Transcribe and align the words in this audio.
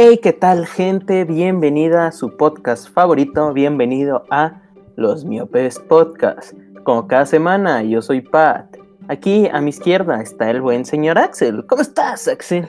Hey, 0.00 0.20
¿qué 0.22 0.32
tal 0.32 0.64
gente? 0.64 1.24
Bienvenida 1.24 2.06
a 2.06 2.12
su 2.12 2.36
podcast 2.36 2.88
favorito, 2.88 3.52
bienvenido 3.52 4.22
a 4.30 4.62
Los 4.94 5.24
Miopes 5.24 5.80
Podcast. 5.80 6.52
Como 6.84 7.08
cada 7.08 7.26
semana, 7.26 7.82
yo 7.82 8.00
soy 8.00 8.20
Pat. 8.20 8.76
Aquí 9.08 9.48
a 9.52 9.60
mi 9.60 9.70
izquierda 9.70 10.22
está 10.22 10.52
el 10.52 10.60
buen 10.60 10.84
señor 10.84 11.18
Axel. 11.18 11.66
¿Cómo 11.66 11.82
estás, 11.82 12.28
Axel? 12.28 12.68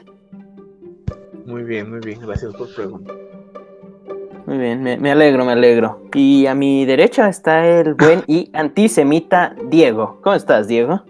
Muy 1.45 1.61
bien, 1.61 1.91
muy 1.91 1.99
bien, 1.99 2.19
gracias 2.19 2.51
por 2.55 2.73
preguntar. 2.73 3.15
Muy 4.47 4.57
bien, 4.57 4.81
me, 4.81 4.97
me 4.97 5.11
alegro, 5.11 5.45
me 5.45 5.51
alegro. 5.51 6.01
Y 6.15 6.47
a 6.47 6.55
mi 6.55 6.83
derecha 6.87 7.29
está 7.29 7.63
el 7.67 7.93
buen 7.93 8.23
y 8.25 8.49
antisemita 8.53 9.55
Diego. 9.67 10.17
¿Cómo 10.23 10.35
estás, 10.35 10.67
Diego? 10.67 11.03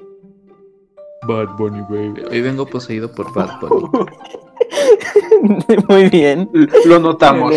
Bad 1.25 1.55
Bunny, 1.57 1.79
baby. 1.83 2.23
Hoy 2.29 2.41
vengo 2.41 2.65
poseído 2.65 3.09
por 3.09 3.33
Bad 3.33 3.61
Bunny. 3.61 3.87
Muy 5.89 6.09
bien. 6.09 6.49
Lo 6.85 6.99
notamos. 6.99 7.53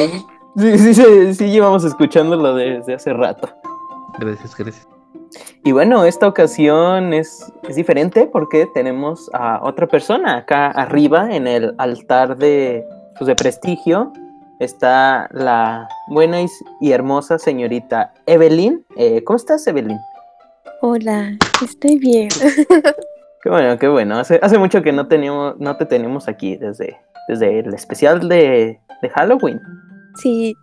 Sí, 0.57 0.79
sí, 0.79 0.95
sí, 0.95 1.35
sí, 1.35 1.51
llevamos 1.51 1.85
escuchándolo 1.85 2.55
desde 2.55 2.95
hace 2.95 3.13
rato. 3.13 3.49
Gracias, 4.19 4.55
gracias. 4.57 4.89
Y 5.65 5.73
bueno, 5.73 6.05
esta 6.05 6.27
ocasión 6.27 7.15
es, 7.15 7.51
es 7.69 7.77
diferente 7.77 8.27
porque 8.27 8.67
tenemos 8.75 9.31
a 9.33 9.61
otra 9.63 9.87
persona 9.87 10.39
acá 10.39 10.67
arriba 10.69 11.35
en 11.35 11.47
el 11.47 11.75
altar 11.79 12.37
de, 12.37 12.85
pues, 13.17 13.27
de 13.27 13.35
prestigio. 13.35 14.13
Está 14.59 15.29
la 15.33 15.89
buena 16.09 16.43
y, 16.81 16.93
hermosa 16.93 17.39
señorita 17.39 18.13
Evelyn. 18.27 18.85
Eh, 18.97 19.25
¿Cómo 19.25 19.37
estás, 19.37 19.67
Evelyn? 19.67 19.99
Hola, 20.83 21.31
estoy 21.63 21.99
bien. 21.99 22.29
Qué 23.43 23.51
bueno, 23.51 23.77
qué 23.77 23.89
bueno. 23.89 24.19
Hace, 24.21 24.39
hace 24.41 24.57
mucho 24.57 24.83
que 24.83 24.93
no, 24.93 25.09
teníamos, 25.09 25.59
no 25.59 25.77
te 25.77 25.85
tenemos 25.85 26.29
aquí 26.29 26.57
desde, 26.57 27.01
desde 27.29 27.61
el 27.61 27.75
especial 27.75 28.29
de, 28.29 28.81
de 29.03 29.11
Halloween. 29.11 29.61
Sí, 30.17 30.57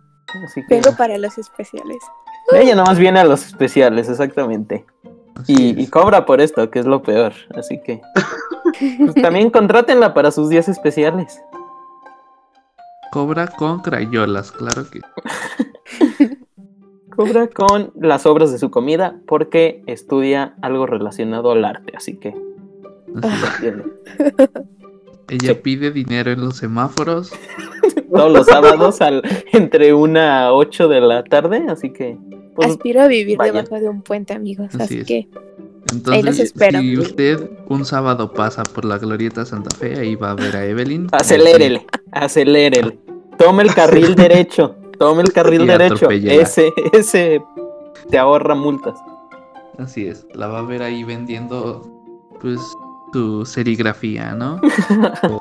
Así 0.44 0.64
que 0.66 0.76
vengo 0.76 0.96
para 0.96 1.18
los 1.18 1.36
especiales. 1.38 1.98
ella 2.52 2.74
nomás 2.74 2.98
viene 2.98 3.20
a 3.20 3.24
los 3.24 3.46
especiales, 3.46 4.08
exactamente. 4.08 4.84
Y, 5.46 5.86
cobra 5.86 6.26
por 6.26 6.40
esto, 6.40 6.70
que 6.70 6.80
es 6.80 6.86
lo 6.86 7.02
peor. 7.02 7.32
Así 7.54 7.80
que 7.82 8.02
pues, 8.98 9.14
también 9.22 9.50
contrátenla 9.50 10.12
para 10.12 10.30
sus 10.30 10.50
días 10.50 10.68
especiales. 10.68 11.40
Cobra 13.10 13.46
con 13.46 13.80
crayolas, 13.80 14.52
claro 14.52 14.84
que. 14.90 15.00
Cobra 17.16 17.48
con 17.48 17.92
las 17.96 18.24
obras 18.24 18.52
de 18.52 18.58
su 18.58 18.70
comida 18.70 19.16
porque 19.26 19.82
estudia 19.86 20.54
algo 20.62 20.86
relacionado 20.86 21.50
al 21.50 21.64
arte, 21.64 21.92
así 21.96 22.16
que 22.16 22.34
Ella 25.30 25.54
Sí. 25.54 25.60
pide 25.62 25.90
dinero 25.90 26.30
en 26.32 26.40
los 26.40 26.56
semáforos. 26.58 27.30
todos 28.12 28.32
los 28.32 28.46
sábados 28.46 29.00
al, 29.00 29.22
entre 29.52 29.94
una 29.94 30.46
a 30.46 30.52
8 30.52 30.88
de 30.88 31.00
la 31.00 31.24
tarde, 31.24 31.64
así 31.68 31.92
que 31.92 32.18
pues, 32.54 32.68
Aspiro 32.72 33.00
a 33.02 33.06
vivir 33.06 33.38
vaya. 33.38 33.52
debajo 33.52 33.76
de 33.80 33.88
un 33.88 34.02
puente, 34.02 34.34
amigos. 34.34 34.68
Así 34.74 34.82
Así, 34.82 34.98
es. 34.98 35.06
que 35.06 35.28
Entonces, 35.92 36.52
si 36.52 36.98
usted 36.98 37.48
un 37.68 37.84
sábado 37.84 38.32
pasa 38.32 38.62
por 38.64 38.84
la 38.84 38.98
Glorieta 38.98 39.44
Santa 39.46 39.74
Fe, 39.76 39.98
ahí 39.98 40.14
va 40.16 40.32
a 40.32 40.34
ver 40.34 40.56
a 40.56 40.66
Evelyn. 40.66 41.06
acelérele, 41.12 41.86
acelérele. 42.12 42.98
Tome 43.38 43.62
el 43.62 43.72
carril 43.74 44.14
derecho, 44.16 44.74
tome 44.98 45.22
el 45.22 45.32
carril 45.32 45.62
Y 45.62 45.66
derecho. 45.66 46.10
Ese, 46.10 46.72
ese 46.92 47.40
te 48.10 48.18
ahorra 48.18 48.54
multas. 48.54 48.98
Así 49.78 50.06
es, 50.06 50.26
la 50.34 50.48
va 50.48 50.58
a 50.58 50.62
ver 50.62 50.82
ahí 50.82 51.04
vendiendo, 51.04 51.80
pues, 52.42 52.60
su 53.12 53.44
serigrafía, 53.44 54.34
¿no? 54.34 54.60
O, 55.28 55.40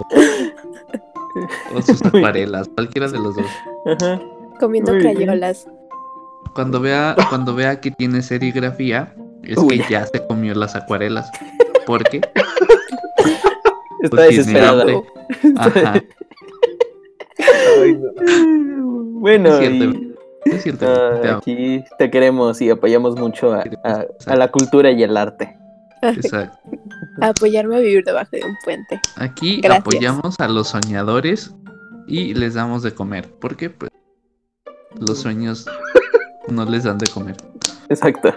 o 1.76 1.82
sus 1.82 2.02
acuarelas, 2.06 2.68
cualquiera 2.76 3.08
de 3.08 3.18
los 3.20 3.36
dos. 3.36 3.46
Ajá. 3.86 4.20
comiendo 4.60 4.92
Muy 4.94 5.02
bien. 5.02 5.16
crayolas. 5.16 5.68
Cuando 6.56 6.80
vea, 6.82 7.16
cuando 7.30 7.54
vea 7.56 7.80
que 7.80 7.92
tiene 7.92 8.22
serigrafía, 8.22 9.14
es 9.44 9.58
Uy. 9.58 9.80
que 9.80 9.86
ya 9.94 10.06
se 10.06 10.26
comió 10.26 10.54
las 10.56 10.76
acuarelas. 10.76 11.30
Porque, 11.86 12.22
Está 14.04 14.16
Pues 14.26 14.48
hambre. 14.56 15.04
ajá, 15.58 16.02
Ay, 17.82 17.96
no. 17.98 18.12
Bueno, 19.20 19.50
Es 19.50 19.60
cierto, 19.60 19.84
y- 19.86 20.16
es 20.46 20.64
cierto. 20.64 20.86
ah, 20.88 21.20
te 21.22 21.30
aquí 21.30 21.84
te 21.98 22.10
queremos 22.10 22.62
y 22.62 22.70
apoyamos 22.70 23.16
mucho 23.20 23.54
a, 23.54 23.64
a- 23.84 24.06
a 24.26 24.36
la 24.36 24.50
cultura 24.50 24.92
y 24.92 25.04
el 25.04 25.16
arte. 25.18 25.58
Exacto. 26.02 26.60
Apoyarme 27.22 27.78
a 27.78 27.80
vivir 27.80 28.04
debajo 28.04 28.30
de 28.32 28.44
un 28.44 28.56
puente. 28.64 29.00
Aquí 29.18 29.62
Gracias. 29.62 29.82
apoyamos 29.82 30.40
a 30.40 30.48
los 30.48 30.70
soñadores 30.70 31.54
y 32.08 32.34
les 32.34 32.54
damos 32.54 32.84
de 32.84 32.94
comer. 32.94 33.30
Porque, 33.40 33.70
pues, 33.70 33.92
los 35.00 35.20
sueños 35.20 35.66
no 36.48 36.66
les 36.66 36.84
dan 36.84 36.98
de 36.98 37.08
comer. 37.08 37.36
Exacto. 37.90 38.30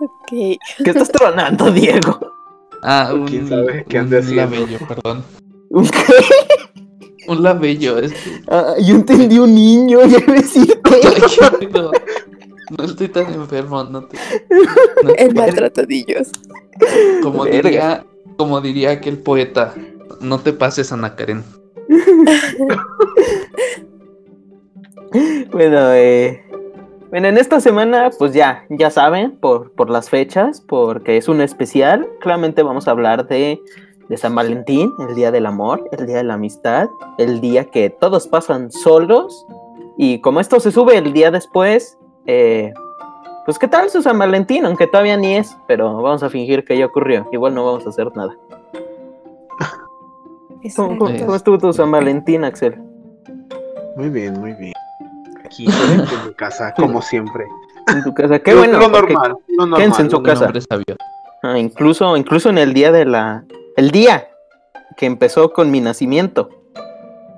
Ok. 0.00 0.28
¿Qué 0.28 0.58
estás 0.84 1.10
tronando, 1.10 1.70
Diego? 1.70 2.20
Ah, 2.82 3.10
un, 3.14 3.26
¿Quién 3.26 3.48
sabe 3.48 3.84
qué 3.88 4.00
un 4.00 4.36
labello, 4.36 4.78
perdón. 4.86 5.24
¿Un 5.70 5.88
qué? 5.88 6.14
Un 7.26 7.42
labello, 7.42 7.98
es. 7.98 8.12
Ah, 8.48 8.74
yo 8.78 8.96
entendí 8.96 9.38
un 9.38 9.54
niño, 9.54 10.04
ya 10.04 10.18
me 10.26 10.34
decía. 10.34 10.74
no, 12.70 12.84
estoy 12.84 13.08
tan 13.08 13.32
enfermo, 13.32 13.84
no 13.84 14.04
te... 14.04 14.16
no 15.02 15.12
El 15.18 15.34
maltratadillos. 15.34 16.30
como 17.22 17.44
Verga. 17.44 17.62
diría, 17.62 18.06
como 18.36 18.60
diría 18.60 18.90
aquel 18.92 19.18
poeta, 19.18 19.74
no 20.20 20.40
te 20.40 20.52
pases 20.52 20.92
Ana 20.92 21.16
Karen. 21.16 21.44
Bueno, 25.52 25.92
eh, 25.92 26.44
bueno, 27.10 27.28
en 27.28 27.38
esta 27.38 27.60
semana, 27.60 28.10
pues 28.18 28.32
ya, 28.32 28.64
ya 28.68 28.90
saben, 28.90 29.36
por, 29.36 29.70
por 29.70 29.88
las 29.88 30.10
fechas, 30.10 30.60
porque 30.60 31.16
es 31.16 31.28
un 31.28 31.40
especial, 31.40 32.08
claramente 32.20 32.64
vamos 32.64 32.88
a 32.88 32.90
hablar 32.90 33.28
de, 33.28 33.60
de 34.08 34.16
San 34.16 34.34
Valentín, 34.34 34.92
el 35.08 35.14
día 35.14 35.30
del 35.30 35.46
amor, 35.46 35.88
el 35.92 36.06
día 36.06 36.16
de 36.16 36.24
la 36.24 36.34
amistad, 36.34 36.88
el 37.18 37.40
día 37.40 37.66
que 37.66 37.88
todos 37.90 38.26
pasan 38.26 38.72
solos, 38.72 39.46
y 39.96 40.20
como 40.20 40.40
esto 40.40 40.58
se 40.58 40.72
sube 40.72 40.98
el 40.98 41.12
día 41.12 41.30
después, 41.30 41.96
eh, 42.26 42.72
pues 43.44 43.58
qué 43.58 43.68
tal 43.68 43.90
su 43.90 44.02
San 44.02 44.18
Valentín, 44.18 44.64
aunque 44.66 44.86
todavía 44.86 45.16
ni 45.16 45.36
es, 45.36 45.56
pero 45.68 46.00
vamos 46.02 46.22
a 46.22 46.30
fingir 46.30 46.64
que 46.64 46.76
ya 46.78 46.86
ocurrió, 46.86 47.28
igual 47.32 47.54
no 47.54 47.64
vamos 47.64 47.86
a 47.86 47.90
hacer 47.90 48.14
nada. 48.16 48.34
¿Cómo, 50.76 50.96
cómo- 50.98 51.18
cómo 51.18 51.34
estuvo 51.36 51.58
tu 51.58 51.72
San 51.72 51.90
Valentín, 51.90 52.44
Axel? 52.44 52.78
Muy 53.96 54.08
bien, 54.08 54.40
muy 54.40 54.54
bien. 54.54 54.72
Aquí 55.44 55.66
de 55.66 56.26
mi 56.26 56.34
casa, 56.34 56.72
como 56.74 57.02
siempre. 57.02 57.44
En 57.88 58.02
tu 58.02 58.14
casa, 58.14 58.38
qué 58.38 58.54
bueno. 58.54 58.78
Lo 58.78 58.88
normal, 58.88 59.36
lo 59.48 59.66
normal. 59.66 59.78
quédense 59.78 60.02
en 60.02 60.10
su 60.10 60.22
casa. 60.22 60.50
Ah, 61.42 61.58
incluso, 61.58 62.16
incluso 62.16 62.48
en 62.48 62.56
el 62.58 62.72
día 62.72 62.90
de 62.92 63.04
la. 63.04 63.44
El 63.76 63.90
día 63.90 64.28
que 64.96 65.04
empezó 65.06 65.52
con 65.52 65.70
mi 65.70 65.80
nacimiento. 65.82 66.48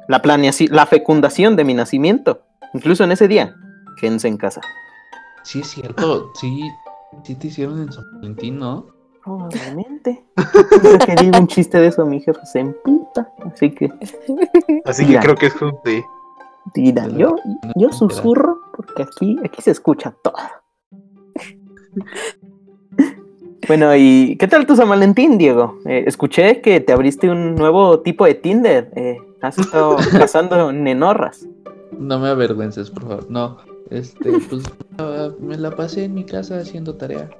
La 0.07 0.23
planeación, 0.23 0.69
la 0.73 0.87
fecundación 0.87 1.57
de 1.57 1.65
mi 1.65 1.75
nacimiento. 1.75 2.43
Incluso 2.75 3.03
en 3.03 3.11
ese 3.11 3.27
día. 3.27 3.57
Quédense 4.01 4.29
en 4.29 4.37
casa. 4.37 4.61
Sí, 5.43 5.61
es 5.61 5.69
cierto, 5.69 6.33
sí, 6.35 6.69
sí 7.23 7.35
te 7.37 7.47
hicieron 7.47 7.81
en 7.83 7.93
San 7.93 8.05
Valentín, 8.15 8.59
¿no? 8.59 8.87
Probablemente. 9.25 10.25
Que 11.07 11.15
digo 11.17 11.39
un 11.39 11.47
chiste 11.47 11.79
de 11.79 11.89
eso, 11.89 12.05
mi 12.07 12.21
jefe 12.21 12.45
se 12.47 12.61
emputa. 12.61 13.31
Así 13.45 13.71
que, 13.71 13.93
Así 14.85 15.03
que 15.05 15.09
Mira. 15.09 15.21
creo 15.23 15.35
que 15.37 15.47
es 15.47 15.63
un 15.63 15.73
sí. 15.85 16.03
mira, 16.75 17.09
yo, 17.09 17.37
yo 17.77 17.93
susurro 17.93 18.61
porque 18.75 19.03
aquí, 19.03 19.37
aquí 19.45 19.63
se 19.63 19.71
escucha 19.71 20.15
todo. 20.23 20.35
Bueno, 23.67 23.97
¿y 23.97 24.37
qué 24.39 24.47
tal 24.47 24.67
tu 24.67 24.77
San 24.77 24.89
Valentín, 24.89 25.39
Diego? 25.39 25.79
Eh, 25.87 26.05
escuché 26.07 26.61
que 26.61 26.81
te 26.81 26.93
abriste 26.93 27.29
un 27.29 27.57
nuevo 27.57 28.01
tipo 28.01 28.25
de 28.25 28.35
Tinder. 28.35 28.93
Eh, 28.95 29.19
has 29.43 29.59
estado 29.59 29.97
cazando 30.13 30.73
nenorras. 30.73 31.47
No 31.99 32.19
me 32.21 32.29
avergüences, 32.29 32.91
por 32.91 33.03
favor. 33.09 33.31
No, 33.31 33.57
este, 33.91 34.33
pues 34.49 34.65
me 35.41 35.57
la 35.57 35.71
pasé 35.71 36.05
en 36.05 36.15
mi 36.15 36.25
casa 36.25 36.59
haciendo 36.59 36.95
tarea. 36.97 37.31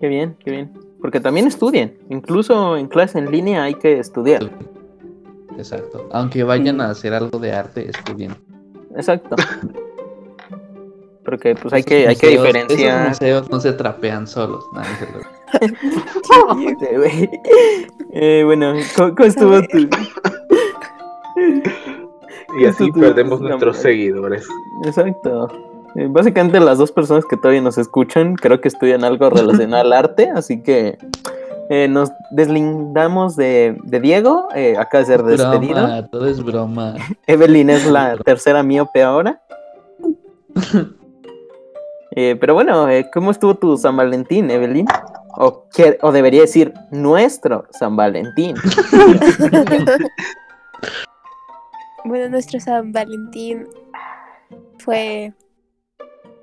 Qué 0.00 0.08
bien, 0.08 0.36
qué 0.44 0.50
bien. 0.50 0.72
Porque 1.00 1.20
también 1.20 1.46
estudien. 1.46 1.98
Incluso 2.08 2.76
en 2.76 2.88
clase 2.88 3.18
en 3.18 3.30
línea 3.30 3.64
hay 3.64 3.74
que 3.74 3.98
estudiar. 3.98 4.50
Exacto. 5.56 6.08
Aunque 6.12 6.42
vayan 6.44 6.80
a 6.80 6.90
hacer 6.90 7.14
algo 7.14 7.38
de 7.38 7.52
arte, 7.52 7.88
estudien. 7.90 8.34
Exacto. 8.96 9.36
Porque 11.24 11.54
pues 11.54 11.72
hay 11.72 11.80
Esos 11.80 11.88
que, 11.88 12.08
hay 12.08 12.16
que 12.16 12.28
diferenciar. 12.28 13.06
Esos 13.06 13.08
museos 13.08 13.50
no 13.50 13.60
se 13.60 13.72
trapean 13.72 14.26
solos. 14.26 14.64
Se 14.98 15.06
lo-. 15.12 15.20
Eh, 18.16 18.42
bueno, 18.44 18.74
¿cómo, 18.96 19.14
cómo 19.14 19.26
estuvo 19.26 19.60
tu...? 19.62 19.88
Y 22.58 22.66
así 22.66 22.90
perdemos 22.92 23.40
nuestros 23.40 23.76
seguidores. 23.78 24.46
Exacto. 24.84 25.48
Eh, 25.96 26.08
Básicamente 26.10 26.58
las 26.60 26.78
dos 26.78 26.90
personas 26.92 27.24
que 27.24 27.36
todavía 27.36 27.60
nos 27.62 27.78
escuchan 27.78 28.34
creo 28.36 28.60
que 28.60 28.68
estudian 28.68 29.04
algo 29.04 29.30
relacionado 29.30 29.82
al 29.82 29.92
arte, 30.04 30.30
así 30.30 30.62
que 30.62 30.98
Eh, 31.70 31.88
nos 31.88 32.10
deslindamos 32.30 33.36
de, 33.36 33.78
de 33.84 33.98
Diego, 34.00 34.48
eh, 34.54 34.76
acaba 34.78 35.00
de 35.00 35.06
ser 35.06 35.22
despedido. 35.22 35.76
Broma, 35.86 36.06
todo 36.08 36.26
es 36.26 36.44
broma. 36.44 36.94
Evelyn 37.26 37.70
es 37.70 37.86
la 37.86 38.16
tercera 38.24 38.62
miope 38.62 39.02
ahora. 39.02 39.40
Eh, 42.10 42.36
pero 42.38 42.52
bueno, 42.52 42.86
eh, 42.90 43.08
¿cómo 43.12 43.30
estuvo 43.30 43.54
tu 43.54 43.78
San 43.78 43.96
Valentín, 43.96 44.50
Evelyn? 44.50 44.86
O, 45.38 45.64
qué- 45.74 45.96
o 46.02 46.12
debería 46.12 46.42
decir 46.42 46.74
nuestro 46.90 47.64
San 47.70 47.96
Valentín. 47.96 48.54
Bueno, 52.04 52.28
nuestro 52.28 52.60
San 52.60 52.92
Valentín 52.92 53.66
fue 54.78 55.32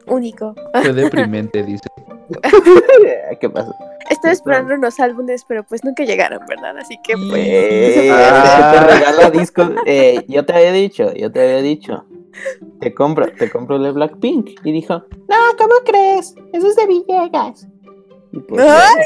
único. 0.08 0.56
Fue 0.82 0.94
deprimente, 0.94 1.64
dice. 1.64 1.88
¿Qué 3.40 3.50
pasó? 3.50 3.74
Estaba 4.10 4.34
esperando 4.34 4.74
unos 4.74 5.00
álbumes, 5.00 5.46
pero 5.48 5.64
pues 5.64 5.84
nunca 5.84 6.04
llegaron, 6.04 6.40
¿verdad? 6.48 6.78
Así 6.78 6.98
que 7.04 7.14
pues. 7.16 7.46
Eh, 7.48 8.10
Ah. 8.12 8.72
te 8.74 8.94
regala 8.96 9.30
discos. 9.30 9.70
Eh, 9.86 10.24
yo 10.28 10.46
te 10.46 10.54
había 10.54 10.72
dicho, 10.72 11.14
yo 11.14 11.32
te 11.32 11.42
había 11.42 11.62
dicho. 11.62 12.06
Te 12.80 12.94
compro, 12.94 13.28
te 13.34 13.50
compro 13.50 13.76
el 13.76 13.84
de 13.84 13.92
Blackpink. 13.92 14.50
Y 14.66 14.72
dijo, 14.72 14.96
no, 15.30 15.36
¿cómo 15.58 15.74
crees? 15.86 16.34
Eso 16.54 16.68
es 16.68 16.76
de 16.76 16.88
Villegas. 16.88 17.68
Y 18.32 18.40
pues, 18.40 18.66
¡Ay! 18.68 19.06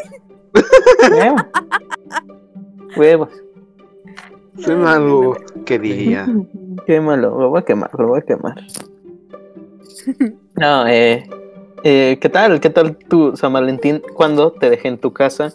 huevos. 1.12 1.42
Huevos. 2.96 3.30
Suena 4.57 4.94
algo 4.94 5.38
que 5.66 5.80
diría. 5.80 6.28
Quémalo, 6.86 7.40
lo 7.40 7.50
voy 7.50 7.60
a 7.60 7.66
quemar, 7.66 7.90
lo 7.98 8.07
voy 8.07 8.19
a 8.19 8.22
quemar. 8.24 8.56
No, 10.56 10.88
eh, 10.88 11.28
eh, 11.84 12.18
¿qué 12.22 12.30
tal? 12.30 12.60
¿Qué 12.60 12.69
tal 12.69 12.96
tu 12.98 13.36
San 13.36 13.54
Valentín? 13.54 14.02
¿Cuándo 14.13 14.52
te 14.52 14.69
dejé 14.69 14.88
en 14.90 14.98
tu 14.98 15.12
casa? 15.12 15.54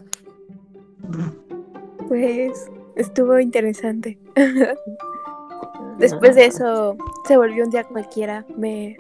Pues 2.08 2.69
estuvo 2.97 3.38
interesante. 3.38 4.19
Después 5.99 6.35
de 6.35 6.46
eso 6.46 6.96
se 7.26 7.37
volvió 7.37 7.64
un 7.64 7.70
día 7.70 7.85
cualquiera. 7.85 8.44
Me, 8.56 8.96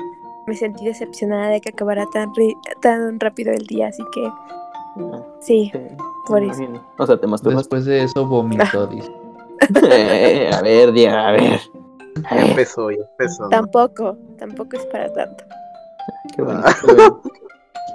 me 0.46 0.54
sentí 0.54 0.84
decepcionada 0.84 1.48
de 1.48 1.60
que 1.60 1.70
acabara 1.70 2.06
tan, 2.12 2.30
ri- 2.34 2.56
tan 2.80 3.18
rápido 3.18 3.52
el 3.52 3.66
día, 3.66 3.88
así 3.88 4.04
que 4.12 4.30
sí, 5.40 5.72
por 6.26 6.42
eso. 6.42 6.62
imagino. 6.62 6.84
O 6.98 7.06
sea, 7.06 7.16
te 7.18 7.26
masturbaste. 7.26 7.62
Después 7.76 7.84
de 7.86 8.02
eso 8.04 8.26
vomitó, 8.26 8.86
dice. 8.88 9.10
Eh, 9.82 10.50
a 10.54 10.62
ver, 10.62 10.92
Diego, 10.92 11.16
a 11.16 11.32
ver. 11.32 11.60
Ya 12.30 12.40
empezó, 12.46 12.90
ya 12.90 12.98
empezó. 13.18 13.48
tampoco, 13.48 14.16
tampoco 14.38 14.76
es 14.76 14.84
para 14.86 15.12
tanto. 15.12 15.44
qué 16.34 16.42
bueno, 16.42 16.62
qué 16.84 16.92
bueno. 16.94 17.22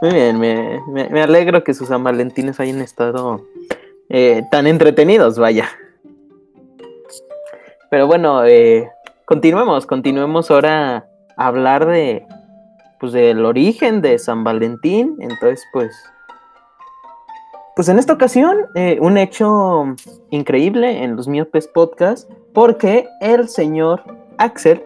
Muy 0.02 0.12
bien, 0.14 0.40
me, 0.40 0.82
me- 0.88 1.10
me 1.10 1.22
alegro 1.22 1.64
que 1.64 1.74
sus 1.74 1.88
San 1.88 2.04
Valentines 2.04 2.60
hayan 2.60 2.82
estado 2.82 3.42
eh, 4.10 4.44
tan 4.52 4.68
entretenidos, 4.68 5.38
vaya. 5.40 5.70
Pero 7.90 8.08
bueno, 8.08 8.44
eh, 8.46 8.90
continuemos, 9.26 9.86
continuemos 9.86 10.52
ahora 10.52 11.08
a 11.38 11.48
hablar 11.48 11.86
de, 11.86 12.26
pues, 13.00 13.14
del 13.14 13.46
origen 13.46 14.02
de 14.02 14.18
San 14.20 14.44
Valentín. 14.44 15.16
Entonces, 15.20 15.64
pues, 15.72 15.96
pues 17.76 17.90
en 17.90 18.00
esta 18.00 18.14
ocasión, 18.14 18.56
eh, 18.76 18.98
un 19.02 19.18
hecho 19.18 19.86
increíble 20.30 21.04
en 21.04 21.16
los 21.16 21.28
Miopes 21.28 21.68
Podcast, 21.68 22.30
porque 22.54 23.08
el 23.22 23.50
señor 23.50 24.02
Axel 24.38 24.82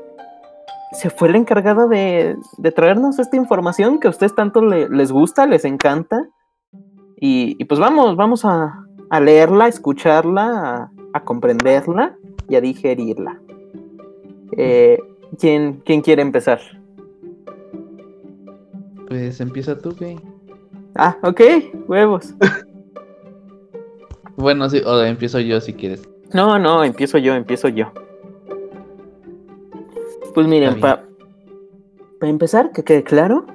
se 0.93 1.09
fue 1.11 1.27
el 1.29 1.35
encargado 1.35 1.87
de, 1.87 2.35
de 2.57 2.71
traernos 2.71 3.19
esta 3.19 3.37
información 3.37 3.99
que 3.99 4.07
a 4.07 4.09
ustedes 4.11 4.33
tanto 4.33 4.61
le- 4.61 4.89
les 4.89 5.11
gusta, 5.11 5.45
les 5.45 5.65
encanta. 5.65 6.27
Y, 7.21 7.55
y 7.59 7.65
pues 7.65 7.79
vamos, 7.79 8.15
vamos 8.15 8.43
a, 8.45 8.85
a 9.09 9.19
leerla, 9.19 9.65
a 9.65 9.67
escucharla, 9.67 10.45
a, 10.47 10.91
a 11.13 11.23
comprenderla 11.23 12.15
y 12.47 12.55
a 12.55 12.61
digerirla. 12.61 13.39
Eh, 14.57 14.97
¿quién, 15.37 15.81
¿Quién 15.85 16.01
quiere 16.01 16.23
empezar? 16.23 16.59
Pues 19.07 19.39
empieza 19.41 19.77
tú, 19.77 19.95
güey. 19.97 20.17
Ah, 20.95 21.17
ok, 21.23 21.41
huevos. 21.87 22.33
Bueno, 24.39 24.69
sí, 24.69 24.81
o 24.85 25.01
empiezo 25.01 25.41
yo 25.41 25.59
si 25.59 25.73
quieres. 25.73 26.07
No, 26.33 26.57
no, 26.57 26.85
empiezo 26.85 27.17
yo, 27.17 27.33
empiezo 27.33 27.67
yo. 27.67 27.91
Pues 30.33 30.47
miren, 30.47 30.79
para 30.79 31.01
empezar, 32.21 32.71
que 32.71 32.85
quede 32.85 33.03
claro 33.03 33.45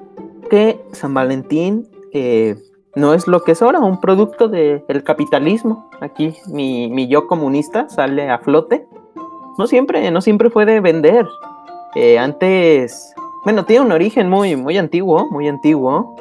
que 0.50 0.78
San 0.92 1.14
Valentín 1.14 1.88
eh, 2.12 2.56
no 2.94 3.14
es 3.14 3.26
lo 3.26 3.42
que 3.42 3.52
es 3.52 3.62
ahora, 3.62 3.80
un 3.80 3.98
producto 3.98 4.48
del 4.48 5.02
capitalismo. 5.04 5.88
Aquí 6.02 6.34
mi, 6.48 6.90
mi 6.90 7.08
yo 7.08 7.26
comunista 7.28 7.88
sale 7.88 8.28
a 8.28 8.38
flote. 8.38 8.86
No 9.56 9.66
siempre, 9.66 10.10
no 10.10 10.20
siempre 10.20 10.50
fue 10.50 10.66
de 10.66 10.80
vender. 10.80 11.26
Eh, 11.94 12.18
antes, 12.18 13.14
bueno, 13.44 13.64
tiene 13.64 13.86
un 13.86 13.92
origen 13.92 14.28
muy, 14.28 14.54
muy 14.54 14.76
antiguo, 14.76 15.30
muy 15.30 15.48
antiguo. 15.48 16.14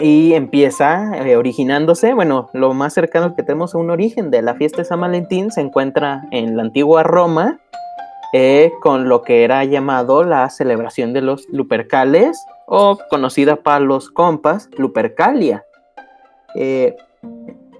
Y 0.00 0.34
empieza 0.34 1.16
eh, 1.24 1.36
originándose, 1.36 2.14
bueno, 2.14 2.50
lo 2.52 2.74
más 2.74 2.94
cercano 2.94 3.34
que 3.36 3.42
tenemos 3.44 3.74
a 3.74 3.78
un 3.78 3.90
origen 3.90 4.30
de 4.30 4.42
la 4.42 4.54
fiesta 4.54 4.78
de 4.78 4.84
San 4.86 5.00
Valentín 5.00 5.50
se 5.52 5.60
encuentra 5.60 6.22
en 6.32 6.56
la 6.56 6.62
antigua 6.64 7.04
Roma, 7.04 7.60
eh, 8.32 8.72
con 8.82 9.08
lo 9.08 9.22
que 9.22 9.44
era 9.44 9.62
llamado 9.64 10.24
la 10.24 10.50
celebración 10.50 11.12
de 11.12 11.20
los 11.22 11.46
Lupercales, 11.50 12.44
o 12.66 12.98
conocida 13.08 13.56
para 13.56 13.78
los 13.80 14.10
compas, 14.10 14.68
Lupercalia. 14.76 15.64
Eh, 16.56 16.96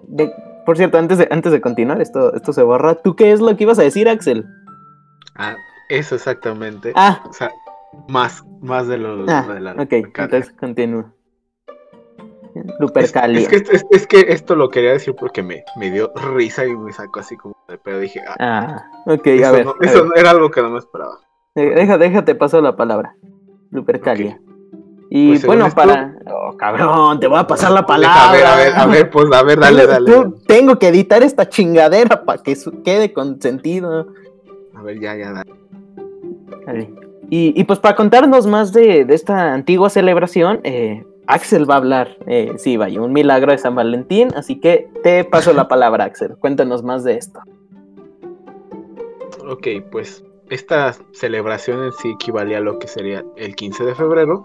de- 0.06 0.32
por 0.64 0.76
cierto, 0.76 0.98
antes 0.98 1.18
de, 1.18 1.28
antes 1.30 1.50
de 1.52 1.60
continuar, 1.60 2.00
esto, 2.00 2.32
esto 2.34 2.52
se 2.52 2.62
borra. 2.62 2.94
¿Tú 2.94 3.16
qué 3.16 3.32
es 3.32 3.40
lo 3.40 3.56
que 3.56 3.64
ibas 3.64 3.78
a 3.78 3.82
decir, 3.82 4.08
Axel? 4.08 4.46
Ah, 5.34 5.56
eso 5.88 6.14
exactamente. 6.14 6.92
Ah, 6.94 7.22
O 7.28 7.32
sea, 7.32 7.50
más, 8.08 8.44
más 8.60 8.86
de 8.86 8.98
lo 8.98 9.24
ah 9.28 9.46
de 9.52 9.60
la 9.60 9.72
ok, 9.72 9.92
entonces 9.92 10.52
continúa. 10.58 11.12
Lupercalia. 12.78 13.40
es 13.40 13.48
que, 13.48 13.56
es, 13.56 13.84
es 13.90 14.06
que 14.06 14.20
esto 14.28 14.54
lo 14.54 14.68
quería 14.68 14.92
decir 14.92 15.14
porque 15.18 15.42
me, 15.42 15.64
me 15.76 15.90
dio 15.90 16.12
risa 16.34 16.64
y 16.66 16.76
me 16.76 16.92
sacó 16.92 17.20
así 17.20 17.36
como 17.36 17.56
de 17.68 17.78
pedo. 17.78 17.98
Dije, 18.00 18.20
ah, 18.26 18.36
Ah, 18.38 18.84
ok, 19.06 19.26
eso, 19.26 19.46
a 19.46 19.52
ver. 19.52 19.66
no- 19.66 19.72
a 19.80 19.84
eso 19.86 20.02
ver. 20.08 20.12
era 20.18 20.30
algo 20.30 20.50
que 20.50 20.62
no 20.62 20.70
me 20.70 20.78
esperaba. 20.78 21.18
Eh, 21.56 21.72
Deja, 21.74 21.98
déjate 21.98 22.34
paso 22.34 22.60
la 22.60 22.76
palabra. 22.76 23.14
Lupercalia. 23.70 24.40
Y 25.10 25.28
Pues, 25.30 25.46
bueno, 25.46 25.66
esto- 25.66 25.76
para. 25.80 26.14
Oh, 26.32 26.56
cabrón, 26.56 27.20
te 27.20 27.26
voy 27.28 27.38
a 27.38 27.46
pasar 27.46 27.70
la 27.72 27.84
palabra. 27.86 28.30
A 28.30 28.32
ver, 28.32 28.46
a 28.46 28.56
ver, 28.56 28.72
a 28.74 28.86
ver, 28.86 29.10
pues 29.10 29.26
a 29.32 29.42
ver, 29.42 29.58
dale, 29.60 29.86
dale. 29.86 30.12
Tengo 30.46 30.78
que 30.78 30.88
editar 30.88 31.22
esta 31.22 31.48
chingadera 31.48 32.24
para 32.24 32.42
que 32.42 32.56
quede 32.84 33.12
con 33.12 33.40
sentido. 33.40 34.08
A 34.74 34.82
ver, 34.82 34.98
ya, 35.00 35.14
ya, 35.16 35.32
dale. 35.32 35.52
Vale. 36.66 36.94
Y, 37.30 37.58
y 37.58 37.64
pues 37.64 37.78
para 37.78 37.94
contarnos 37.96 38.46
más 38.46 38.72
de, 38.72 39.04
de 39.04 39.14
esta 39.14 39.54
antigua 39.54 39.88
celebración, 39.90 40.60
eh, 40.64 41.04
Axel 41.26 41.68
va 41.68 41.74
a 41.74 41.78
hablar. 41.78 42.16
Eh, 42.26 42.52
sí, 42.58 42.76
vaya, 42.76 43.00
un 43.00 43.12
milagro 43.12 43.52
de 43.52 43.58
San 43.58 43.74
Valentín. 43.74 44.28
Así 44.36 44.60
que 44.60 44.88
te 45.02 45.24
paso 45.24 45.52
la 45.52 45.68
palabra, 45.68 46.04
Axel. 46.04 46.36
Cuéntanos 46.38 46.82
más 46.82 47.04
de 47.04 47.16
esto. 47.16 47.40
Ok, 49.48 49.66
pues 49.90 50.24
esta 50.50 50.94
celebración 51.12 51.84
en 51.84 51.92
sí 51.92 52.10
equivalía 52.10 52.58
a 52.58 52.62
lo 52.62 52.78
que 52.78 52.88
sería 52.88 53.24
el 53.36 53.54
15 53.54 53.84
de 53.84 53.94
febrero. 53.94 54.44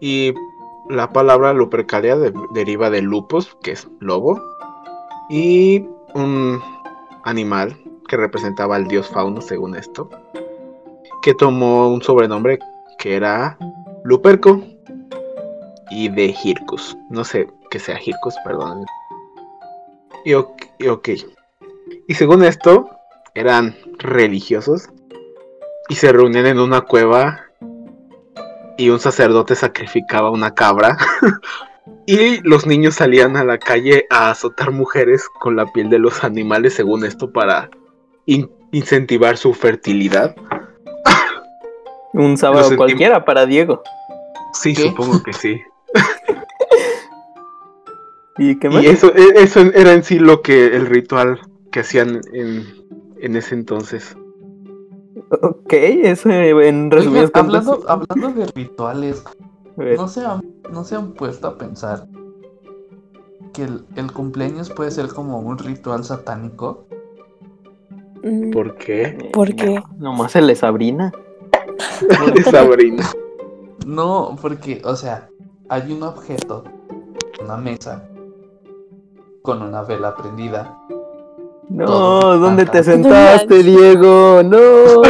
Y 0.00 0.32
la 0.88 1.12
palabra 1.12 1.52
Lupercalia 1.52 2.16
de- 2.16 2.32
deriva 2.54 2.90
de 2.90 3.02
lupus, 3.02 3.56
que 3.62 3.72
es 3.72 3.88
lobo, 4.00 4.40
y 5.28 5.84
un 6.14 6.60
animal 7.24 7.76
que 8.08 8.16
representaba 8.16 8.76
al 8.76 8.86
dios 8.88 9.08
fauno, 9.08 9.40
según 9.42 9.76
esto, 9.76 10.08
que 11.22 11.34
tomó 11.34 11.88
un 11.92 12.00
sobrenombre 12.00 12.58
que 12.98 13.16
era 13.16 13.58
Luperco 14.04 14.62
y 15.90 16.08
de 16.08 16.34
Hircus. 16.42 16.96
No 17.10 17.24
sé 17.24 17.48
qué 17.70 17.78
sea 17.78 17.98
Hircus, 18.04 18.34
perdón. 18.44 18.84
Y 20.24 20.34
ok, 20.34 20.62
y 20.78 20.88
ok. 20.88 21.08
Y 22.06 22.14
según 22.14 22.44
esto, 22.44 22.90
eran 23.34 23.76
religiosos 23.98 24.88
y 25.88 25.94
se 25.94 26.12
reunían 26.12 26.46
en 26.46 26.60
una 26.60 26.82
cueva 26.82 27.40
y 28.76 28.90
un 28.90 29.00
sacerdote 29.00 29.54
sacrificaba 29.54 30.30
una 30.30 30.54
cabra 30.54 30.96
y 32.06 32.40
los 32.48 32.66
niños 32.66 32.94
salían 32.96 33.36
a 33.36 33.44
la 33.44 33.58
calle 33.58 34.06
a 34.10 34.30
azotar 34.30 34.70
mujeres 34.70 35.26
con 35.40 35.56
la 35.56 35.66
piel 35.66 35.88
de 35.90 35.98
los 35.98 36.24
animales 36.24 36.74
según 36.74 37.04
esto 37.04 37.32
para 37.32 37.70
in- 38.26 38.50
incentivar 38.72 39.36
su 39.36 39.54
fertilidad. 39.54 40.36
Un 42.12 42.36
sábado 42.36 42.74
cualquiera 42.76 43.24
para 43.24 43.46
Diego. 43.46 43.82
Sí, 44.52 44.74
¿Qué? 44.74 44.82
supongo 44.82 45.22
que 45.22 45.32
sí. 45.32 45.60
¿Y 48.38 48.58
qué 48.58 48.70
más? 48.70 48.82
Y 48.82 48.86
eso, 48.86 49.12
e- 49.14 49.42
eso 49.42 49.60
era 49.60 49.92
en 49.92 50.04
sí 50.04 50.18
lo 50.18 50.42
que 50.42 50.66
el 50.66 50.86
ritual 50.86 51.40
que 51.70 51.80
hacían 51.80 52.20
en, 52.32 52.64
en 53.20 53.36
ese 53.36 53.54
entonces. 53.54 54.16
Ok, 55.42 55.72
eso 55.72 56.30
eh, 56.30 56.68
en 56.68 56.90
resumidas 56.90 57.30
hablando, 57.34 57.84
hablando 57.88 58.32
de 58.32 58.46
rituales, 58.54 59.24
¿no 59.76 60.08
se, 60.08 60.24
han, 60.24 60.40
¿no 60.72 60.84
se 60.84 60.94
han 60.96 61.12
puesto 61.12 61.48
a 61.48 61.58
pensar 61.58 62.06
que 63.52 63.64
el, 63.64 63.84
el 63.96 64.12
cumpleaños 64.12 64.70
puede 64.70 64.90
ser 64.90 65.08
como 65.08 65.40
un 65.40 65.58
ritual 65.58 66.04
satánico. 66.04 66.86
Mm, 68.22 68.50
¿Por 68.50 68.76
qué? 68.76 69.30
¿Por 69.32 69.54
qué? 69.54 69.82
Nomás 69.98 70.32
se 70.32 70.42
le 70.42 70.54
Sabrina. 70.54 71.12
Sabrina. 72.50 73.04
No, 73.86 74.36
porque, 74.42 74.82
o 74.84 74.94
sea, 74.96 75.30
hay 75.70 75.92
un 75.92 76.02
objeto, 76.02 76.62
una 77.42 77.56
mesa, 77.56 78.06
con 79.48 79.62
una 79.62 79.80
vela 79.80 80.14
prendida. 80.14 80.78
No, 81.70 81.86
Todos 81.86 82.38
¿dónde 82.38 82.66
te 82.66 82.84
sentaste. 82.84 83.62
Diego? 83.62 84.42
No. 84.42 84.58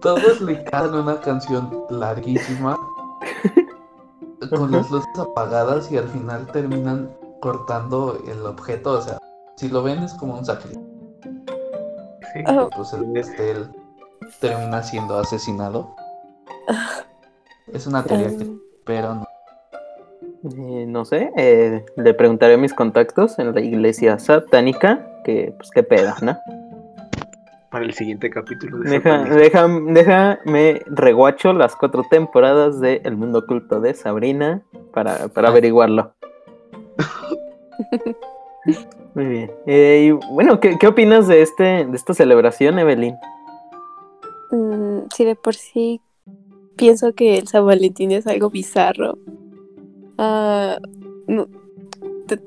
Todos 0.00 0.40
le 0.40 0.62
cantan 0.62 0.94
una 0.94 1.20
canción 1.20 1.86
larguísima, 1.90 2.78
con 4.48 4.70
las 4.70 4.88
luces 4.92 5.10
apagadas 5.18 5.90
y 5.90 5.96
al 5.96 6.06
final 6.06 6.46
terminan 6.52 7.10
cortando 7.40 8.16
el 8.28 8.46
objeto. 8.46 8.92
O 8.92 9.02
sea, 9.02 9.18
si 9.56 9.68
lo 9.68 9.82
ven 9.82 10.04
es 10.04 10.14
como 10.14 10.34
un 10.38 10.44
sacrificio. 10.44 10.86
Sí. 12.32 12.44
Oh, 12.46 12.70
Pues 12.76 12.92
el, 12.92 13.16
él 13.40 13.68
termina 14.40 14.84
siendo 14.84 15.18
asesinado. 15.18 15.96
Es 17.72 17.88
una 17.88 18.04
teoría 18.04 18.28
que, 18.28 18.44
um, 18.44 18.60
pero 18.84 19.16
no. 19.16 19.29
Eh, 20.44 20.86
no 20.86 21.04
sé, 21.04 21.30
eh, 21.36 21.84
le 21.96 22.14
preguntaré 22.14 22.54
a 22.54 22.58
mis 22.58 22.72
contactos 22.72 23.38
en 23.38 23.54
la 23.54 23.60
iglesia 23.60 24.18
satánica 24.18 25.06
que, 25.24 25.52
pues, 25.56 25.70
qué 25.70 25.82
pedo, 25.82 26.14
¿no? 26.22 26.38
Para 27.70 27.84
el 27.84 27.92
siguiente 27.92 28.30
capítulo 28.30 28.78
de 28.78 28.90
Deja, 28.90 29.24
deja, 29.24 29.68
déjame 29.68 30.80
reguacho 30.86 31.52
las 31.52 31.76
cuatro 31.76 32.02
temporadas 32.10 32.80
de 32.80 33.00
El 33.04 33.16
Mundo 33.16 33.40
Oculto 33.40 33.80
de 33.80 33.94
Sabrina 33.94 34.62
para, 34.92 35.28
para 35.28 35.48
Ah. 35.48 35.50
averiguarlo. 35.52 36.12
Muy 39.14 39.24
bien. 39.26 39.50
Eh, 39.66 40.06
y 40.08 40.10
bueno, 40.34 40.58
¿qué, 40.60 40.76
qué 40.78 40.86
opinas 40.86 41.28
de 41.28 41.42
este 41.42 41.84
de 41.86 41.96
esta 41.96 42.14
celebración, 42.14 42.78
Evelyn? 42.78 43.14
mm, 44.52 44.98
sí, 45.14 45.24
de 45.24 45.34
por 45.36 45.54
sí 45.54 46.00
pienso 46.76 47.12
que 47.12 47.36
el 47.38 47.46
San 47.48 47.66
Valentín 47.66 48.10
es 48.10 48.26
algo 48.26 48.50
bizarro. 48.50 49.18
No- 51.26 51.46
te- 52.26 52.40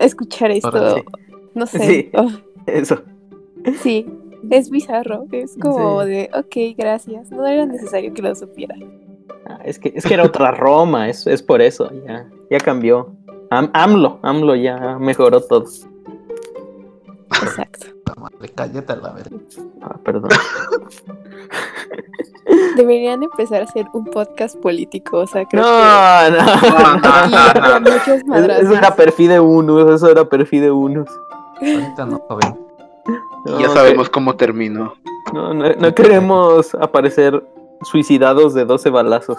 escuchar 0.00 0.50
esto, 0.50 0.68
Ahora 0.68 0.94
sí. 0.94 1.02
no 1.54 1.66
sé. 1.66 1.78
Sí. 1.78 2.10
oh, 2.14 2.28
Eso. 2.66 3.02
sí, 3.82 4.06
es 4.50 4.70
bizarro. 4.70 5.26
Es 5.32 5.56
como 5.60 6.02
Sí. 6.02 6.08
de, 6.08 6.30
ok, 6.34 6.76
gracias. 6.76 7.30
No 7.30 7.46
era 7.46 7.66
necesario 7.66 8.12
que 8.14 8.22
lo 8.22 8.34
supiera. 8.34 8.74
Ah, 9.46 9.60
es, 9.64 9.78
que, 9.78 9.92
es 9.94 10.04
que 10.04 10.14
era 10.14 10.24
otra 10.24 10.50
Roma, 10.52 11.08
es, 11.08 11.26
es 11.26 11.42
por 11.42 11.60
eso, 11.62 11.90
ya, 12.06 12.28
ya 12.50 12.58
cambió. 12.58 13.14
Am- 13.50 13.70
AMLO, 13.72 14.18
AMLO 14.22 14.54
ya 14.54 14.96
mejoró 14.98 15.40
todo. 15.40 15.64
Exacto. 17.42 17.86
Madre, 18.16 18.48
cállate 18.54 18.92
a 18.92 18.96
la 18.96 19.10
verga. 19.12 19.36
Ah, 19.82 19.96
perdón. 20.04 20.30
Deberían 22.76 23.22
empezar 23.22 23.60
a 23.62 23.64
hacer 23.64 23.86
un 23.92 24.04
podcast 24.06 24.56
político. 24.56 25.18
O 25.18 25.26
sea, 25.26 25.44
creo 25.46 25.62
No, 25.62 25.68
que. 25.68 26.30
no, 26.36 26.96
No, 26.96 27.80
no, 27.80 28.40
no. 28.40 28.52
Eso 28.54 28.74
era 28.74 28.94
perfide 28.94 29.40
unos, 29.40 29.94
eso 29.94 30.08
era 30.10 30.24
perfide 30.28 30.70
unos. 30.70 31.08
Ahorita 31.60 32.06
no, 32.06 32.18
joven. 32.28 32.58
No, 33.46 33.60
ya 33.60 33.68
sabemos 33.70 34.08
cómo 34.10 34.36
terminó. 34.36 34.94
no, 35.32 35.54
no 35.54 35.94
queremos 35.94 36.74
aparecer 36.74 37.42
suicidados 37.82 38.54
de 38.54 38.64
12 38.64 38.90
balazos. 38.90 39.38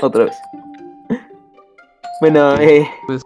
Otra 0.00 0.24
vez. 0.24 0.36
Bueno, 2.20 2.54
eh, 2.60 2.88
Pues 3.06 3.22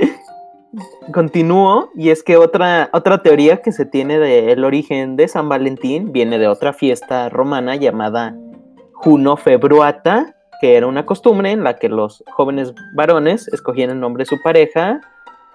continúo 1.13 1.91
y 1.95 2.11
es 2.11 2.23
que 2.23 2.37
otra, 2.37 2.91
otra 2.93 3.23
teoría 3.23 3.63
que 3.63 3.73
se 3.73 3.87
tiene 3.87 4.19
del 4.19 4.65
origen 4.65 5.17
de 5.17 5.29
San 5.29 5.49
Valentín 5.49 6.13
viene 6.13 6.39
de 6.39 6.49
otra 6.49 6.73
fiesta 6.73 7.29
romana 7.29 7.77
llamada 7.77 8.37
Juno 8.93 9.37
Februata, 9.37 10.35
que 10.61 10.77
era 10.77 10.87
una 10.87 11.07
costumbre 11.07 11.51
en 11.51 11.65
la 11.65 11.77
que 11.77 11.89
los 11.89 12.25
jóvenes 12.33 12.75
varones 12.95 13.49
escogían 13.49 13.91
el 13.91 14.01
nombre 14.01 14.23
de 14.23 14.27
su 14.27 14.43
pareja, 14.43 15.01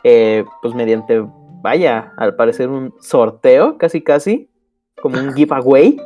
eh, 0.04 0.46
pues 0.62 0.74
mediante, 0.74 1.24
vaya, 1.62 2.14
al 2.18 2.36
parecer 2.36 2.70
un 2.70 2.94
sorteo, 3.02 3.78
casi 3.78 4.02
casi, 4.04 4.50
como 5.02 5.20
un 5.20 5.34
giveaway. 5.34 6.00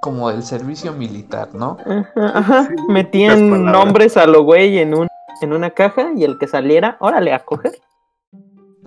como 0.00 0.30
el 0.30 0.42
servicio 0.42 0.92
militar, 0.92 1.50
¿no? 1.54 1.76
Ajá, 2.16 2.68
Metían 2.88 3.64
nombres 3.64 4.16
a 4.16 4.26
lo 4.26 4.42
güey 4.42 4.78
en, 4.78 4.94
un, 4.94 5.06
en 5.42 5.52
una 5.52 5.70
caja 5.70 6.10
y 6.16 6.24
el 6.24 6.38
que 6.38 6.48
saliera, 6.48 6.96
órale, 7.00 7.32
a 7.32 7.38
coger. 7.38 7.72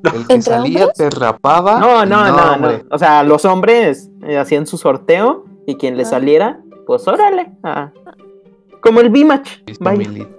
El 0.15 0.27
que 0.27 0.33
¿Entre 0.33 0.41
salía 0.53 0.79
hombres? 0.87 0.97
te 0.97 1.09
rapaba. 1.09 1.79
No, 1.79 2.05
no, 2.05 2.25
no, 2.27 2.57
no. 2.57 2.69
O 2.91 2.97
sea, 2.97 3.23
los 3.23 3.45
hombres 3.45 4.09
eh, 4.27 4.37
hacían 4.37 4.65
su 4.67 4.77
sorteo 4.77 5.45
y 5.65 5.75
quien 5.75 5.97
le 5.97 6.03
Ah. 6.03 6.07
saliera, 6.07 6.59
pues 6.85 7.07
órale. 7.07 7.51
ah. 7.63 7.91
Como 8.81 8.99
el 8.99 9.09
B-Match. 9.09 9.49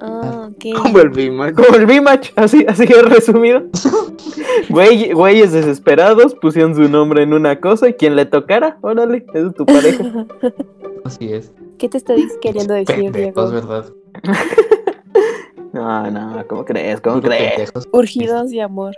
Ah. 0.00 0.48
Como 0.80 0.98
el 1.00 1.10
Bimac. 1.10 1.54
Como 1.56 1.76
el 1.76 1.84
B-Match, 1.86 2.30
así, 2.36 2.64
así 2.68 2.84
es 2.84 3.02
resumido. 3.02 3.62
Güey, 4.70 5.12
güeyes 5.12 5.52
desesperados 5.52 6.34
pusieron 6.34 6.74
su 6.74 6.88
nombre 6.88 7.22
en 7.22 7.34
una 7.34 7.60
cosa 7.60 7.88
y 7.88 7.94
quien 7.94 8.16
le 8.16 8.24
tocara, 8.24 8.78
órale, 8.80 9.26
es 9.34 9.54
tu 9.54 9.66
pareja. 9.66 10.26
Así 11.04 11.32
es. 11.32 11.52
¿Qué 11.78 11.88
te 11.88 11.98
estoy 11.98 12.26
queriendo 12.40 12.72
decir, 12.74 13.12
Diego? 13.12 13.50
¿verdad? 13.50 13.84
No, 15.72 16.10
no, 16.10 16.44
¿cómo 16.48 16.64
crees? 16.64 17.00
¿Cómo 17.00 17.16
Puro 17.20 17.28
crees? 17.28 17.52
pendejos. 17.54 17.88
Urgidos 17.92 18.50
de 18.50 18.62
amor. 18.62 18.94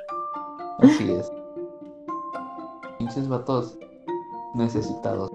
Así 0.78 1.10
es. 1.12 1.30
Pinches 2.98 3.28
vatos 3.28 3.78
necesitados. 4.54 5.30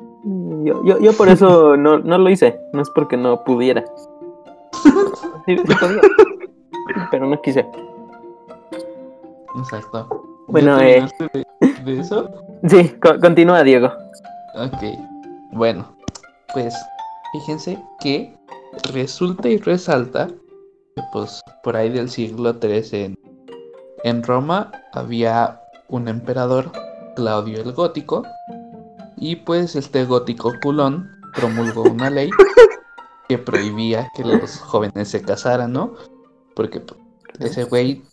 Yo, 0.64 0.84
yo, 0.86 1.00
yo 1.00 1.14
por 1.14 1.28
eso 1.30 1.76
no, 1.78 2.00
no 2.00 2.18
lo 2.18 2.30
hice, 2.30 2.60
no 2.74 2.82
es 2.82 2.90
porque 2.90 3.18
no 3.18 3.44
pudiera. 3.44 3.84
Sí, 5.46 5.58
sí 5.58 5.76
podía, 5.80 6.02
pero 7.12 7.26
no 7.28 7.42
quise. 7.42 7.66
Exacto. 9.58 10.08
Bueno, 10.48 10.80
¿Ya 10.80 10.88
eh. 10.88 11.08
de, 11.62 11.74
de 11.94 12.00
eso? 12.00 12.30
Sí, 12.68 12.90
co- 13.02 13.20
continúa, 13.20 13.64
Diego. 13.64 13.88
Ok. 14.56 14.84
Bueno, 15.52 15.86
pues 16.54 16.74
fíjense 17.34 17.78
que 18.00 18.36
resulta 18.94 19.48
y 19.50 19.58
resalta 19.58 20.28
que 20.28 21.04
pues 21.12 21.42
por 21.64 21.76
ahí 21.76 21.90
del 21.90 22.10
siglo 22.10 22.56
III 22.62 22.82
en, 22.94 23.16
en 24.04 24.24
Roma 24.24 24.72
había 24.92 25.62
un 25.88 26.08
emperador, 26.08 26.72
Claudio 27.16 27.62
el 27.62 27.72
Gótico, 27.74 28.24
y 29.16 29.38
pues 29.38 29.76
este 29.76 30.06
gótico 30.06 30.52
culón 30.62 31.10
promulgó 31.34 31.84
una 31.84 32.10
ley 32.10 32.30
que 33.30 33.38
prohibía 33.38 34.12
que 34.16 34.24
los 34.24 34.60
jóvenes 34.60 35.10
se 35.10 35.22
casaran, 35.22 35.72
¿no? 35.72 35.94
Porque 36.56 36.84
ese 37.40 37.64
güey, 37.64 38.04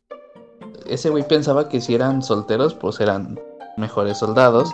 ese 0.87 1.11
güey 1.11 1.27
pensaba 1.27 1.69
que 1.69 1.81
si 1.81 1.95
eran 1.95 2.23
solteros, 2.23 2.75
pues 2.75 3.01
eran 3.01 3.41
mejores 3.77 4.19
soldados. 4.19 4.71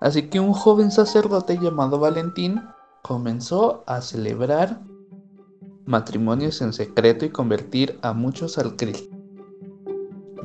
Así 0.00 0.28
que 0.28 0.40
un 0.40 0.52
joven 0.52 0.90
sacerdote 0.90 1.58
llamado 1.58 1.98
Valentín 1.98 2.62
comenzó 3.02 3.84
a 3.86 4.00
celebrar 4.00 4.80
matrimonios 5.84 6.60
en 6.60 6.72
secreto 6.72 7.24
y 7.24 7.30
convertir 7.30 7.98
a 8.02 8.12
muchos 8.12 8.58
al 8.58 8.76
Cristo. 8.76 9.15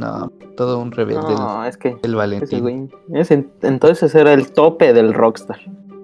No, 0.01 0.31
todo 0.57 0.79
un 0.79 0.91
rebelde 0.91 1.35
No, 1.35 1.63
es 1.65 1.77
que 1.77 1.89
el, 1.89 1.95
el 2.01 2.33
ese 2.33 2.59
Valentín. 2.61 2.91
ese- 3.13 3.47
entonces 3.61 4.13
era 4.15 4.33
el 4.33 4.51
tope 4.51 4.93
del 4.93 5.13
rockstar. 5.13 5.59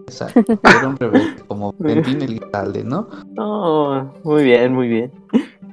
Exacto, 0.07 0.41
era 0.63 0.87
un 0.87 0.97
rebelde 0.97 1.43
como 1.47 1.73
Valentín 1.79 2.21
Elizalde, 2.21 2.83
¿no? 2.83 3.07
No, 3.33 4.13
muy 4.23 4.43
bien, 4.43 4.73
muy 4.73 4.87
bien. 4.87 5.11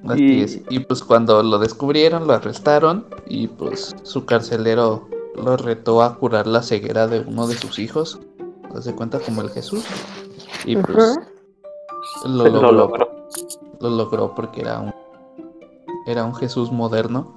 Así 0.08 0.24
Y- 0.38 0.40
es. 0.42 0.60
Y 0.70 0.80
pues 0.80 1.02
cuando 1.04 1.42
lo 1.42 1.58
descubrieron, 1.58 2.26
lo 2.26 2.32
arrestaron 2.32 3.04
y 3.26 3.48
pues 3.48 3.94
su 4.02 4.24
carcelero 4.24 5.06
lo 5.36 5.56
retó 5.56 6.02
a 6.02 6.16
curar 6.16 6.46
la 6.46 6.62
ceguera 6.62 7.06
de 7.06 7.20
uno 7.20 7.46
de 7.46 7.54
sus 7.54 7.78
hijos. 7.78 8.20
De 8.84 8.92
cuenta 8.92 9.20
como 9.20 9.40
el 9.42 9.50
Jesús. 9.50 9.84
Y 10.64 10.76
pues 10.76 11.16
lo 12.24 12.44
Lo 12.44 12.50
logró. 12.50 12.72
logró. 12.72 13.08
Lo 13.80 13.90
logró 13.90 14.34
porque 14.34 14.62
era 14.62 14.80
un 14.80 14.92
era 16.06 16.24
un 16.24 16.34
Jesús 16.34 16.72
moderno. 16.72 17.34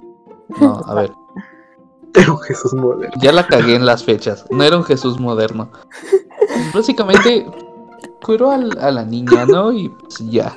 No, 0.60 0.80
a 0.86 0.94
ver, 0.94 1.12
Era 2.14 2.32
un 2.32 2.38
Jesús 2.38 2.74
moderno. 2.74 3.14
ya 3.20 3.32
la 3.32 3.46
cagué 3.46 3.74
en 3.74 3.84
las 3.86 4.02
fechas. 4.04 4.44
No 4.50 4.64
era 4.64 4.76
un 4.76 4.84
Jesús 4.84 5.20
moderno. 5.20 5.70
Básicamente 6.74 7.46
curó 8.24 8.50
al- 8.50 8.78
a 8.80 8.90
la 8.90 9.04
niña, 9.04 9.44
¿no? 9.46 9.72
Y 9.72 9.88
pues 9.90 10.18
ya. 10.30 10.56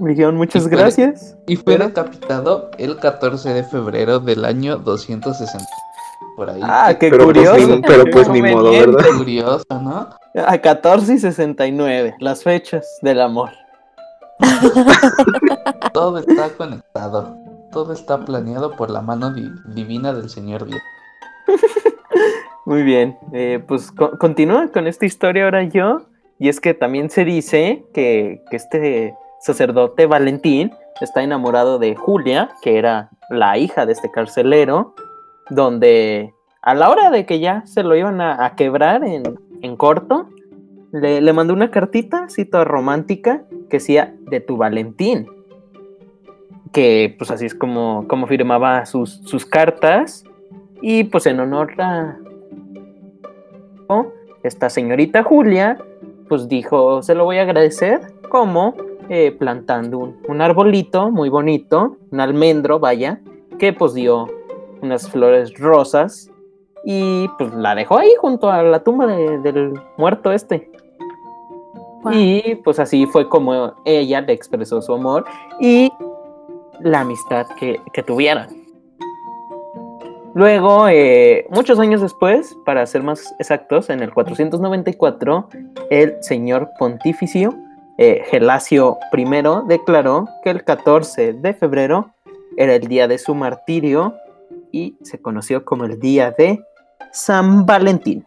Me 0.00 0.10
dijeron 0.10 0.36
muchas 0.36 0.62
Y 0.64 0.68
fue- 0.68 0.78
gracias. 0.78 1.36
Y 1.46 1.56
fue 1.56 1.74
Pero- 1.74 1.86
decapitado 1.88 2.70
el 2.78 2.96
14 2.98 3.52
de 3.52 3.64
febrero 3.64 4.20
del 4.20 4.44
año 4.44 4.78
260. 4.78 5.66
Por 6.36 6.48
ahí. 6.48 6.60
Ah, 6.62 6.94
qué 6.98 7.10
Pero 7.10 7.24
pues 7.24 7.36
curioso. 7.36 7.68
ni- 7.76 7.82
pero 7.82 8.04
pues 8.10 8.28
ni 8.28 8.40
modo. 8.40 8.70
¿verdad? 8.70 9.04
curioso, 9.18 9.64
¿no? 9.70 10.08
A 10.46 10.58
14 10.58 11.14
y 11.14 11.18
69, 11.18 12.14
las 12.20 12.42
fechas 12.42 12.86
del 13.02 13.20
amor. 13.20 13.50
Todo 15.92 16.18
está 16.18 16.48
conectado. 16.50 17.36
Todo 17.72 17.92
está 17.92 18.24
planeado 18.24 18.72
por 18.76 18.90
la 18.90 19.00
mano 19.00 19.32
di- 19.32 19.50
divina 19.74 20.12
del 20.12 20.28
señor 20.28 20.66
Dios. 20.66 20.80
Muy 22.66 22.82
bien, 22.82 23.16
eh, 23.32 23.62
pues 23.66 23.90
co- 23.90 24.16
continúa 24.18 24.68
con 24.68 24.86
esta 24.86 25.06
historia 25.06 25.44
ahora 25.44 25.64
yo. 25.64 26.02
Y 26.38 26.48
es 26.48 26.60
que 26.60 26.74
también 26.74 27.08
se 27.10 27.24
dice 27.24 27.84
que, 27.94 28.42
este 28.50 29.14
sacerdote 29.40 30.06
Valentín 30.06 30.72
está 31.00 31.22
enamorado 31.22 31.78
de 31.78 31.96
Julia, 31.96 32.50
que 32.62 32.78
era 32.78 33.10
la 33.30 33.58
hija 33.58 33.86
de 33.86 33.92
este 33.92 34.10
carcelero, 34.10 34.94
donde 35.50 36.32
a 36.62 36.74
la 36.74 36.90
hora 36.90 37.10
de 37.10 37.26
que 37.26 37.40
ya 37.40 37.64
se 37.66 37.82
lo 37.82 37.96
iban 37.96 38.20
a, 38.20 38.54
quebrar 38.56 39.02
en, 39.04 39.22
en 39.62 39.76
corto, 39.76 40.28
le, 40.92 41.20
le 41.20 41.32
mandó 41.32 41.54
una 41.54 41.70
cartita, 41.70 42.26
toda 42.50 42.64
romántica, 42.64 43.44
que 43.70 43.78
decía 43.78 44.14
de 44.30 44.40
tu 44.40 44.56
Valentín. 44.56 45.26
Que 46.72 47.14
pues 47.18 47.30
así 47.30 47.46
es 47.46 47.54
como, 47.54 48.06
como 48.08 48.26
firmaba 48.26 48.86
sus, 48.86 49.20
sus 49.24 49.44
cartas. 49.46 50.24
Y 50.80 51.04
pues 51.04 51.26
en 51.26 51.38
honor 51.40 51.72
a 51.80 52.16
esta 54.42 54.70
señorita 54.70 55.22
Julia, 55.22 55.78
pues 56.28 56.48
dijo, 56.48 57.02
se 57.02 57.14
lo 57.14 57.24
voy 57.24 57.38
a 57.38 57.42
agradecer 57.42 58.00
como 58.28 58.74
eh, 59.08 59.30
plantando 59.38 59.98
un, 59.98 60.16
un 60.26 60.40
arbolito 60.40 61.10
muy 61.10 61.28
bonito, 61.28 61.96
un 62.10 62.20
almendro, 62.20 62.78
vaya, 62.80 63.20
que 63.58 63.72
pues 63.72 63.94
dio 63.94 64.26
unas 64.80 65.08
flores 65.10 65.56
rosas 65.58 66.30
y 66.84 67.28
pues 67.38 67.52
la 67.54 67.74
dejó 67.74 67.98
ahí 67.98 68.10
junto 68.18 68.50
a 68.50 68.62
la 68.62 68.82
tumba 68.82 69.06
de- 69.06 69.38
del 69.38 69.74
muerto 69.96 70.32
este. 70.32 70.68
Y 72.10 72.56
pues 72.64 72.80
así 72.80 73.06
fue 73.06 73.28
como 73.28 73.74
ella 73.84 74.22
le 74.22 74.32
expresó 74.32 74.82
su 74.82 74.92
amor 74.92 75.24
y 75.60 75.92
la 76.84 77.00
amistad 77.00 77.46
que, 77.58 77.80
que 77.92 78.02
tuvieron. 78.02 78.46
Luego, 80.34 80.88
eh, 80.88 81.46
muchos 81.50 81.78
años 81.78 82.00
después, 82.00 82.56
para 82.64 82.86
ser 82.86 83.02
más 83.02 83.34
exactos, 83.38 83.90
en 83.90 84.00
el 84.00 84.14
494, 84.14 85.48
el 85.90 86.16
señor 86.22 86.70
pontificio 86.78 87.54
eh, 87.98 88.24
Gelasio 88.30 88.98
I 89.12 89.24
declaró 89.68 90.26
que 90.42 90.50
el 90.50 90.64
14 90.64 91.34
de 91.34 91.54
febrero 91.54 92.10
era 92.56 92.74
el 92.74 92.86
día 92.88 93.06
de 93.06 93.18
su 93.18 93.34
martirio 93.34 94.14
y 94.72 94.96
se 95.02 95.20
conoció 95.20 95.64
como 95.64 95.84
el 95.84 96.00
día 96.00 96.30
de 96.36 96.64
San 97.12 97.66
Valentín. 97.66 98.24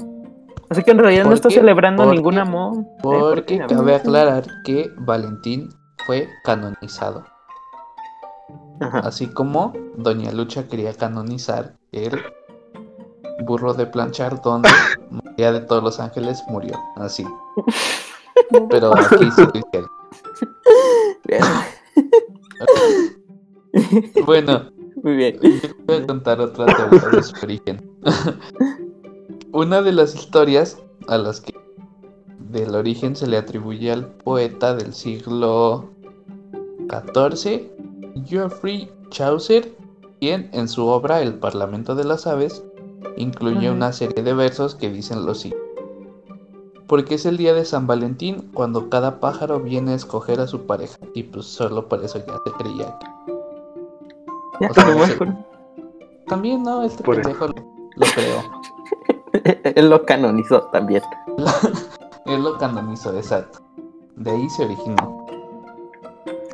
Así 0.70 0.84
que 0.84 0.92
en 0.92 1.00
realidad 1.00 1.24
no 1.24 1.30
¿Por 1.30 1.36
está 1.36 1.50
qué? 1.50 1.56
celebrando 1.56 2.04
¿Por 2.04 2.14
ningún 2.14 2.38
amor. 2.38 2.78
Eh, 2.78 2.86
¿por 3.02 3.36
Porque 3.36 3.60
cabe 3.68 3.96
aclarar 3.96 4.46
que 4.64 4.90
Valentín 4.98 5.70
fue 6.06 6.28
canonizado. 6.44 7.26
Ajá. 8.80 9.00
Así 9.00 9.28
como 9.28 9.74
Doña 9.98 10.32
Lucha 10.32 10.68
quería 10.68 10.94
canonizar 10.94 11.76
el 11.92 12.20
burro 13.46 13.74
de 13.74 13.88
planchar 13.88 14.42
donde 14.42 14.70
María 15.10 15.52
de 15.52 15.62
todos 15.62 15.84
los 15.84 16.00
ángeles 16.00 16.44
murió. 16.48 16.78
Así. 16.98 17.26
Pero 18.70 18.96
aquí 18.96 19.30
sí 19.32 19.42
lo 19.42 19.52
hicieron. 19.60 19.90
Bueno, 24.26 24.72
Muy 25.04 25.16
bien. 25.18 25.38
yo 25.42 25.70
voy 25.86 25.98
a 25.98 26.08
contar 26.08 26.40
otra 26.40 26.66
teoría 26.66 27.10
de 27.10 27.24
su 27.24 27.36
origen. 27.44 27.82
Una 29.52 29.82
de 29.82 29.92
las 29.92 30.16
historias 30.16 30.78
a 31.08 31.18
las 31.18 31.42
que 31.42 31.54
del 32.52 32.74
origen 32.74 33.16
se 33.16 33.28
le 33.28 33.38
atribuye 33.38 33.92
al 33.92 34.08
poeta 34.08 34.76
del 34.76 34.94
siglo 34.94 35.90
XIV, 36.90 37.70
Geoffrey 38.24 38.92
Chaucer, 39.10 39.76
quien 40.20 40.50
en 40.54 40.68
su 40.68 40.88
obra 40.88 41.22
El 41.22 41.36
Parlamento 41.36 41.96
de 41.96 42.06
las 42.06 42.28
Aves 42.28 42.64
incluye 43.18 43.70
una 43.70 43.92
serie 43.92 44.24
de 44.24 44.34
versos 44.34 44.76
que 44.76 44.90
dicen 44.90 45.26
lo 45.26 45.36
siguiente. 45.36 45.66
Porque 46.88 47.16
es 47.16 47.26
el 47.26 47.38
día 47.38 47.54
de 47.54 47.66
San 47.66 47.88
Valentín 47.88 48.52
cuando 48.54 48.90
cada 48.90 49.20
pájaro 49.20 49.60
viene 49.60 49.92
a 49.92 49.96
escoger 49.96 50.40
a 50.40 50.48
su 50.48 50.66
pareja. 50.66 50.98
Y 51.14 51.24
pues 51.24 51.46
solo 51.46 51.88
por 51.88 52.04
eso 52.04 52.20
ya 52.20 52.38
se 52.46 52.52
creía 52.52 53.00
que 53.00 53.08
Ya, 54.62 54.70
O 54.70 54.74
sea, 54.74 55.36
También 56.28 56.64
no, 56.64 56.84
este 56.84 57.04
Por 57.04 57.16
pendejo 57.16 57.48
lo, 57.48 57.54
lo 57.96 58.06
creó. 58.14 59.64
Él 59.76 59.90
lo 59.90 60.06
canonizó 60.06 60.62
también. 60.72 61.02
Él 62.26 62.44
lo 62.44 62.58
canonizó, 62.58 63.16
exacto. 63.16 63.60
De 64.16 64.32
ahí 64.32 64.50
se 64.50 64.66
originó. 64.66 65.25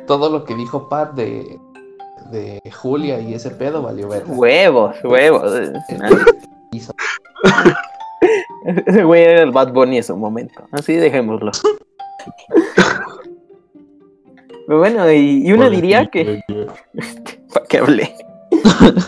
Todo 0.06 0.30
lo 0.30 0.44
que 0.44 0.54
dijo 0.54 0.88
Pat 0.88 1.12
de, 1.14 1.58
de 2.30 2.60
Julia 2.72 3.20
y 3.20 3.34
ese 3.34 3.50
pedo 3.50 3.82
valió 3.82 4.08
ver. 4.08 4.24
Huevos, 4.26 4.96
huevos. 5.04 5.52
Hizo- 6.72 6.94
Ese 8.86 9.04
güey 9.04 9.22
era 9.24 9.42
el 9.42 9.50
Bad 9.50 9.72
Bunny 9.72 9.98
en 9.98 10.04
su 10.04 10.16
momento. 10.16 10.62
Así 10.72 10.94
dejémoslo. 10.94 11.50
Pero 14.66 14.78
bueno, 14.78 15.10
y, 15.10 15.46
y 15.46 15.52
uno 15.52 15.68
diría 15.70 16.06
que. 16.06 16.40
¿Para 17.52 17.66
qué 17.66 17.78
hablé? 17.78 18.14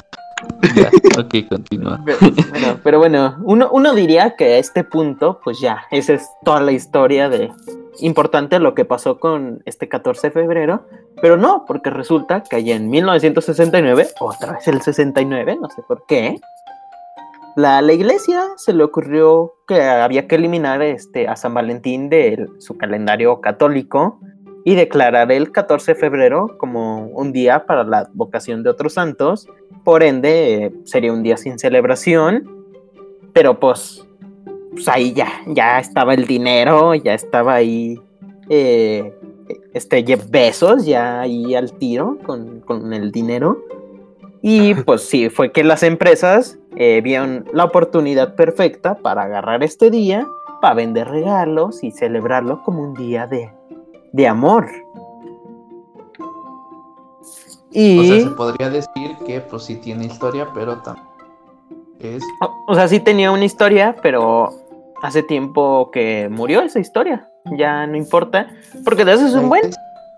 Ya, 0.75 0.91
ok, 1.21 1.35
continúa. 1.49 2.01
Pero, 2.05 2.19
bueno, 2.51 2.81
pero 2.83 2.99
bueno, 2.99 3.37
uno, 3.45 3.69
uno 3.71 3.95
diría 3.95 4.35
que 4.35 4.55
a 4.55 4.59
este 4.59 4.83
punto, 4.83 5.41
pues 5.45 5.61
ya, 5.61 5.83
esa 5.91 6.15
es 6.15 6.29
toda 6.45 6.61
la 6.61 6.73
historia 6.73 7.29
de 7.29 7.53
importante 8.01 8.59
lo 8.59 8.75
que 8.75 8.85
pasó 8.85 9.19
con 9.19 9.63
este 9.65 9.89
14 9.89 10.29
de 10.29 10.33
febrero, 10.33 10.87
pero 11.21 11.37
no, 11.37 11.65
porque 11.67 11.91
resulta 11.91 12.43
que 12.43 12.57
allá 12.57 12.77
en 12.77 12.91
1969, 12.91 14.09
otra 14.21 14.53
vez 14.53 14.69
el 14.69 14.83
69, 14.83 15.59
no 15.61 15.69
sé 15.71 15.83
por 15.87 16.05
qué, 16.07 16.41
la, 17.57 17.81
la 17.83 17.93
iglesia 17.93 18.43
se 18.57 18.73
le 18.73 18.83
ocurrió 18.83 19.53
que 19.69 19.81
había 19.81 20.27
que 20.27 20.35
eliminar 20.35 20.83
este, 20.83 21.29
a 21.29 21.37
San 21.37 21.55
Valentín 21.55 22.09
de 22.09 22.49
su 22.59 22.77
calendario 22.77 23.41
católico 23.41 24.19
y 24.65 24.75
declarar 24.75 25.31
el 25.31 25.53
14 25.53 25.95
de 25.95 26.01
febrero 26.01 26.57
como 26.59 27.07
un 27.09 27.33
día 27.33 27.67
para 27.67 27.85
la 27.85 28.09
vocación 28.15 28.63
de 28.63 28.71
otros 28.71 28.95
santos. 28.95 29.47
Por 29.85 30.03
ende, 30.03 30.55
eh, 30.55 30.73
sería 30.85 31.13
un 31.13 31.23
día 31.23 31.37
sin 31.37 31.59
celebración, 31.59 32.51
pero 33.35 33.61
pues, 33.61 34.07
pues 34.75 34.89
ahí 34.89 35.13
ya, 35.13 35.29
ya 35.47 35.79
estaba 35.79 36.15
el 36.15 36.27
dinero, 36.27 36.95
ya 36.95 37.15
estaba 37.15 37.55
ahí 37.55 38.01
eh, 38.49 39.15
este 39.73 40.05
Jeff 40.05 40.29
Bezos, 40.31 40.85
ya 40.85 41.21
ahí 41.21 41.55
al 41.55 41.73
tiro 41.73 42.19
con, 42.25 42.61
con 42.61 42.93
el 42.93 43.11
dinero. 43.11 43.59
Y 44.43 44.75
pues 44.75 45.09
sí, 45.09 45.31
fue 45.31 45.53
que 45.53 45.65
las 45.65 45.83
empresas 45.83 46.59
eh, 46.77 47.01
vieron 47.03 47.47
la 47.53 47.65
oportunidad 47.65 48.35
perfecta 48.35 48.97
para 48.97 49.23
agarrar 49.23 49.63
este 49.63 49.91
día, 49.91 50.27
para 50.61 50.75
vender 50.75 51.09
regalos 51.09 51.83
y 51.83 51.91
celebrarlo 51.91 52.63
como 52.63 52.83
un 52.83 52.95
día 52.95 53.27
de, 53.27 53.51
de 54.13 54.29
amor. 54.29 54.67
Y... 57.71 57.99
O 57.99 58.05
sea, 58.05 58.31
se 58.31 58.37
podría 58.37 58.71
decir 58.71 59.17
que 59.27 59.41
pues 59.41 59.65
sí 59.65 59.77
tiene 59.77 60.05
historia, 60.05 60.49
pero 60.55 60.77
también 60.83 61.07
es 62.01 62.23
O, 62.41 62.65
o 62.69 62.75
sea, 62.75 62.87
sí 62.87 63.01
tenía 63.01 63.31
una 63.31 63.45
historia, 63.45 63.97
pero 64.03 64.53
hace 65.03 65.23
tiempo 65.23 65.91
que 65.91 66.29
murió 66.31 66.63
esa 66.63 66.81
historia. 66.81 67.29
Ya 67.57 67.87
no 67.87 67.97
importa. 67.97 68.49
Porque 68.85 69.05
de 69.05 69.13
eso 69.13 69.27
es 69.27 69.35
un 69.35 69.49
buen. 69.49 69.71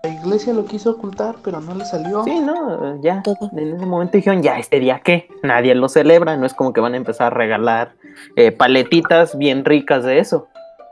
la 0.03 0.09
iglesia 0.09 0.53
lo 0.53 0.65
quiso 0.65 0.91
ocultar, 0.91 1.35
pero 1.43 1.59
no 1.59 1.75
le 1.75 1.85
salió. 1.85 2.23
Sí, 2.23 2.39
no, 2.39 3.01
ya. 3.01 3.21
Todo. 3.23 3.49
En 3.51 3.75
ese 3.75 3.85
momento 3.85 4.17
dijeron, 4.17 4.41
ya, 4.41 4.57
este 4.57 4.79
día 4.79 5.01
qué. 5.03 5.27
Nadie 5.43 5.75
lo 5.75 5.89
celebra. 5.89 6.37
No 6.37 6.45
es 6.45 6.53
como 6.53 6.73
que 6.73 6.81
van 6.81 6.93
a 6.93 6.97
empezar 6.97 7.27
a 7.27 7.35
regalar 7.35 7.93
eh, 8.35 8.51
paletitas 8.51 9.37
bien 9.37 9.65
ricas 9.65 10.03
de 10.03 10.19
eso. 10.19 10.47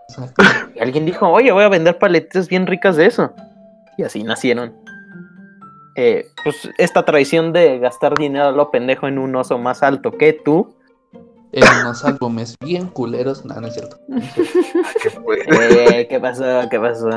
Exacto. 0.09 0.43
Y 0.75 0.79
alguien 0.79 1.05
dijo, 1.05 1.27
oye, 1.29 1.51
voy 1.51 1.63
a 1.63 1.69
vender 1.69 1.97
paletitas 1.97 2.47
bien 2.47 2.67
ricas 2.67 2.95
de 2.95 3.05
eso. 3.05 3.33
Y 3.97 4.03
así 4.03 4.23
nacieron. 4.23 4.73
Eh, 5.95 6.27
pues 6.43 6.69
esta 6.77 7.05
tradición 7.05 7.53
de 7.53 7.79
gastar 7.79 8.15
dinero 8.15 8.47
a 8.47 8.51
lo 8.51 8.69
pendejo 8.69 9.07
en 9.07 9.17
un 9.17 9.33
oso 9.35 9.57
más 9.57 9.81
alto 9.81 10.11
que 10.11 10.33
tú. 10.33 10.74
En 11.55 11.63
unos 11.81 12.03
álbumes 12.03 12.57
bien 12.59 12.87
culeros, 12.87 13.45
no, 13.45 13.55
no 13.61 13.67
es 13.67 13.73
cierto. 13.73 13.97
No 14.09 14.17
es 14.17 14.33
cierto. 14.33 15.23
¿Qué? 15.25 15.99
Eh, 16.01 16.07
¿Qué 16.09 16.19
pasó? 16.19 16.43
¿Qué 16.69 16.77
pasó? 16.77 17.07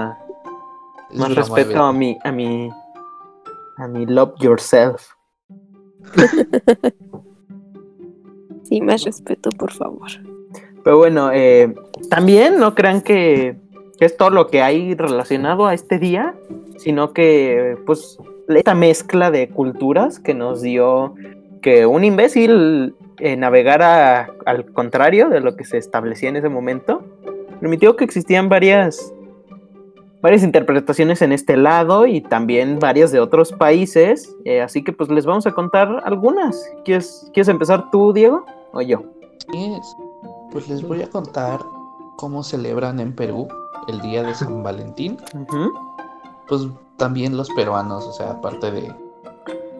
Es 1.11 1.18
Más 1.18 1.35
respeto 1.35 1.83
a 1.83 1.92
mi, 1.92 2.16
a 2.22 2.31
mi, 2.31 2.70
a 3.79 3.88
mi 3.88 4.07
love 4.07 4.35
yourself. 4.38 5.03
Sí, 8.68 8.83
más 8.83 9.03
respeto, 9.03 9.48
por 9.59 9.72
favor. 9.72 10.09
Pero 10.85 10.98
bueno, 10.98 11.31
eh, 11.33 11.74
también 12.11 12.59
no 12.59 12.74
crean 12.74 13.01
que, 13.01 13.57
que 13.98 14.05
es 14.05 14.14
todo 14.14 14.29
lo 14.29 14.48
que 14.48 14.61
hay 14.61 14.94
relacionado 14.94 15.66
a 15.66 15.72
este 15.72 15.98
día, 15.98 16.35
sino 16.77 17.14
que 17.14 17.79
pues 17.87 18.18
esta 18.46 18.74
mezcla 18.74 19.31
de 19.31 19.48
culturas 19.48 20.18
que 20.18 20.35
nos 20.35 20.61
dio 20.61 21.14
que 21.62 21.87
un 21.87 22.05
imbécil 22.05 22.94
eh, 23.20 23.37
navegara 23.37 24.31
al 24.46 24.72
contrario 24.72 25.28
de 25.28 25.40
lo 25.40 25.57
que 25.57 25.64
se 25.64 25.78
establecía 25.78 26.28
en 26.28 26.37
ese 26.37 26.48
momento, 26.48 27.02
permitió 27.61 27.96
que 27.96 28.04
existían 28.04 28.48
varias 28.48 29.12
varias 30.20 30.42
interpretaciones 30.42 31.22
en 31.22 31.33
este 31.33 31.57
lado 31.57 32.07
y 32.07 32.20
también 32.20 32.78
varias 32.78 33.12
de 33.12 33.20
otros 33.20 33.52
países. 33.52 34.35
eh, 34.44 34.61
así 34.61 34.83
que 34.83 34.92
pues 34.92 35.09
les 35.11 35.26
vamos 35.26 35.46
a 35.46 35.52
contar 35.52 36.02
algunas. 36.04 36.61
¿Quieres, 36.85 37.31
¿Quieres 37.33 37.48
empezar 37.48 37.90
tú, 37.90 38.12
Diego? 38.12 38.44
¿O 38.72 38.83
yo? 38.83 39.02
Pues 40.50 40.68
les 40.68 40.87
voy 40.87 41.02
a 41.02 41.09
contar 41.09 41.61
cómo 42.16 42.42
celebran 42.42 43.00
en 43.00 43.14
Perú 43.14 43.48
el 43.88 44.00
día 44.00 44.22
de 44.22 44.35
San 44.35 44.62
Valentín. 44.62 45.16
Pues 46.48 46.66
también 46.96 47.37
los 47.37 47.50
peruanos, 47.50 48.04
o 48.07 48.12
sea, 48.12 48.33
aparte 48.33 48.70
de... 48.70 48.94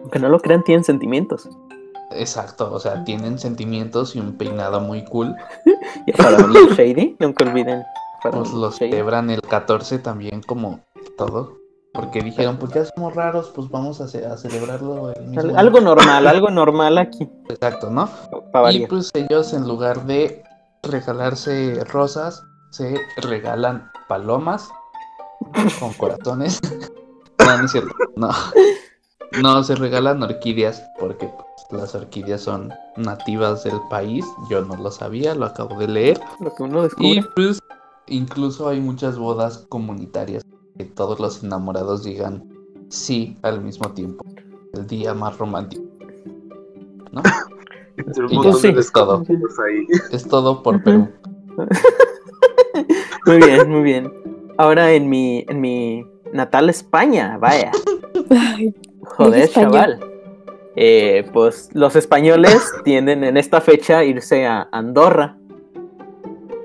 Aunque 0.01 0.19
no 0.19 0.29
lo 0.29 0.39
crean, 0.39 0.63
tienen 0.63 0.83
sentimientos. 0.83 1.49
Exacto, 2.11 2.71
o 2.73 2.79
sea, 2.79 3.03
tienen 3.03 3.37
sentimientos 3.39 4.15
y 4.15 4.19
un 4.19 4.33
peinado 4.37 4.79
muy 4.81 5.03
cool. 5.05 5.35
Y 6.05 6.11
a 6.11 6.15
Faraón 6.17 6.53
Shady, 6.53 7.17
nunca 7.19 7.43
olviden. 7.45 7.83
Pues 8.21 8.51
los 8.51 8.75
Shady. 8.77 8.91
celebran 8.91 9.29
el 9.29 9.41
14 9.41 9.99
también 9.99 10.41
como 10.41 10.79
todo. 11.17 11.57
Porque 11.93 12.21
dijeron, 12.21 12.57
pues 12.57 12.71
ya 12.73 12.85
somos 12.85 13.15
raros, 13.15 13.51
pues 13.55 13.67
vamos 13.69 13.99
a, 13.99 14.07
ce- 14.07 14.25
a 14.25 14.37
celebrarlo 14.37 15.11
el 15.11 15.23
mismo 15.25 15.41
Al- 15.41 15.47
día". 15.49 15.59
Algo 15.59 15.81
normal, 15.81 16.27
algo 16.27 16.49
normal 16.51 16.97
aquí. 16.99 17.29
Exacto, 17.49 17.89
¿no? 17.89 18.09
Para 18.51 18.71
Y 18.71 18.85
pues 18.85 19.09
ellos 19.15 19.53
en 19.53 19.67
lugar 19.67 20.05
de 20.05 20.43
regalarse 20.83 21.83
rosas, 21.85 22.43
se 22.71 22.95
regalan 23.17 23.89
palomas 24.07 24.69
con 25.79 25.93
corazones. 25.93 26.59
No, 27.39 27.57
no 27.57 27.65
es 27.65 27.71
cierto. 27.71 27.95
No. 28.15 28.29
No, 29.41 29.63
se 29.63 29.73
regalan 29.75 30.21
orquídeas 30.21 30.83
porque 30.99 31.31
las 31.71 31.93
orquídeas 31.95 32.41
son 32.41 32.71
nativas 32.97 33.63
del 33.63 33.79
país. 33.89 34.25
Yo 34.49 34.63
no 34.65 34.75
lo 34.75 34.91
sabía, 34.91 35.35
lo 35.35 35.45
acabo 35.45 35.77
de 35.79 35.87
leer. 35.87 36.19
Lo 36.39 36.53
que 36.53 36.63
uno 36.63 36.79
Y 36.79 36.83
descubre. 36.83 37.23
pues 37.35 37.59
incluso 38.07 38.67
hay 38.69 38.79
muchas 38.79 39.17
bodas 39.17 39.65
comunitarias 39.69 40.43
que 40.77 40.85
todos 40.85 41.19
los 41.19 41.43
enamorados 41.43 42.03
digan 42.03 42.43
sí 42.89 43.37
al 43.43 43.61
mismo 43.61 43.91
tiempo. 43.91 44.23
El 44.73 44.87
día 44.87 45.13
más 45.13 45.37
romántico. 45.37 45.83
¿No? 47.11 47.21
Un 47.97 48.31
Y 48.31 48.35
montón 48.35 48.55
sí. 48.55 48.71
desconocidos 48.71 49.59
ahí. 49.59 49.85
Es 50.11 50.27
todo 50.27 50.63
por 50.63 50.81
Perú. 50.83 51.09
Muy 53.25 53.37
bien, 53.37 53.69
muy 53.69 53.81
bien. 53.83 54.13
Ahora 54.57 54.91
en 54.93 55.09
mi, 55.09 55.45
en 55.49 55.61
mi 55.61 56.05
natal 56.33 56.69
España, 56.69 57.37
vaya. 57.37 57.71
Ay, 58.29 58.73
Joder, 59.01 59.49
chaval. 59.49 59.99
Eh, 60.81 61.29
pues 61.33 61.69
los 61.73 61.97
españoles 61.97 62.57
tienden 62.85 63.25
en 63.25 63.35
esta 63.35 63.59
fecha 63.59 63.97
a 63.97 64.03
irse 64.05 64.45
a 64.47 64.69
Andorra. 64.71 65.35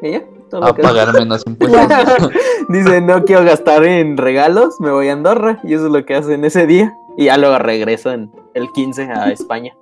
¿Y 0.02 0.12
ya? 0.12 0.22
Todo 0.50 0.66
A 0.66 0.74
pagar 0.74 1.12
menos 1.14 1.42
impuestos. 1.46 2.30
Dicen, 2.68 3.06
no 3.06 3.24
quiero 3.24 3.42
gastar 3.44 3.84
en 3.84 4.16
regalos, 4.16 4.80
me 4.80 4.92
voy 4.92 5.08
a 5.08 5.14
Andorra. 5.14 5.58
Y 5.64 5.74
eso 5.74 5.86
es 5.86 5.92
lo 5.92 6.04
que 6.04 6.14
hacen 6.14 6.44
ese 6.44 6.64
día. 6.66 6.94
Y 7.16 7.24
ya 7.24 7.36
luego 7.38 7.58
regresan 7.58 8.30
el 8.54 8.70
15 8.70 9.02
a 9.10 9.30
España. 9.32 9.74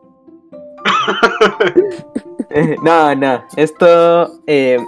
Eh, 2.50 2.76
no, 2.82 3.14
no. 3.14 3.42
Esto. 3.56 4.30
eh, 4.46 4.78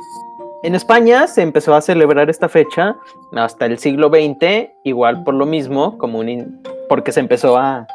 en 0.62 0.74
España 0.74 1.26
se 1.26 1.42
empezó 1.42 1.74
a 1.74 1.82
celebrar 1.82 2.30
esta 2.30 2.48
fecha 2.48 2.96
hasta 3.34 3.66
el 3.66 3.78
siglo 3.78 4.08
XX, 4.08 4.70
igual 4.84 5.22
por 5.22 5.34
lo 5.34 5.44
mismo, 5.44 5.98
como 5.98 6.18
un 6.20 6.28
in- 6.30 6.62
porque 6.88 7.12
se 7.12 7.20
empezó 7.20 7.58
a, 7.58 7.86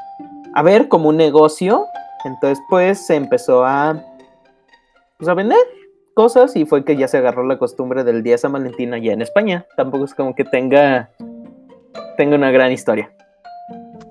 a 0.55 0.61
ver 0.63 0.87
como 0.87 1.09
un 1.09 1.17
negocio. 1.17 1.85
Entonces, 2.25 2.59
pues 2.69 3.05
se 3.05 3.15
empezó 3.15 3.65
a, 3.65 4.01
pues, 5.17 5.29
a 5.29 5.33
vender 5.33 5.57
cosas 6.13 6.55
y 6.55 6.65
fue 6.65 6.83
que 6.83 6.97
ya 6.97 7.07
se 7.07 7.17
agarró 7.17 7.43
la 7.45 7.57
costumbre 7.57 8.03
del 8.03 8.23
día 8.23 8.33
de 8.33 8.39
San 8.39 8.51
Valentín 8.51 8.93
allá 8.93 9.13
en 9.13 9.21
España. 9.21 9.65
Tampoco 9.77 10.03
es 10.05 10.13
como 10.13 10.35
que 10.35 10.43
tenga, 10.43 11.09
tenga 12.17 12.35
una 12.35 12.51
gran 12.51 12.71
historia. 12.73 13.09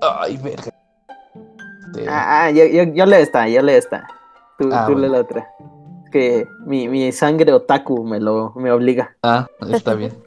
Ay, 0.01 0.37
verga. 0.37 0.63
Este, 0.63 0.73
Ah, 2.07 2.45
ah, 2.45 2.51
ya 2.51 3.05
le 3.05 3.21
está, 3.21 3.47
ya 3.47 3.61
le 3.61 3.77
está. 3.77 4.07
Tú, 4.57 4.69
Ah, 4.71 4.85
tú 4.87 4.93
bueno. 4.93 5.07
la 5.09 5.19
otra. 5.21 5.47
Que 6.11 6.47
mi, 6.65 6.87
mi 6.87 7.11
sangre 7.11 7.51
otaku 7.53 8.03
me 8.03 8.19
lo 8.19 8.53
me 8.55 8.71
obliga. 8.71 9.15
ah, 9.23 9.47
está 9.71 9.93
bien. 9.93 10.11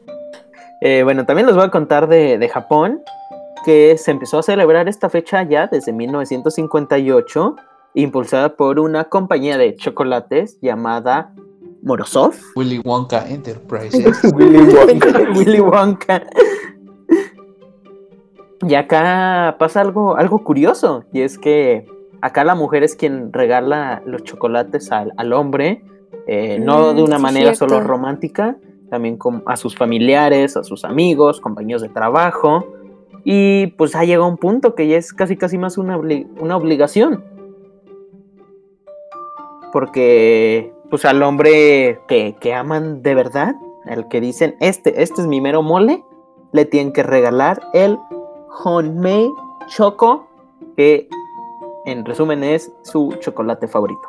Eh, 0.84 1.04
bueno, 1.04 1.24
también 1.24 1.46
les 1.46 1.54
voy 1.54 1.64
a 1.64 1.70
contar 1.70 2.08
de, 2.08 2.38
de 2.38 2.48
Japón, 2.48 3.00
que 3.64 3.96
se 3.98 4.10
empezó 4.10 4.38
a 4.38 4.42
celebrar 4.42 4.88
esta 4.88 5.08
fecha 5.08 5.42
ya 5.42 5.66
desde 5.66 5.92
1958, 5.92 7.56
impulsada 7.94 8.56
por 8.56 8.78
una 8.78 9.04
compañía 9.04 9.58
de 9.58 9.74
chocolates 9.76 10.58
llamada 10.60 11.34
Morozov. 11.82 12.34
Willy 12.56 12.80
Wonka 12.84 13.28
Enterprises. 13.28 14.20
Willy 14.34 14.58
Wonka. 14.58 15.18
Willy 15.36 15.60
Wonka. 15.60 16.22
Y 18.66 18.74
acá 18.76 19.56
pasa 19.58 19.80
algo, 19.80 20.16
algo 20.16 20.44
curioso, 20.44 21.04
y 21.12 21.22
es 21.22 21.36
que 21.36 21.84
acá 22.20 22.44
la 22.44 22.54
mujer 22.54 22.84
es 22.84 22.94
quien 22.94 23.32
regala 23.32 24.02
los 24.06 24.22
chocolates 24.22 24.92
al, 24.92 25.12
al 25.16 25.32
hombre, 25.32 25.82
eh, 26.28 26.60
no 26.60 26.92
Mm, 26.92 26.96
de 26.96 27.02
una 27.02 27.18
manera 27.18 27.54
solo 27.56 27.80
romántica, 27.80 28.56
también 28.88 29.16
con- 29.16 29.42
a 29.46 29.56
sus 29.56 29.74
familiares, 29.76 30.56
a 30.56 30.62
sus 30.62 30.84
amigos, 30.84 31.40
compañeros 31.40 31.82
de 31.82 31.88
trabajo, 31.88 32.64
y 33.24 33.68
pues 33.78 33.94
ha 33.94 34.04
llegado 34.04 34.28
un 34.28 34.36
punto 34.36 34.74
que 34.74 34.88
ya 34.88 34.96
es 34.96 35.12
casi 35.12 35.36
casi 35.36 35.58
más 35.58 35.78
una, 35.78 35.96
una 35.96 36.56
obligación. 36.56 37.24
Porque 39.72 40.72
pues 40.90 41.04
al 41.04 41.22
hombre 41.22 42.00
que, 42.08 42.36
que 42.40 42.52
aman 42.52 43.02
de 43.02 43.14
verdad, 43.14 43.54
al 43.86 44.08
que 44.08 44.20
dicen, 44.20 44.56
este, 44.60 45.02
este 45.02 45.22
es 45.22 45.26
mi 45.26 45.40
mero 45.40 45.62
mole, 45.62 46.04
le 46.52 46.64
tienen 46.64 46.92
que 46.92 47.02
regalar 47.02 47.62
el 47.72 47.98
Honmei 48.62 49.30
Choco, 49.68 50.26
que 50.76 51.08
en 51.86 52.04
resumen 52.04 52.44
es 52.44 52.70
su 52.82 53.16
chocolate 53.20 53.68
favorito. 53.68 54.02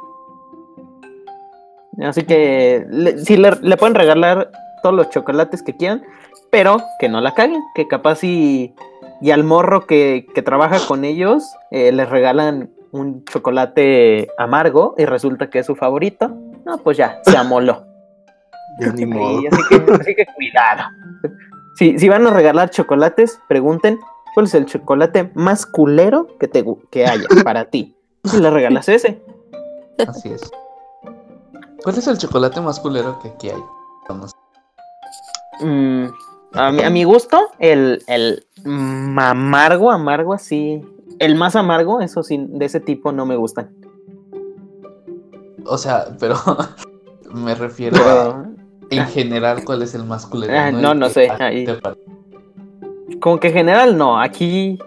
Así 2.02 2.23
que 2.23 2.86
le, 2.89 3.19
sí 3.19 3.38
le, 3.38 3.52
le 3.62 3.78
pueden 3.78 3.95
regalar 3.95 4.52
todos 4.82 4.95
los 4.95 5.10
chocolates 5.10 5.63
que 5.63 5.78
quieran, 5.78 6.04
pero 6.49 6.78
que 6.99 7.08
no 7.08 7.21
la 7.21 7.34
caguen, 7.34 7.62
que 7.76 7.88
capaz 7.88 8.23
y, 8.23 8.76
y 9.21 9.32
al 9.32 9.43
morro 9.43 9.86
que, 9.86 10.28
que 10.34 10.41
trabaja 10.41 10.80
con 10.88 11.06
ellos 11.06 11.43
eh, 11.71 11.91
les 11.91 12.10
regalan 12.10 12.69
un 12.91 13.26
chocolate 13.26 14.30
amargo 14.38 14.93
y 14.97 15.06
resulta 15.06 15.49
que 15.49 15.60
es 15.60 15.65
su 15.65 15.76
favorito. 15.76 16.30
No, 16.65 16.78
pues 16.78 16.97
ya, 16.97 17.19
se 17.23 17.36
amoló. 17.36 17.86
Ya 18.80 18.91
ni 18.91 19.06
modo. 19.06 19.39
Sí, 19.39 19.47
así, 19.52 19.62
que, 19.69 19.91
así 19.93 20.15
que 20.15 20.26
cuidado. 20.36 20.89
Si, 21.76 21.99
si 21.99 22.10
van 22.10 22.26
a 22.26 22.32
regalar 22.32 22.71
chocolates, 22.71 23.39
pregunten 23.47 23.99
cuál 24.34 24.47
es 24.47 24.56
el 24.56 24.65
chocolate 24.65 25.30
más 25.36 25.67
culero 25.67 26.28
que, 26.39 26.47
te, 26.47 26.65
que 26.89 27.06
haya 27.06 27.28
para 27.43 27.65
ti. 27.65 27.95
Y 28.34 28.38
le 28.38 28.49
regalas 28.49 28.89
ese. 28.89 29.21
Así 30.08 30.32
es. 30.32 30.52
¿Cuál 31.84 31.97
es 31.97 32.08
el 32.08 32.17
chocolate 32.17 32.62
más 32.62 32.80
culero 32.80 33.19
que 33.19 33.28
aquí 33.30 33.49
hay? 33.49 33.63
Vamos. 34.10 34.32
Mm, 35.60 36.06
a, 36.54 36.71
mi, 36.71 36.84
a 36.84 36.89
mi 36.89 37.04
gusto, 37.04 37.52
el, 37.60 38.04
el 38.08 38.47
amargo, 38.65 39.91
amargo 39.91 40.34
así. 40.34 40.82
El 41.19 41.36
más 41.36 41.56
amargo, 41.56 42.02
eso 42.02 42.23
sí, 42.23 42.43
de 42.49 42.65
ese 42.65 42.80
tipo 42.80 43.12
no 43.12 43.26
me 43.26 43.36
gustan. 43.36 43.69
O 45.65 45.78
sea, 45.78 46.08
pero 46.19 46.36
me 47.34 47.56
refiero 47.56 47.97
a, 48.04 48.45
en 48.89 49.06
general, 49.08 49.63
¿cuál 49.63 49.82
es 49.82 49.93
el 49.95 50.04
más 50.06 50.26
culero? 50.26 50.54
Ah, 50.56 50.71
no, 50.71 50.93
no 50.93 51.08
que 51.08 51.13
sé, 51.13 51.30
ahí. 51.30 51.65
como 53.21 53.39
que 53.39 53.47
en 53.49 53.54
general 53.54 53.97
no. 53.97 54.19
Aquí, 54.19 54.78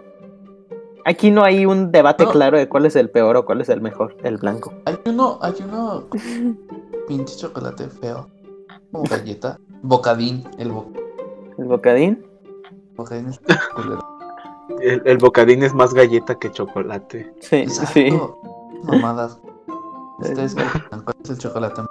aquí 1.05 1.31
no 1.31 1.45
hay 1.45 1.65
un 1.65 1.93
debate 1.93 2.25
No. 2.25 2.31
claro 2.31 2.59
de 2.59 2.69
cuál 2.69 2.87
es 2.87 2.97
el 2.97 3.09
peor 3.11 3.37
o 3.37 3.45
cuál 3.47 3.61
es 3.61 3.69
el 3.69 3.81
mejor, 3.81 4.17
el 4.23 4.37
blanco. 4.37 4.73
Hay 4.85 4.97
uno, 5.07 5.39
hay 5.41 5.55
uno, 5.67 6.05
pinche 7.09 7.37
chocolate 7.37 7.89
feo. 7.89 8.29
Como 8.93 9.05
galleta. 9.05 9.59
Bocadín. 9.83 10.45
El 10.59 10.73
bo- 10.73 10.93
El 11.59 11.65
bocadín. 11.67 12.25
Bocadín 12.97 13.29
es 13.29 13.41
culero. 13.75 14.17
El, 14.81 15.03
el 15.05 15.19
bocadín 15.19 15.63
es 15.63 15.75
más 15.75 15.95
galleta 15.95 16.35
que 16.39 16.51
chocolate. 16.51 17.33
Sí, 17.41 17.57
Exacto. 17.57 17.93
sí. 17.93 18.11
Mamadas. 18.83 19.39
Ustedes 20.19 20.53
opinan? 20.53 21.05
¿Cuál 21.05 21.17
es 21.23 21.31
el 21.31 21.39
chocolate? 21.39 21.83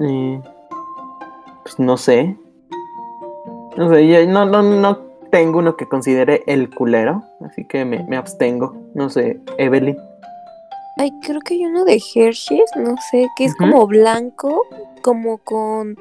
Eh, 0.00 0.42
pues 1.62 1.78
no 1.78 1.96
sé. 1.96 2.36
No 3.76 3.88
sé, 3.90 4.08
yo 4.08 4.26
no, 4.26 4.44
no, 4.44 4.62
no 4.62 4.98
tengo 5.30 5.58
uno 5.58 5.76
que 5.76 5.88
considere 5.88 6.42
el 6.46 6.70
culero, 6.70 7.22
así 7.44 7.64
que 7.66 7.84
me, 7.84 8.04
me 8.04 8.16
abstengo. 8.16 8.76
No 8.94 9.10
sé, 9.10 9.40
Evelyn. 9.58 9.96
Ay, 10.96 11.12
creo 11.22 11.40
que 11.40 11.54
hay 11.54 11.66
uno 11.66 11.84
de 11.84 12.02
Hershey's, 12.14 12.70
no 12.76 12.96
sé, 13.10 13.28
que 13.36 13.44
es 13.44 13.54
como 13.54 13.86
blanco, 13.86 14.64
como 15.02 15.38
con, 15.38 15.96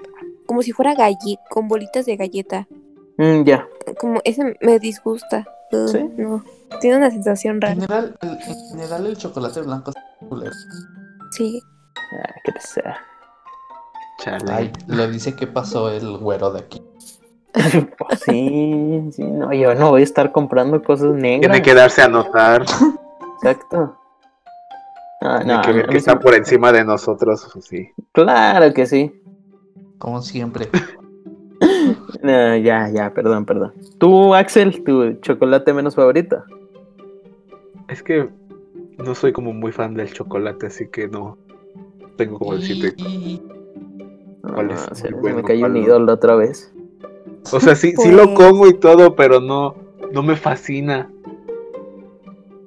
como 0.48 0.64
si 0.64 0.72
fuera 0.72 0.96
galleta, 0.96 1.44
con 1.50 1.68
bolitas 1.68 2.06
de 2.08 2.16
galleta. 2.16 2.68
Mm, 3.18 3.44
ya. 3.44 3.68
Como 4.00 4.22
ese 4.24 4.58
me 4.62 4.80
disgusta. 4.80 5.46
Uh, 5.72 5.88
¿Sí? 5.88 6.10
No, 6.18 6.44
tiene 6.80 6.98
una 6.98 7.12
sensación 7.12 7.56
En 7.56 7.62
rara. 7.62 7.76
general, 7.76 8.18
el, 8.22 8.30
en 8.30 8.70
general 8.70 9.06
el 9.08 9.18
chocolate 9.18 9.62
blanco 9.62 9.92
es 9.92 10.28
culero. 10.30 10.52
Sí. 11.32 11.62
Ah, 11.96 12.34
que 12.44 12.52
sea. 12.62 12.98
Chale. 14.20 14.52
Ay, 14.52 14.72
lo 14.88 15.08
dice 15.10 15.36
que 15.36 15.46
pasó 15.48 15.90
el 15.90 16.18
güero 16.18 16.52
de 16.52 16.60
aquí. 16.60 16.82
Pues 17.98 18.20
sí, 18.26 19.10
sí, 19.12 19.24
no, 19.24 19.52
yo 19.54 19.74
no 19.76 19.90
voy 19.90 20.02
a 20.02 20.04
estar 20.04 20.32
comprando 20.32 20.82
cosas 20.84 21.14
negras. 21.14 21.52
Tiene 21.52 21.62
que 21.62 21.74
darse 21.74 22.02
a 22.02 22.08
notar. 22.08 22.64
Exacto. 23.36 23.98
Ah, 25.22 25.40
Tiene 25.40 25.56
no, 25.56 25.62
que 25.62 25.72
ver 25.74 25.88
que 25.88 25.98
está 25.98 26.20
por 26.20 26.36
encima 26.36 26.72
de 26.72 26.84
nosotros. 26.86 27.48
Sí. 27.62 27.92
Claro 28.12 28.74
que 28.74 28.86
sí. 28.86 29.22
Como 29.98 30.22
siempre. 30.22 30.70
No, 32.22 32.56
ya, 32.58 32.90
ya, 32.90 33.14
perdón, 33.14 33.46
perdón. 33.46 33.74
Tú, 33.98 34.34
Axel, 34.34 34.84
tu 34.84 35.14
chocolate 35.22 35.74
menos 35.74 35.96
favorito. 35.96 36.44
Es 37.90 38.02
que 38.04 38.30
no 38.98 39.16
soy 39.16 39.32
como 39.34 39.54
muy 39.54 39.72
fan 39.72 39.94
del 39.94 40.12
chocolate, 40.12 40.68
así 40.68 40.88
que 40.88 41.08
no 41.08 41.38
tengo 42.16 42.40
como 42.40 42.56
decirte. 42.56 42.96
¿Cuál 44.42 44.72
es 44.72 44.88
Ah, 44.90 44.96
se 44.96 45.12
bueno, 45.14 45.38
me 45.38 45.44
cayó 45.44 45.66
un 45.66 45.72
cuál 45.72 45.74
no? 45.74 45.80
ídolo 45.88 46.14
otra 46.14 46.36
vez. 46.36 46.74
O 47.52 47.60
sea, 47.60 47.76
sí, 47.76 47.94
sí 47.98 48.12
lo 48.12 48.24
Pues- 48.26 48.36
como 48.36 48.68
y 48.68 48.74
todo, 48.74 49.16
pero 49.16 49.40
no, 49.40 49.76
no 50.12 50.24
me 50.24 50.36
fascina. 50.36 51.10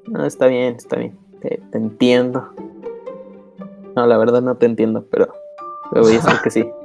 No, 0.07 0.25
está 0.25 0.47
bien, 0.47 0.77
está 0.77 0.97
bien. 0.97 1.19
Te, 1.41 1.61
te 1.71 1.79
entiendo. 1.79 2.49
No, 3.97 4.07
la 4.07 4.17
verdad 4.19 4.41
no 4.43 4.55
te 4.57 4.67
entiendo, 4.67 5.05
pero 5.11 5.33
me 5.93 6.01
voy 6.01 6.13
a 6.13 6.15
decir 6.17 6.35
que 6.43 6.51
sí. 6.51 6.65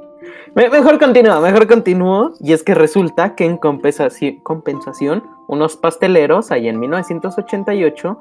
Me- 0.56 0.68
mejor 0.70 0.98
continúa, 0.98 1.40
mejor 1.40 1.66
continúo. 1.66 2.32
Y 2.40 2.52
es 2.52 2.62
que 2.62 2.74
resulta 2.74 3.34
que 3.34 3.44
en 3.44 3.58
compensaci- 3.60 4.42
compensación, 4.42 5.22
unos 5.48 5.76
pasteleros 5.76 6.50
allá 6.50 6.70
en 6.70 6.80
1988 6.80 8.18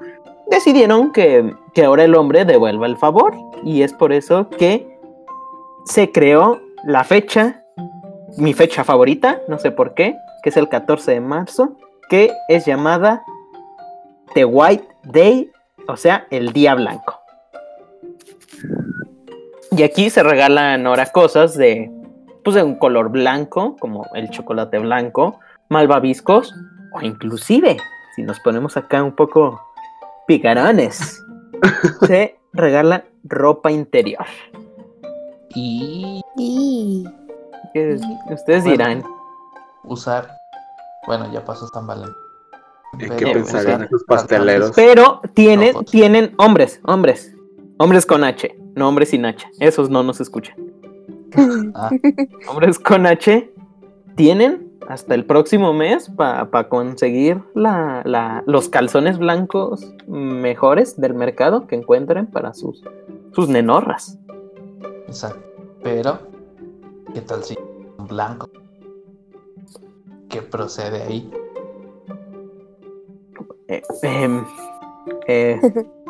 decidieron 0.51 1.11
que, 1.11 1.55
que 1.73 1.83
ahora 1.85 2.03
el 2.03 2.13
hombre 2.15 2.45
devuelva 2.45 2.85
el 2.85 2.97
favor. 2.97 3.33
Y 3.63 3.81
es 3.81 3.93
por 3.93 4.11
eso 4.13 4.49
que 4.49 4.99
se 5.85 6.11
creó 6.11 6.59
la 6.83 7.03
fecha, 7.03 7.63
mi 8.37 8.53
fecha 8.53 8.83
favorita, 8.83 9.41
no 9.47 9.57
sé 9.57 9.71
por 9.71 9.93
qué, 9.93 10.15
que 10.43 10.49
es 10.49 10.57
el 10.57 10.67
14 10.69 11.13
de 11.13 11.21
marzo, 11.21 11.77
que 12.09 12.31
es 12.49 12.65
llamada 12.65 13.23
The 14.33 14.45
White 14.45 14.87
Day, 15.03 15.49
o 15.87 15.95
sea, 15.95 16.27
el 16.29 16.51
día 16.53 16.75
blanco. 16.75 17.19
Y 19.71 19.83
aquí 19.83 20.09
se 20.09 20.21
regalan 20.23 20.85
ahora 20.85 21.07
cosas 21.07 21.57
de, 21.57 21.91
pues 22.45 22.55
de 22.55 22.63
un 22.63 22.75
color 22.75 23.09
blanco, 23.09 23.75
como 23.79 24.05
el 24.13 24.29
chocolate 24.29 24.79
blanco, 24.79 25.39
malvaviscos, 25.69 26.53
o 26.93 27.01
inclusive, 27.01 27.75
si 28.15 28.21
nos 28.21 28.39
ponemos 28.39 28.77
acá 28.77 29.03
un 29.03 29.13
poco 29.15 29.59
picarones, 30.27 31.21
se 32.07 32.39
regala 32.53 33.03
ropa 33.23 33.71
interior. 33.71 34.25
y 35.55 36.21
Y 36.37 37.03
Ustedes 38.31 38.63
Bueno. 38.63 38.71
dirán, 38.71 39.03
usar. 39.83 40.29
Bueno, 41.07 41.31
ya 41.31 41.43
pasó 41.43 41.67
San 41.67 41.85
Valentín. 41.87 42.15
¿En 42.93 43.09
Pero 43.09 43.15
qué 43.17 43.25
pensarían 43.33 43.83
esos 43.83 44.03
pasteleros? 44.05 44.71
pero 44.75 45.19
tienen, 45.33 45.75
Ojos. 45.75 45.85
tienen 45.91 46.33
hombres, 46.37 46.79
hombres, 46.85 47.35
hombres 47.77 48.05
con 48.05 48.23
H, 48.23 48.55
no 48.75 48.87
hombres 48.87 49.09
sin 49.09 49.25
H, 49.25 49.45
esos 49.59 49.89
no 49.89 50.03
nos 50.03 50.21
escuchan. 50.21 50.55
Ah, 51.73 51.89
hombres 52.47 52.79
con 52.79 53.05
H 53.05 53.51
tienen 54.15 54.71
hasta 54.87 55.15
el 55.15 55.25
próximo 55.25 55.73
mes 55.73 56.09
para 56.15 56.69
conseguir 56.69 57.41
la- 57.55 58.01
la- 58.05 58.43
los 58.45 58.69
calzones 58.69 59.17
blancos 59.17 59.93
mejores 60.07 60.99
del 60.99 61.13
mercado 61.15 61.65
que 61.67 61.75
encuentren 61.75 62.27
para 62.27 62.53
sus, 62.53 62.83
sus 63.33 63.49
nenorras. 63.49 64.17
exacto. 65.07 65.41
Pero, 65.83 66.19
¿qué 67.13 67.21
tal 67.21 67.43
si 67.43 67.55
son 67.97 68.07
blanco? 68.07 68.49
¿Qué 70.29 70.41
procede 70.41 71.03
ahí? 71.03 71.31
Eh, 73.67 73.81
em, 74.03 74.43
eh, 75.27 75.59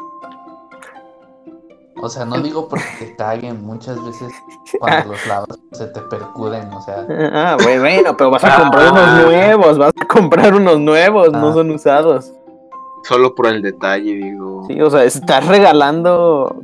O 2.02 2.10
sea, 2.10 2.26
no 2.26 2.38
digo 2.42 2.68
porque 2.68 2.84
te 3.00 3.16
caguen 3.16 3.66
muchas 3.66 4.04
veces 4.06 4.32
cuando 4.80 5.14
los 5.14 5.28
lavas 5.28 5.48
se 5.72 5.88
te 5.88 6.02
percuden, 6.02 6.72
o 6.74 6.82
sea, 6.82 7.06
ah, 7.34 7.58
bueno, 7.64 7.82
bueno, 7.82 8.18
pero 8.18 8.30
vas 8.32 8.44
a 8.44 8.56
Ah. 8.56 8.60
comprar 8.62 8.92
unos 8.92 9.24
nuevos, 9.26 9.78
vas 9.78 9.92
a 10.00 10.06
comprar 10.06 10.54
unos 10.54 10.80
nuevos, 10.80 11.32
no 11.32 11.50
Ah. 11.50 11.54
son 11.54 11.72
usados. 11.72 12.34
Solo 13.04 13.34
por 13.36 13.48
el 13.48 13.62
detalle, 13.62 14.14
digo. 14.14 14.64
Sí, 14.68 14.82
o 14.82 14.90
sea, 14.90 15.04
estás 15.04 15.48
regalando 15.48 16.56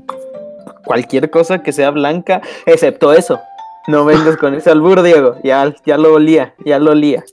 cualquier 0.85 1.29
cosa 1.29 1.59
que 1.63 1.71
sea 1.71 1.91
blanca, 1.91 2.41
excepto 2.65 3.13
eso. 3.13 3.39
No 3.87 4.05
vengas 4.05 4.37
con 4.37 4.53
ese 4.53 4.69
albur, 4.69 5.01
Diego. 5.01 5.35
Ya, 5.43 5.73
ya 5.85 5.97
lo 5.97 6.13
olía, 6.13 6.53
ya 6.65 6.77
lo 6.79 6.91
olía. 6.91 7.23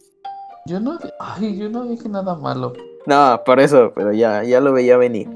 yo 0.67 0.79
no, 0.81 0.99
ay, 1.19 1.57
yo 1.59 1.69
no 1.71 1.85
dije 1.85 2.09
nada 2.11 2.35
malo. 2.37 2.75
No, 3.07 3.41
por 3.45 3.59
eso, 3.59 3.93
pero 3.95 4.13
ya, 4.13 4.45
ya 4.45 4.61
lo 4.61 4.73
veía 4.75 4.99
venir. 4.99 5.29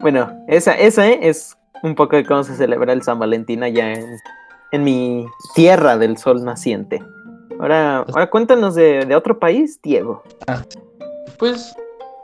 Bueno, 0.00 0.30
esa, 0.48 0.74
esa 0.74 1.08
¿eh? 1.08 1.18
es 1.22 1.56
un 1.82 1.94
poco 1.94 2.16
de 2.16 2.24
cómo 2.24 2.44
se 2.44 2.54
celebra 2.56 2.92
el 2.92 3.02
San 3.02 3.18
Valentín 3.18 3.62
allá 3.62 3.92
en, 3.92 4.06
en 4.72 4.84
mi 4.84 5.26
tierra 5.54 5.96
del 5.96 6.16
sol 6.18 6.44
naciente. 6.44 7.02
Ahora, 7.60 7.98
ahora 7.98 8.30
cuéntanos 8.30 8.74
de, 8.74 9.04
de 9.04 9.16
otro 9.16 9.38
país, 9.38 9.80
Diego. 9.82 10.22
Pues 11.38 11.74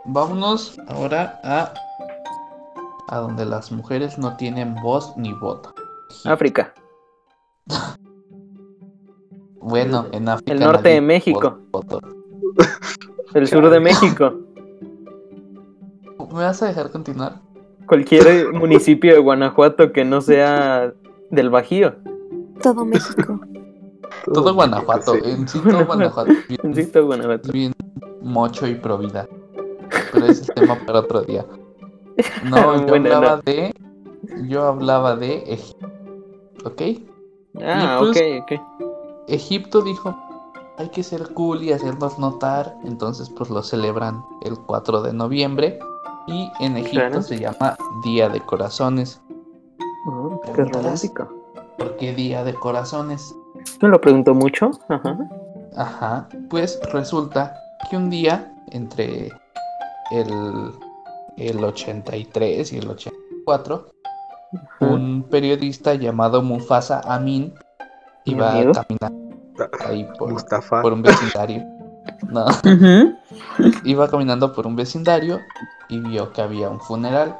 vámonos 0.05 0.79
ahora 0.89 1.41
a 1.43 1.75
a 3.09 3.19
donde 3.19 3.45
las 3.45 3.71
mujeres 3.71 4.19
no 4.19 4.37
tienen 4.37 4.75
voz 4.77 5.15
ni 5.17 5.33
voto. 5.35 5.75
África, 6.25 6.73
Bueno, 9.61 10.07
en 10.13 10.29
África. 10.29 10.53
El 10.53 10.61
norte 10.61 10.89
de 10.91 11.01
México. 11.01 11.59
el 13.33 13.49
sur 13.49 13.71
de 13.71 13.81
México. 13.81 14.35
¿Me 16.19 16.43
vas 16.43 16.63
a 16.63 16.67
dejar 16.67 16.91
continuar? 16.91 17.41
Cualquier 17.87 18.53
municipio 18.53 19.13
de 19.15 19.21
Guanajuato 19.21 19.93
que 19.93 20.05
no 20.05 20.21
sea 20.21 20.93
del 21.31 21.51
Bajío. 21.51 21.95
todo 22.63 22.85
México. 22.85 23.41
Todo 24.33 24.55
Guanajuato, 24.55 25.15
Sí. 25.15 25.21
en 25.25 25.49
sí 25.49 25.59
todo 25.61 25.85
Guanajuato. 25.85 26.33
Bien, 26.49 26.91
Guanajuato. 27.07 27.53
bien 27.53 27.73
mocho 28.23 28.67
y 28.67 28.75
pro 28.75 28.99
vida. 28.99 29.29
Pero 30.13 30.27
ese 30.27 30.43
es 30.43 30.55
tema 30.55 30.79
para 30.87 31.01
otro 31.01 31.23
día. 31.23 31.45
No, 32.45 32.77
yo 32.81 32.87
Bueno, 32.87 33.15
hablaba 33.15 33.37
no. 33.37 33.43
de. 33.45 33.75
Yo 34.49 34.63
hablaba 34.67 35.17
de 35.17 35.43
Egipto. 35.47 35.89
¿Ok? 36.65 36.83
Ah, 37.63 37.99
Y 38.01 38.05
ok, 38.05 38.13
pues- 38.13 38.43
ok. 38.43 38.63
Egipto 39.29 39.83
dijo, 39.83 40.17
hay 40.79 40.89
que 40.91 41.03
ser 41.03 41.29
cool 41.35 41.63
y 41.63 41.73
hacernos 41.73 42.19
notar, 42.19 42.75
entonces 42.85 43.31
pues 43.31 43.49
lo 43.51 43.63
celebran 43.63 44.23
el 44.43 44.59
4 44.59 45.03
de 45.03 45.13
noviembre 45.13 45.79
y 46.27 46.51
en 46.61 46.77
Egipto 46.77 46.99
Claro. 46.99 47.23
se 47.23 47.39
llama 47.39 47.77
Día 48.05 48.29
de 48.29 48.41
Corazones. 48.41 49.21
Oh, 50.07 50.41
qué 50.55 50.65
romántico. 50.65 51.29
¿Por 51.79 51.97
qué 51.97 52.15
Día 52.15 52.45
de 52.45 52.55
Corazones? 52.55 53.35
Me 53.81 53.89
lo 53.89 54.01
pregunto 54.01 54.35
mucho. 54.35 54.71
Ajá. 54.89 55.19
Ajá, 55.77 56.29
pues 56.51 56.81
resulta 56.93 57.57
que 57.91 57.97
un 57.97 58.09
día 58.09 58.55
entre 58.71 59.31
el, 60.13 60.73
el 61.37 61.65
83 61.65 62.73
y 62.73 62.79
el 62.79 62.89
84, 62.89 63.87
un 64.81 65.25
periodista 65.25 65.95
llamado 65.95 66.43
Mufasa 66.43 67.01
Amin 67.01 67.55
¿Mi 68.27 68.33
iba 68.33 68.73
caminando 68.73 69.35
ahí 69.87 70.09
por, 70.19 70.93
un 70.93 71.03
vecindario. 71.03 71.63
No. 72.29 72.47
Iba 73.85 74.09
caminando 74.09 74.53
por 74.53 74.67
un 74.67 74.77
vecindario 74.77 75.41
y 75.89 76.01
vio 76.01 76.33
que 76.33 76.43
había 76.43 76.69
un 76.71 76.81
funeral. 76.81 77.39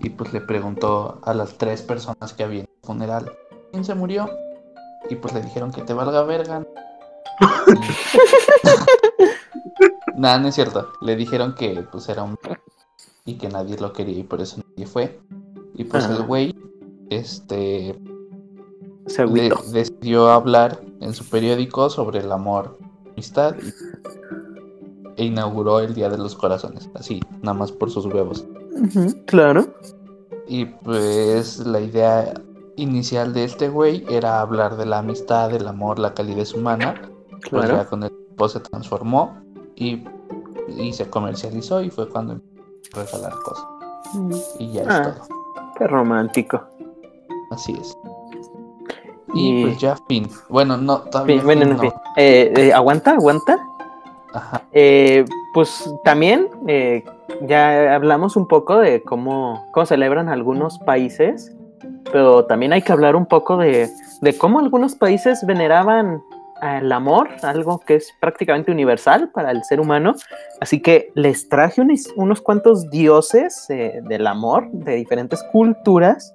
Y 0.00 0.10
pues 0.10 0.32
le 0.32 0.40
preguntó 0.40 1.20
a 1.24 1.34
las 1.34 1.54
tres 1.58 1.82
personas 1.82 2.32
que 2.32 2.44
había 2.44 2.60
en 2.60 2.66
el 2.66 2.86
funeral 2.86 3.30
quién 3.72 3.84
se 3.84 3.94
murió. 3.94 4.30
Y 5.10 5.16
pues 5.16 5.34
le 5.34 5.42
dijeron 5.42 5.72
que 5.72 5.82
te 5.82 5.92
valga 5.94 6.22
verga. 6.22 6.64
Nada, 10.16 10.38
no 10.38 10.48
es 10.48 10.54
cierto. 10.54 10.92
Le 11.00 11.16
dijeron 11.16 11.54
que 11.54 11.82
pues 11.90 12.08
era 12.08 12.22
un 12.22 12.38
y 13.24 13.34
que 13.38 13.48
nadie 13.48 13.76
lo 13.78 13.92
quería 13.92 14.18
y 14.18 14.22
por 14.24 14.40
eso 14.40 14.60
nadie 14.70 14.86
fue. 14.86 15.20
Y 15.74 15.84
pues 15.84 16.04
Ah. 16.06 16.14
el 16.16 16.22
güey, 16.24 16.54
este, 17.10 17.98
Se 19.06 19.24
decidió 19.26 20.28
hablar 20.30 20.80
en 21.00 21.14
su 21.14 21.24
periódico 21.28 21.90
sobre 21.90 22.20
el 22.20 22.30
amor, 22.32 22.78
amistad 23.12 23.54
y- 23.56 23.72
e 25.20 25.24
inauguró 25.26 25.80
el 25.80 25.92
Día 25.92 26.08
de 26.08 26.16
los 26.16 26.34
Corazones, 26.34 26.88
así, 26.94 27.20
nada 27.42 27.52
más 27.52 27.70
por 27.72 27.90
sus 27.90 28.06
huevos. 28.06 28.46
Claro. 29.26 29.66
Y 30.48 30.64
pues 30.64 31.58
la 31.58 31.78
idea 31.80 32.32
inicial 32.76 33.34
de 33.34 33.44
este 33.44 33.68
güey 33.68 34.04
era 34.08 34.40
hablar 34.40 34.78
de 34.78 34.86
la 34.86 34.98
amistad, 35.00 35.50
del 35.50 35.68
amor, 35.68 35.98
la 35.98 36.14
calidez 36.14 36.54
humana, 36.54 36.94
pues 37.28 37.42
Claro. 37.50 37.76
ya 37.76 37.84
con 37.84 38.02
el 38.04 38.10
tiempo 38.10 38.48
se 38.48 38.60
transformó 38.60 39.36
y, 39.76 40.04
y 40.78 40.92
se 40.94 41.08
comercializó 41.10 41.82
y 41.82 41.90
fue 41.90 42.08
cuando 42.08 42.32
empezó 42.34 43.00
a 43.00 43.04
regalar 43.04 43.34
cosas. 43.42 43.66
Y 44.58 44.72
ya 44.72 44.84
Ah. 44.88 45.02
es 45.02 45.28
todo. 45.28 45.28
Qué 45.76 45.86
romántico. 45.86 46.62
Así 47.50 47.72
es. 47.78 47.94
Y 49.34 49.48
Y- 49.60 49.64
pues 49.66 49.78
ya 49.78 49.96
fin. 50.08 50.28
Bueno, 50.48 50.76
no, 50.78 51.02
todavía 51.02 51.36
Fin, 51.36 51.44
bueno, 51.44 51.60
fin 51.62 51.70
en 51.70 51.76
no. 51.76 51.82
fin. 51.82 51.92
Eh, 52.16 52.52
eh, 52.56 52.72
aguanta, 52.72 53.12
aguanta. 53.12 53.66
Eh, 54.72 55.24
pues 55.52 55.92
también 56.04 56.48
eh, 56.68 57.04
ya 57.42 57.94
hablamos 57.94 58.36
un 58.36 58.46
poco 58.46 58.78
de 58.78 59.02
cómo, 59.02 59.66
cómo 59.72 59.86
celebran 59.86 60.28
algunos 60.28 60.78
países, 60.78 61.56
pero 62.12 62.44
también 62.44 62.72
hay 62.72 62.82
que 62.82 62.92
hablar 62.92 63.16
un 63.16 63.26
poco 63.26 63.56
de, 63.56 63.88
de 64.20 64.38
cómo 64.38 64.60
algunos 64.60 64.94
países 64.94 65.44
veneraban 65.46 66.22
el 66.62 66.92
amor, 66.92 67.28
algo 67.42 67.78
que 67.78 67.96
es 67.96 68.12
prácticamente 68.20 68.70
universal 68.70 69.30
para 69.30 69.50
el 69.50 69.64
ser 69.64 69.80
humano. 69.80 70.14
Así 70.60 70.80
que 70.80 71.10
les 71.14 71.48
traje 71.48 71.80
unos, 71.80 72.08
unos 72.16 72.40
cuantos 72.40 72.90
dioses 72.90 73.66
eh, 73.70 74.00
del 74.04 74.26
amor 74.26 74.68
de 74.70 74.96
diferentes 74.96 75.42
culturas. 75.52 76.34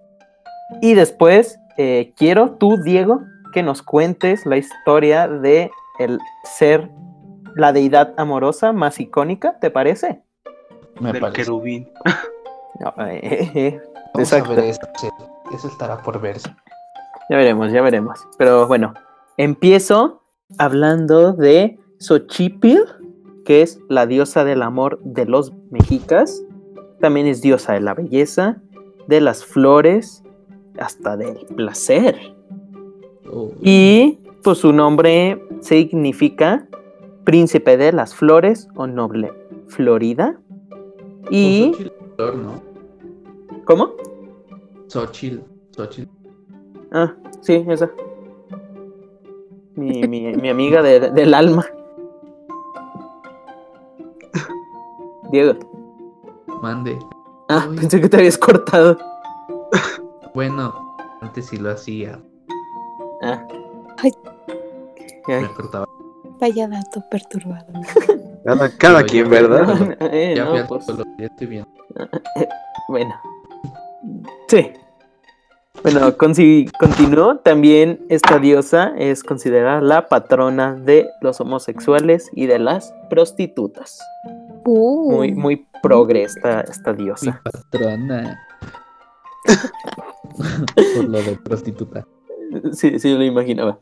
Y 0.82 0.94
después 0.94 1.60
eh, 1.78 2.14
quiero 2.18 2.52
tú, 2.54 2.78
Diego, 2.84 3.22
que 3.54 3.64
nos 3.64 3.82
cuentes 3.82 4.46
la 4.46 4.58
historia 4.58 5.28
de 5.28 5.70
el 6.00 6.20
ser 6.44 6.90
la 7.56 7.74
deidad 7.74 8.14
amorosa 8.18 8.72
más 8.74 9.00
icónica, 9.00 9.58
¿te 9.60 9.72
parece? 9.72 10.22
Me 11.00 11.12
del 11.12 11.22
parece. 11.22 11.42
querubín. 11.44 11.90
No, 12.78 12.94
eh, 13.08 13.20
eh, 13.24 13.52
eh, 13.56 13.82
Vamos 14.14 14.34
a 14.34 14.38
exacto. 14.40 14.54
ver 14.58 14.66
eso. 14.66 14.82
sí. 15.00 15.08
Eso 15.56 15.70
estará 15.70 16.02
por 16.02 16.20
verse. 16.20 16.54
Ya 17.30 17.38
veremos, 17.38 17.72
ya 17.72 17.82
veremos. 17.82 18.20
Pero 18.38 18.68
bueno, 18.68 18.94
empiezo 19.38 20.22
hablando 20.58 21.32
de 21.32 21.80
Xochipil, 22.00 22.84
que 23.46 23.62
es 23.62 23.80
la 23.88 24.06
diosa 24.08 24.44
del 24.44 24.62
amor 24.62 25.00
de 25.04 25.24
los 25.26 25.54
mexicas. 25.72 26.44
También 27.00 27.28
es 27.28 27.42
diosa 27.42 27.72
de 27.72 27.80
la 27.80 27.94
belleza, 27.94 28.58
de 29.08 29.22
las 29.22 29.46
flores, 29.46 30.22
hasta 30.78 31.16
del 31.16 31.46
placer. 31.56 32.18
Oh, 33.32 33.52
Y 33.62 34.20
pues 34.44 34.58
su 34.58 34.74
nombre 34.74 35.42
significa 35.62 36.65
príncipe 37.26 37.78
de 37.78 37.92
las 37.92 38.16
flores 38.16 38.68
o 38.76 38.88
noble 38.88 39.34
Florida. 39.68 40.40
Y... 41.30 41.72
Xochitl, 41.74 41.92
flor, 42.16 42.36
¿no? 42.36 42.62
¿Cómo? 43.66 43.90
Xochitl. 44.88 45.40
Xochitl. 45.76 46.10
Ah, 46.92 47.14
sí, 47.42 47.66
esa. 47.68 47.90
Mi, 49.76 50.08
mi, 50.08 50.34
mi 50.38 50.50
amiga 50.50 50.82
de- 50.82 51.12
del 51.12 51.34
alma. 51.34 51.66
Diego. 55.32 55.54
Mande. 56.62 56.98
Ah, 57.50 57.68
Uy. 57.70 57.76
pensé 57.78 58.00
que 58.00 58.10
te 58.10 58.18
habías 58.18 58.38
cortado. 58.38 58.98
Bueno, 60.34 60.96
antes 61.22 61.48
sí 61.48 61.58
lo 61.58 61.72
hacía. 61.72 62.22
Ah. 63.22 63.46
Ay. 63.98 64.12
Me 65.28 65.48
cortaba. 65.54 65.86
Vaya 66.40 66.68
dato 66.68 67.02
perturbado. 67.10 67.66
Cada, 68.44 68.70
cada 68.78 68.98
Pero 69.00 69.08
quien, 69.10 69.24
yo- 69.26 69.30
¿verdad? 69.30 69.98
Eh, 70.14 70.34
Ya 70.36 70.46
no, 70.46 70.54
al 70.54 70.68
pues, 70.68 70.86
ya 71.18 71.26
estoy 71.26 71.48
bien. 71.48 71.66
bueno. 72.90 73.16
Sí. 74.48 74.72
Bueno, 75.84 76.16
consi- 76.18 76.70
continúo. 76.80 77.38
También 77.38 78.06
esta 78.10 78.40
diosa 78.40 78.94
es 78.98 79.24
considerada 79.24 79.82
la 79.82 80.08
patrona 80.08 80.76
de 80.76 81.10
los 81.22 81.40
homosexuales 81.42 82.30
y 82.34 82.46
de 82.48 82.60
las 82.60 82.94
prostitutas. 83.10 84.00
Uh, 84.66 85.12
Muy, 85.12 85.34
muy 85.34 85.68
progre 85.84 86.24
esta, 86.24 86.62
esta 86.62 86.92
Mi 86.94 87.04
diosa. 87.04 87.42
patrona. 87.44 88.40
Por 90.96 91.06
lo 91.06 91.22
de 91.22 91.36
prostituta. 91.44 92.06
Sí, 92.74 93.00
sí, 93.00 93.14
lo 93.14 93.24
imaginaba. 93.24 93.80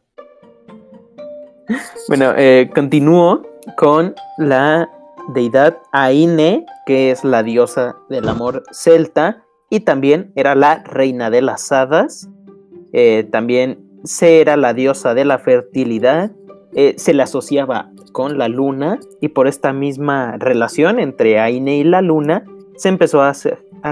Bueno, 2.07 2.33
eh, 2.35 2.69
continúo 2.73 3.41
con 3.77 4.15
la 4.37 4.89
deidad 5.33 5.77
Aine, 5.91 6.65
que 6.85 7.11
es 7.11 7.23
la 7.23 7.43
diosa 7.43 7.95
del 8.09 8.27
amor 8.27 8.63
celta, 8.71 9.43
y 9.69 9.81
también 9.81 10.31
era 10.35 10.55
la 10.55 10.83
reina 10.83 11.29
de 11.29 11.41
las 11.41 11.71
hadas. 11.71 12.29
Eh, 12.91 13.27
también 13.31 13.79
se 14.03 14.41
era 14.41 14.57
la 14.57 14.73
diosa 14.73 15.13
de 15.13 15.25
la 15.25 15.39
fertilidad. 15.39 16.31
eh, 16.75 16.95
se 16.97 17.13
le 17.13 17.21
asociaba 17.21 17.91
con 18.13 18.39
la 18.39 18.47
luna, 18.47 18.99
y 19.21 19.27
por 19.27 19.47
esta 19.47 19.73
misma 19.73 20.37
relación 20.39 20.99
entre 20.99 21.39
Aine 21.39 21.77
y 21.77 21.83
la 21.83 22.01
luna, 22.01 22.45
se 22.77 22.89
empezó 22.89 23.21
a, 23.21 23.33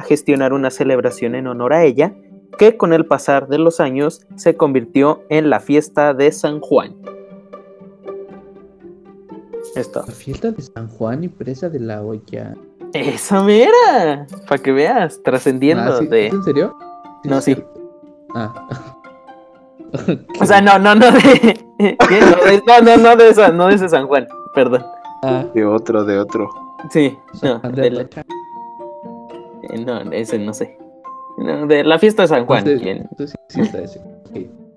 gestionar 0.04 0.54
una 0.54 0.72
celebración 0.72 1.36
en 1.36 1.48
honor 1.48 1.74
a 1.74 1.84
ella, 1.84 2.14
que 2.58 2.78
con 2.78 2.94
el 2.94 3.06
pasar 3.06 3.48
de 3.48 3.58
los 3.58 3.80
años 3.80 4.26
se 4.36 4.56
convirtió 4.56 5.24
en 5.30 5.50
la 5.50 5.60
fiesta 5.60 6.14
de 6.14 6.32
San 6.32 6.60
Juan. 6.60 6.96
Esto. 9.76 10.04
La 10.06 10.14
fiesta 10.14 10.52
de 10.52 10.62
San 10.62 10.88
Juan 10.90 11.24
y 11.24 11.28
presa 11.30 11.70
de 11.70 11.80
la 11.80 12.02
olla. 12.02 12.56
Esa 12.94 13.42
mera, 13.44 14.28
para 14.48 14.62
que 14.62 14.72
veas, 14.72 15.22
trascendiendo 15.24 15.94
Ah, 15.94 15.98
¿sí? 16.00 16.08
de. 16.08 16.28
¿Es 16.28 16.34
en 16.34 16.44
serio? 16.44 16.76
No, 17.24 17.38
es 17.38 17.46
sí. 17.46 17.58
Ah. 18.36 18.54
O 20.40 20.46
sea, 20.46 20.62
no, 20.62 20.80
no, 20.80 20.96
no 20.96 21.12
de. 21.12 21.20
¿qué? 21.80 22.20
No, 22.22 22.38
de- 22.46 22.64
no, 22.66 22.82
no, 22.82 22.98
no 22.98 23.16
de 23.18 23.30
esa, 23.30 23.50
no 23.52 23.68
de 23.68 23.76
ese 23.76 23.90
San 23.90 24.08
Juan, 24.08 24.26
perdón. 24.56 24.86
Ah, 25.24 25.46
De 25.54 25.66
otro, 25.66 26.06
de 26.06 26.18
otro. 26.18 26.50
Sí, 26.92 27.18
no, 27.44 27.60
de 27.60 27.92
la- 27.92 28.02
eh, 28.04 29.86
no, 29.86 30.00
ese 30.14 30.40
no 30.40 30.54
sé. 30.54 30.78
No, 31.38 31.68
de 31.68 31.84
la 31.84 32.00
fiesta 32.00 32.22
de 32.24 32.28
San 32.30 32.46
Juan, 32.46 32.60
Entonces- 32.60 32.82
quien 32.82 32.98
entonces 33.10 33.36
sí 33.50 33.62
está 33.62 33.80
ese. 33.80 34.02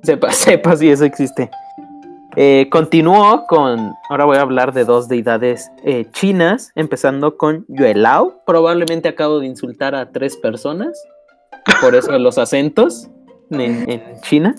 Sepa, 0.02 0.30
sepa 0.32 0.76
si 0.76 0.90
eso 0.90 1.04
existe. 1.04 1.48
Eh, 2.36 2.68
continúo 2.70 3.46
con, 3.46 3.94
ahora 4.08 4.24
voy 4.24 4.36
a 4.38 4.40
hablar 4.40 4.72
de 4.72 4.84
dos 4.84 5.08
deidades 5.08 5.70
eh, 5.84 6.06
chinas, 6.10 6.72
empezando 6.74 7.36
con 7.36 7.64
Yuelao. 7.68 8.42
Probablemente 8.44 9.08
acabo 9.08 9.38
de 9.38 9.46
insultar 9.46 9.94
a 9.94 10.10
tres 10.10 10.36
personas, 10.36 11.00
por 11.80 11.94
eso 11.94 12.18
los 12.18 12.38
acentos 12.38 13.08
en, 13.50 13.88
en 13.88 14.20
China. 14.22 14.54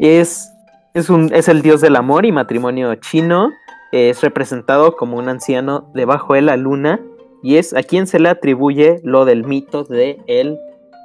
Es, 0.00 0.52
es, 0.94 1.10
un, 1.10 1.32
es 1.32 1.48
el 1.48 1.62
dios 1.62 1.80
del 1.80 1.96
amor 1.96 2.26
y 2.26 2.32
matrimonio 2.32 2.94
chino. 2.96 3.50
Es 3.92 4.22
representado 4.22 4.96
como 4.96 5.16
un 5.16 5.28
anciano 5.28 5.90
debajo 5.94 6.34
de 6.34 6.42
la 6.42 6.56
luna 6.56 7.00
y 7.44 7.56
es 7.56 7.74
a 7.74 7.84
quien 7.84 8.08
se 8.08 8.18
le 8.18 8.28
atribuye 8.28 9.00
lo 9.04 9.24
del 9.24 9.44
mito 9.44 9.84
de 9.84 10.20
el 10.26 10.58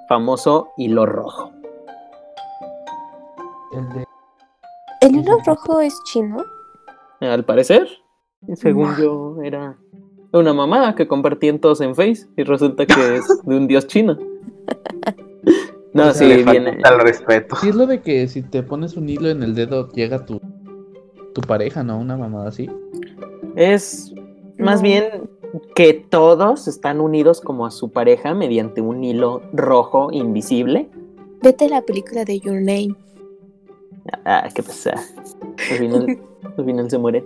famoso 0.07 0.69
hilo 0.77 1.05
rojo. 1.05 1.51
El 3.71 3.89
de 3.89 4.09
¿El 5.01 5.15
hilo 5.17 5.37
rojo 5.45 5.79
es 5.81 6.01
chino? 6.03 6.43
Al 7.21 7.43
parecer, 7.45 7.87
según 8.55 8.95
yo, 8.97 9.37
era 9.43 9.77
una 10.31 10.53
mamada 10.53 10.95
que 10.95 11.07
compartían 11.07 11.59
todos 11.59 11.81
en 11.81 11.95
Face 11.95 12.27
y 12.37 12.43
resulta 12.43 12.85
que 12.85 13.15
es 13.17 13.25
de 13.43 13.55
un 13.57 13.67
dios 13.67 13.87
chino. 13.87 14.17
No, 15.91 16.03
O 16.09 16.13
sea, 16.13 16.13
sí, 16.13 16.27
Le 16.27 16.43
viene. 16.51 16.73
falta 16.73 16.89
el 16.93 16.99
respeto. 16.99 17.55
Sí, 17.55 17.69
es 17.69 17.75
lo 17.75 17.87
de 17.87 17.99
que 18.01 18.27
si 18.27 18.43
te 18.43 18.61
pones 18.61 18.95
un 18.95 19.09
hilo 19.09 19.27
en 19.27 19.41
el 19.41 19.55
dedo 19.55 19.89
llega 19.89 20.23
tu, 20.23 20.39
tu 21.33 21.41
pareja, 21.41 21.81
¿no? 21.83 21.97
Una 21.97 22.15
mamada 22.15 22.49
así. 22.49 22.69
Es 23.55 24.13
más 24.59 24.81
No. 24.81 24.83
bien 24.83 25.05
que 25.73 25.95
todos 25.95 26.67
están 26.67 27.01
unidos 27.01 27.41
como 27.41 27.65
a 27.65 27.71
su 27.71 27.89
pareja 27.91 28.35
mediante 28.35 28.81
un 28.81 29.03
hilo 29.03 29.41
rojo 29.51 30.09
invisible. 30.11 30.91
Vete 31.41 31.65
a 31.65 31.69
la 31.69 31.81
película 31.81 32.23
de 32.23 32.39
Your 32.39 32.57
Name. 32.61 32.93
Ah, 34.25 34.47
qué 34.53 34.63
pasa. 34.63 34.91
Al 34.91 35.77
final, 35.77 36.19
al 36.57 36.65
final 36.65 36.89
se 36.89 36.97
muere. 36.97 37.25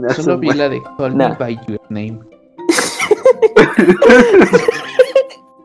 No, 0.00 0.10
Solo 0.10 0.34
su 0.34 0.38
vi 0.38 0.52
la 0.52 0.68
de 0.68 0.82
Call 0.98 1.16
Nah. 1.16 1.28
Me 1.30 1.36
By 1.36 1.58
Your 1.68 1.80
Name. 1.88 2.18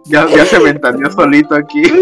ya, 0.05 0.27
ya 0.27 0.45
se 0.45 0.59
ventaneó 0.59 1.11
solito 1.11 1.55
aquí. 1.55 1.83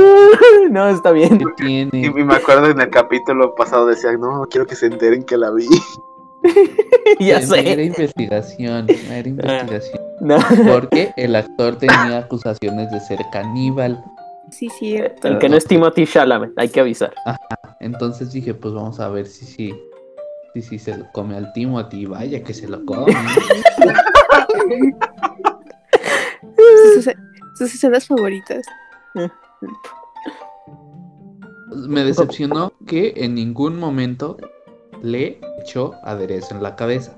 No, 0.69 0.87
está 0.87 1.11
bien. 1.11 1.39
¿Qué 1.39 1.45
tiene? 1.57 1.89
Y 2.05 2.09
me 2.11 2.35
acuerdo 2.35 2.67
en 2.69 2.79
el 2.79 2.89
capítulo 2.91 3.55
pasado 3.55 3.87
decía, 3.87 4.11
no, 4.17 4.45
quiero 4.51 4.67
que 4.67 4.75
se 4.75 4.85
enteren 4.85 5.23
que 5.23 5.35
la 5.35 5.49
vi. 5.49 5.65
Ya 7.19 7.37
Era 7.37 7.47
sé. 7.47 7.83
investigación, 7.83 8.85
era 9.09 9.27
investigación. 9.27 9.99
No. 10.21 10.37
Porque 10.71 11.11
el 11.17 11.35
actor 11.35 11.77
tenía 11.77 12.19
acusaciones 12.19 12.91
de 12.91 12.99
ser 12.99 13.17
caníbal. 13.31 14.03
Sí, 14.59 14.67
cierto. 14.67 15.25
El 15.25 15.37
que 15.37 15.47
no 15.47 15.55
es 15.55 15.63
Timothy 15.63 16.05
Chalamet, 16.05 16.51
hay 16.57 16.67
que 16.67 16.81
avisar. 16.81 17.13
Entonces 17.79 18.33
dije, 18.33 18.53
pues 18.53 18.73
vamos 18.73 18.99
a 18.99 19.07
ver 19.07 19.25
si 19.25 19.45
sí. 19.45 19.73
Si 20.53 20.61
sí 20.61 20.79
se 20.79 20.97
lo 20.97 21.09
come 21.13 21.37
al 21.37 21.53
Timothy. 21.53 22.05
Vaya 22.05 22.43
que 22.43 22.53
se 22.53 22.67
lo 22.67 22.83
come. 22.85 23.15
Sus, 26.93 27.09
sus 27.57 27.73
escenas 27.73 28.05
favoritas. 28.05 28.65
Me 31.87 32.03
decepcionó 32.03 32.73
que 32.85 33.13
en 33.15 33.35
ningún 33.35 33.79
momento 33.79 34.35
le 35.01 35.39
echó 35.61 35.93
aderezo 36.03 36.53
en 36.55 36.63
la 36.63 36.75
cabeza. 36.75 37.15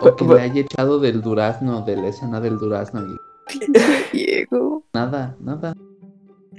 O, 0.00 0.08
o 0.08 0.16
que 0.16 0.24
le 0.24 0.40
haya 0.40 0.62
echado 0.62 0.98
del 0.98 1.22
durazno, 1.22 1.82
de 1.82 1.94
la 1.98 2.08
escena 2.08 2.40
del 2.40 2.58
durazno. 2.58 3.02
Y 3.02 3.16
Diego. 4.12 4.82
nada, 4.92 5.36
nada. 5.40 5.74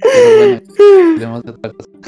Pero 0.00 0.36
bueno. 0.36 0.60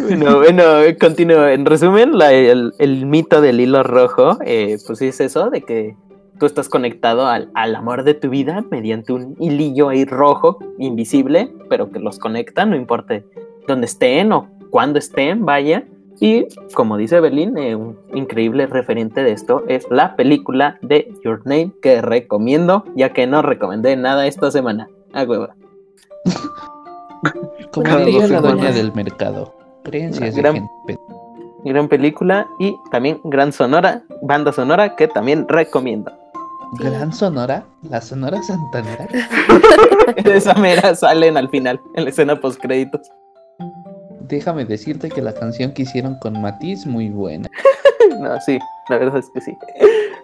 Bueno, 0.01 0.37
bueno, 0.39 0.63
continúo. 1.01 1.47
En 1.49 1.65
resumen, 1.65 2.17
la- 2.19 2.33
el, 2.33 2.73
el 2.79 3.07
mito 3.07 3.41
del 3.41 3.61
hilo 3.61 3.83
rojo, 3.83 4.39
eh, 4.45 4.77
pues 4.87 5.01
es 5.03 5.21
eso, 5.21 5.51
de 5.51 5.63
que 5.63 5.97
tú 6.39 6.47
estás 6.47 6.69
conectado 6.69 7.27
al, 7.27 7.51
al 7.55 7.75
amor 7.75 8.05
de 8.05 8.15
tu 8.15 8.29
vida 8.31 8.65
mediante 8.71 9.13
un 9.13 9.35
hilillo 9.41 9.89
ahí 9.89 10.05
rojo, 10.05 10.59
invisible, 10.79 11.51
pero 11.69 11.91
que 11.91 11.99
los 11.99 12.19
conecta, 12.19 12.65
no 12.67 12.77
importa 12.77 13.23
dónde 13.67 13.87
estén 13.87 14.33
o 14.33 14.49
cuándo 14.71 14.99
estén, 14.99 15.45
vaya. 15.45 15.85
Y 16.21 16.47
como 16.75 16.97
dice 16.97 17.21
Berlín, 17.21 17.57
eh, 17.59 17.77
un 17.77 17.97
increíble 18.13 18.67
referente 18.67 19.23
de 19.23 19.33
esto 19.33 19.65
es 19.69 19.87
la 19.91 20.17
película 20.17 20.79
de 20.83 21.13
Your 21.25 21.43
Name 21.45 21.73
que 21.81 22.03
recomiendo, 22.03 22.85
ya 22.97 23.13
que 23.13 23.27
no 23.27 23.43
recomendé 23.43 23.97
nada 23.97 24.27
esta 24.27 24.51
semana. 24.51 24.89
A 25.13 25.23
huevo. 25.25 25.49
Como 27.73 27.97
diría 27.99 28.27
la 28.29 28.41
doña 28.41 28.55
semanas. 28.57 28.75
del 28.77 28.93
mercado. 28.95 29.55
Creencias 29.85 30.35
de 30.35 30.41
Gran- 30.43 30.55
gente. 30.55 30.99
Gran 31.65 31.89
película 31.89 32.47
y 32.61 32.75
también 32.91 33.21
gran 33.25 33.53
sonora, 33.53 34.03
banda 34.23 34.53
sonora 34.53 34.95
que 34.97 35.09
también 35.09 35.47
recomiendo. 35.49 36.13
Gran 36.79 37.13
Sonora, 37.15 37.65
la 37.83 38.01
Sonora 38.03 38.43
Santanera. 38.43 39.09
Esa 40.25 40.53
mera 40.55 40.95
salen 40.95 41.37
al 41.39 41.49
final, 41.49 41.81
en 41.95 42.05
la 42.05 42.11
escena 42.11 42.37
post 42.39 42.61
créditos. 42.61 43.11
Déjame 44.29 44.65
decirte 44.65 45.09
que 45.09 45.23
la 45.23 45.33
canción 45.33 45.73
que 45.73 45.83
hicieron 45.83 46.17
con 46.19 46.41
Matiz 46.41 46.87
muy 46.87 47.09
buena. 47.09 47.49
No, 48.21 48.41
sí, 48.41 48.59
la 48.89 48.99
verdad 48.99 49.19
es 49.19 49.31
que 49.31 49.41
sí. 49.41 49.57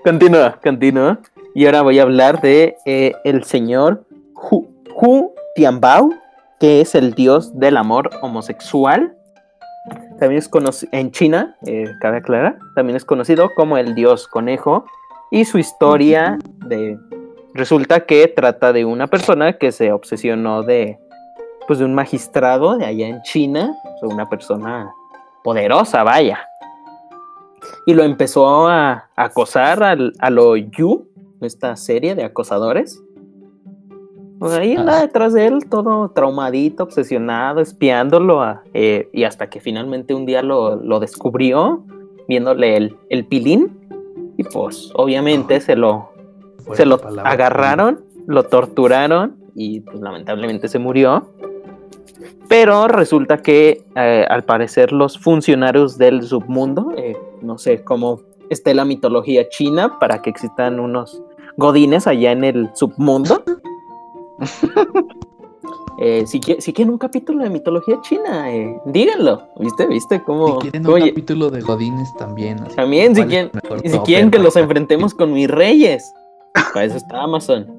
Continúa, 0.02 0.58
continúa. 0.64 1.20
Y 1.54 1.66
ahora 1.66 1.82
voy 1.82 1.98
a 1.98 2.02
hablar 2.02 2.40
de 2.40 2.76
eh, 2.86 3.12
el 3.24 3.44
señor 3.44 4.04
Hu, 4.34 5.32
Tianbao, 5.54 6.10
que 6.58 6.80
es 6.80 6.94
el 6.94 7.12
dios 7.12 7.56
del 7.58 7.76
amor 7.76 8.10
homosexual. 8.22 9.14
También 10.18 10.38
es 10.38 10.48
conocido 10.48 10.90
en 10.92 11.12
China, 11.12 11.56
eh, 11.66 11.84
cabe 12.00 12.16
aclarar, 12.16 12.58
también 12.74 12.96
es 12.96 13.04
conocido 13.04 13.50
como 13.54 13.76
el 13.76 13.94
dios 13.94 14.26
conejo. 14.26 14.86
Y 15.30 15.44
su 15.44 15.58
historia 15.58 16.38
de 16.66 16.98
resulta 17.52 18.06
que 18.06 18.26
trata 18.28 18.72
de 18.72 18.84
una 18.84 19.06
persona 19.06 19.58
que 19.58 19.72
se 19.72 19.92
obsesionó 19.92 20.62
de 20.62 20.98
pues 21.66 21.78
de 21.78 21.84
un 21.84 21.94
magistrado 21.94 22.76
de 22.76 22.84
allá 22.86 23.08
en 23.08 23.22
China, 23.22 23.76
una 24.02 24.28
persona 24.28 24.92
poderosa, 25.42 26.02
vaya. 26.02 26.38
Y 27.86 27.94
lo 27.94 28.02
empezó 28.02 28.68
a 28.68 29.08
acosar 29.16 29.82
al, 29.82 30.12
a 30.18 30.30
lo 30.30 30.56
Yu, 30.56 31.06
esta 31.40 31.76
serie 31.76 32.14
de 32.14 32.24
acosadores. 32.24 33.02
Pues 34.38 34.52
ahí 34.54 34.76
anda 34.76 34.98
Ah. 34.98 35.00
detrás 35.02 35.32
de 35.32 35.46
él, 35.46 35.68
todo 35.70 36.10
traumadito, 36.10 36.82
obsesionado, 36.84 37.60
espiándolo, 37.60 38.42
a- 38.42 38.62
eh, 38.74 39.08
y 39.12 39.24
hasta 39.24 39.48
que 39.48 39.60
finalmente 39.60 40.12
un 40.14 40.26
día 40.26 40.42
lo, 40.42 40.76
lo 40.76 41.00
descubrió, 41.00 41.84
viéndole 42.28 42.76
el, 42.76 42.96
el 43.08 43.24
pilín, 43.26 43.78
y 44.36 44.44
pues 44.44 44.90
obviamente 44.96 45.60
se 45.60 45.76
lo, 45.76 46.10
se 46.72 46.84
lo 46.84 46.98
palabra. 46.98 47.30
agarraron, 47.30 48.04
lo 48.26 48.42
torturaron 48.44 49.36
y 49.54 49.80
pues 49.80 50.00
lamentablemente 50.00 50.68
se 50.68 50.78
murió. 50.78 51.28
Pero 52.48 52.88
resulta 52.88 53.38
que 53.38 53.82
eh, 53.96 54.26
al 54.28 54.44
parecer 54.44 54.92
los 54.92 55.18
funcionarios 55.18 55.96
del 55.98 56.22
submundo, 56.22 56.92
eh, 56.96 57.16
no 57.42 57.58
sé 57.58 57.82
cómo 57.82 58.20
esté 58.50 58.74
la 58.74 58.84
mitología 58.84 59.48
china 59.48 59.98
para 59.98 60.20
que 60.22 60.30
existan 60.30 60.78
unos 60.78 61.22
godines 61.56 62.06
allá 62.06 62.32
en 62.32 62.44
el 62.44 62.70
submundo. 62.74 63.42
Eh, 66.00 66.26
si, 66.26 66.40
qui- 66.40 66.58
si 66.60 66.72
quieren 66.72 66.90
un 66.92 66.98
capítulo 66.98 67.44
de 67.44 67.50
mitología 67.50 68.00
china, 68.00 68.52
eh, 68.52 68.80
díganlo. 68.86 69.42
¿Viste? 69.60 69.86
¿Viste 69.86 70.20
cómo? 70.24 70.54
Si 70.60 70.68
quieren 70.68 70.84
un 70.88 70.92
Oye, 70.92 71.10
capítulo 71.10 71.50
de 71.50 71.60
Godines 71.60 72.12
también. 72.16 72.56
También, 72.74 73.14
si 73.14 73.22
¿cuál 73.22 73.32
es 73.32 73.52
quieren- 73.60 73.92
si 73.92 73.98
quieren 74.00 74.30
que 74.32 74.40
los 74.40 74.56
enfrentemos 74.56 75.14
con 75.14 75.32
mis 75.32 75.48
reyes, 75.48 76.12
para 76.72 76.86
eso 76.86 76.96
está 76.96 77.22
Amazon. 77.22 77.72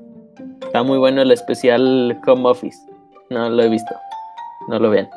Está 0.62 0.82
muy 0.82 0.98
bueno 0.98 1.22
el 1.24 1.32
especial 1.32 2.18
Home 2.26 2.48
Office. 2.50 2.78
No 3.30 3.50
lo 3.50 3.62
he 3.64 3.68
visto. 3.68 3.94
No 4.68 4.80
lo 4.80 4.90
vean. 4.90 5.10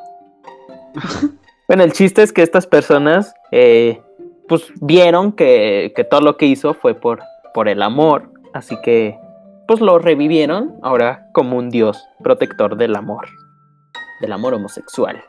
bueno, 1.69 1.83
el 1.85 1.93
chiste 1.93 2.23
es 2.23 2.33
que 2.33 2.43
estas 2.43 2.67
personas, 2.67 3.35
eh, 3.51 4.03
pues 4.49 4.73
vieron 4.81 5.33
que, 5.33 5.93
que 5.95 6.05
todo 6.05 6.21
lo 6.21 6.37
que 6.37 6.47
hizo 6.47 6.75
fue 6.75 6.95
por, 6.95 7.21
por 7.55 7.69
el 7.69 7.83
amor. 7.83 8.33
Así 8.53 8.77
que, 8.83 9.19
pues 9.67 9.81
lo 9.81 9.99
revivieron 9.99 10.79
ahora 10.83 11.29
como 11.33 11.57
un 11.59 11.71
dios 11.71 12.03
protector 12.23 12.77
del 12.77 12.97
amor. 12.97 13.27
Del 14.21 14.33
amor 14.33 14.55
homosexual. 14.55 15.23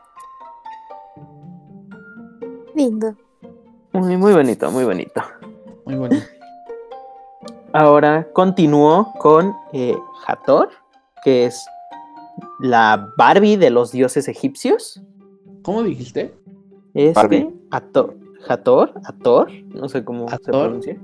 Lindo. 2.74 3.14
Muy, 3.92 4.16
muy 4.16 4.32
bonito, 4.32 4.70
muy 4.70 4.84
bonito. 4.84 5.22
Muy 5.84 5.96
bueno. 5.96 6.16
Ahora 7.72 8.26
continúo 8.32 9.12
con 9.18 9.54
eh, 9.72 9.96
Hathor, 10.26 10.70
que 11.22 11.46
es 11.46 11.66
la 12.60 13.12
Barbie 13.16 13.56
de 13.56 13.70
los 13.70 13.92
dioses 13.92 14.28
egipcios. 14.28 15.02
¿Cómo 15.62 15.82
dijiste? 15.82 16.34
Este, 16.94 17.12
Barbie. 17.12 17.48
Hathor, 17.70 18.16
Hathor, 18.48 18.92
Hathor, 19.04 19.50
no 19.74 19.88
sé 19.88 20.04
cómo 20.04 20.28
se 20.28 20.38
pronuncia. 20.38 20.96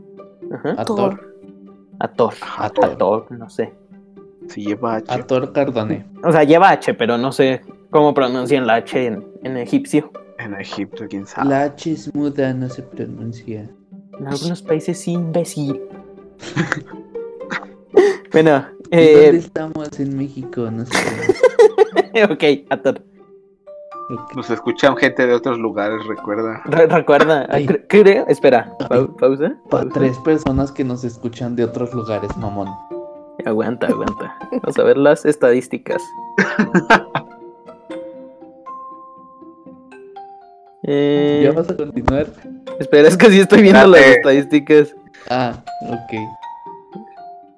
Ajá, 0.53 0.75
Ator. 0.79 1.35
Hathor, 1.99 2.35
Hathor. 2.59 2.85
Hathor, 2.85 3.33
no 3.33 3.51
sé. 3.51 3.73
Si 4.49 4.65
lleva 4.65 4.97
H. 4.97 5.13
Ator 5.13 5.53
Cardone. 5.53 6.07
O 6.25 6.31
sea, 6.31 6.45
lleva 6.45 6.71
H, 6.71 6.95
pero 6.95 7.19
no 7.19 7.33
sé 7.33 7.63
cómo 7.91 8.15
pronuncian 8.15 8.67
la 8.67 8.75
H 8.77 9.07
en, 9.07 9.27
en 9.43 9.57
egipcio. 9.57 10.11
En 10.39 10.55
Egipto, 10.55 11.07
quién 11.09 11.27
sabe. 11.27 11.49
La 11.49 11.63
H 11.65 11.91
es 11.91 12.15
muda, 12.15 12.53
no 12.53 12.69
se 12.69 12.83
pronuncia. 12.83 13.69
En 14.19 14.27
algunos 14.27 14.63
países 14.63 14.99
sí, 14.99 15.13
imbécil. 15.13 15.81
bueno, 18.33 18.67
¿Y 18.91 18.97
¿Dónde 18.97 19.29
eh, 19.29 19.37
estamos 19.37 20.01
en 20.01 20.17
México? 20.17 20.71
No 20.71 20.85
sé. 20.87 22.25
ok, 22.25 22.67
Hathor. 22.71 23.03
Nos 24.37 24.49
escuchan 24.51 24.97
gente 24.97 25.27
de 25.27 25.35
otros 25.35 25.59
lugares, 25.59 25.99
recuerda. 26.07 26.63
Re- 26.67 26.87
recuerda, 26.87 27.47
Ay. 27.51 27.67
cre- 27.67 27.85
creo, 27.89 28.25
espera, 28.29 28.73
pau- 28.89 29.17
pausa. 29.17 29.57
Pa- 29.69 29.81
pausa. 29.81 29.89
tres 29.95 30.17
personas 30.19 30.71
que 30.71 30.85
nos 30.85 31.03
escuchan 31.05 31.57
de 31.57 31.65
otros 31.65 31.93
lugares, 31.93 32.35
mamón. 32.37 32.69
Aguanta, 33.45 33.89
aguanta. 33.89 34.37
Vamos 34.63 34.79
a 34.79 34.83
ver 34.85 34.97
las 34.97 35.25
estadísticas. 35.25 36.03
Eh, 40.89 41.41
¿Ya 41.43 41.53
vas 41.53 41.69
a 41.69 41.77
continuar? 41.77 42.27
espera, 42.79 43.09
es 43.09 43.17
que 43.17 43.29
sí 43.31 43.41
estoy 43.41 43.63
viendo 43.63 43.87
las 43.89 44.01
estadísticas. 44.03 44.95
Ah, 45.29 45.55
ok. 45.83 46.13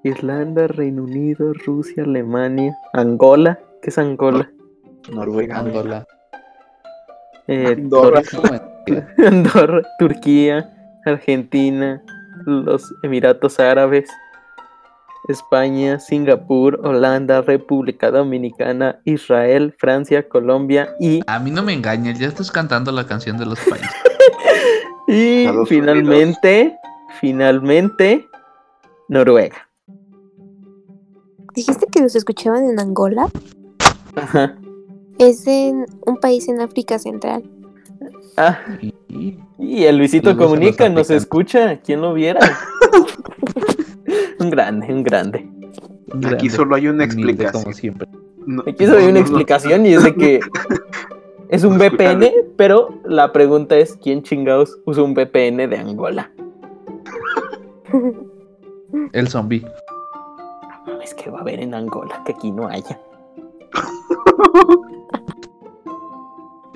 Irlanda, 0.04 0.66
Reino 0.68 1.04
Unido, 1.04 1.52
Rusia, 1.66 2.04
Alemania, 2.04 2.76
Angola. 2.92 3.58
¿Qué 3.82 3.90
es 3.90 3.98
Angola? 3.98 4.50
Noruega. 5.10 5.58
Angola. 5.58 6.06
Eh, 7.46 7.74
Andorra. 7.76 8.22
Andorra, 9.26 9.82
Turquía, 9.98 10.70
Argentina, 11.04 12.02
los 12.46 12.94
Emiratos 13.02 13.58
Árabes, 13.58 14.08
España, 15.28 15.98
Singapur, 15.98 16.80
Holanda, 16.84 17.42
República 17.42 18.10
Dominicana, 18.10 19.00
Israel, 19.04 19.74
Francia, 19.78 20.28
Colombia 20.28 20.94
y, 21.00 21.20
A 21.26 21.38
mí 21.38 21.50
no 21.50 21.62
me 21.62 21.72
engañes, 21.72 22.18
ya 22.18 22.28
estás 22.28 22.50
cantando 22.50 22.92
la 22.92 23.06
canción 23.06 23.36
de 23.36 23.46
los 23.46 23.58
países. 23.60 23.90
y 25.08 25.46
finalmente, 25.66 26.76
finalmente, 27.20 28.28
Noruega. 29.08 29.67
¿Dijiste 31.58 31.86
que 31.90 32.00
nos 32.00 32.14
escuchaban 32.14 32.70
en 32.70 32.78
Angola? 32.78 33.28
Ajá. 34.14 34.56
Es 35.18 35.44
en 35.48 35.86
un 36.06 36.16
país 36.18 36.48
en 36.48 36.60
África 36.60 37.00
Central. 37.00 37.42
Ah, 38.36 38.60
Y, 39.08 39.82
el 39.82 39.98
Luisito 39.98 40.36
Comunica 40.36 40.84
los 40.84 40.94
nos 40.94 41.10
escucha. 41.10 41.78
¿Quién 41.78 42.00
lo 42.00 42.14
viera? 42.14 42.38
un 44.38 44.50
grande, 44.50 44.86
un 44.94 45.02
grande. 45.02 45.50
Aquí 46.32 46.48
solo 46.48 46.76
hay 46.76 46.86
una 46.86 47.02
explicación. 47.02 47.64
Como 47.64 47.74
siempre. 47.74 48.06
No- 48.46 48.62
Aquí 48.64 48.86
solo 48.86 48.98
hay 48.98 49.06
una 49.06 49.14
no, 49.14 49.18
no. 49.18 49.20
explicación 49.22 49.84
y 49.84 49.94
es 49.94 50.04
de 50.04 50.14
que 50.14 50.38
es 51.48 51.64
un. 51.64 51.76
VPN, 51.76 52.30
pero 52.56 53.00
la 53.04 53.32
pregunta 53.32 53.76
es 53.76 53.98
¿quién 54.00 54.22
chingados 54.22 54.78
usa 54.84 55.02
un 55.02 55.12
VPN 55.14 55.68
de 55.68 55.76
Angola? 55.76 56.30
El 59.12 59.26
zombie. 59.26 59.66
Es 61.08 61.14
que 61.14 61.30
va 61.30 61.38
a 61.38 61.40
haber 61.40 61.60
en 61.60 61.72
Angola 61.72 62.22
que 62.26 62.32
aquí 62.32 62.50
no 62.52 62.68
haya. 62.68 63.00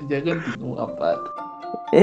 Ya 0.09 0.21
continúa, 0.23 0.95
Pat. 0.97 1.19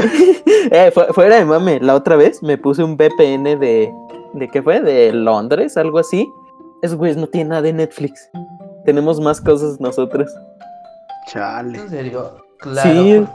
Eh, 0.70 0.91
fu- 0.93 1.12
fuera 1.12 1.37
de 1.37 1.45
mame, 1.45 1.81
la 1.81 1.95
otra 1.97 2.14
vez 2.16 2.43
me 2.43 2.57
puse 2.57 2.83
un 2.85 2.97
VPN 2.97 3.59
de. 3.59 3.93
¿De 4.33 4.49
qué 4.49 4.62
fue? 4.62 4.81
De 4.81 5.12
Londres, 5.12 5.76
algo 5.76 5.99
así. 5.99 6.28
Esos 6.83 6.97
güeyes 6.97 7.16
no 7.16 7.26
tienen 7.26 7.49
nada 7.49 7.62
de 7.62 7.72
Netflix. 7.72 8.31
Tenemos 8.85 9.20
más 9.20 9.41
cosas 9.41 9.81
nosotros. 9.81 10.33
Chale. 11.26 11.78
En 11.78 11.89
serio, 11.91 12.37
claro. 12.61 12.91
Sí. 12.91 13.18
por- 13.18 13.28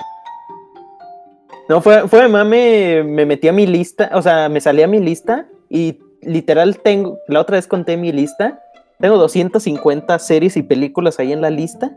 No, 1.69 1.81
fue, 1.81 2.07
fue 2.07 2.21
de 2.23 2.27
mame, 2.29 3.03
me 3.03 3.25
metí 3.25 3.47
a 3.49 3.53
mi 3.53 3.67
lista, 3.67 4.09
o 4.13 4.21
sea, 4.21 4.47
me 4.49 4.61
salí 4.61 4.81
a 4.81 4.87
mi 4.87 4.99
lista 4.99 5.45
y 5.69 5.99
literal 6.21 6.79
tengo, 6.79 7.17
la 7.27 7.41
otra 7.41 7.57
vez 7.57 7.67
conté 7.67 7.97
mi 7.97 8.11
lista, 8.13 8.61
tengo 8.99 9.17
250 9.17 10.17
series 10.19 10.57
y 10.57 10.63
películas 10.63 11.19
ahí 11.19 11.33
en 11.33 11.41
la 11.41 11.49
lista. 11.49 11.91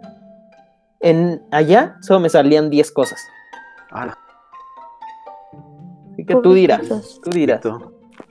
En 1.01 1.43
allá 1.51 1.97
solo 2.01 2.21
me 2.21 2.29
salían 2.29 2.71
10 2.71 2.91
cosas. 2.93 3.21
Ala, 3.91 4.19
Así 6.13 6.25
que 6.25 6.35
tú 6.37 6.53
dirás, 6.53 6.83
tú 7.23 7.31
dirás. 7.31 7.61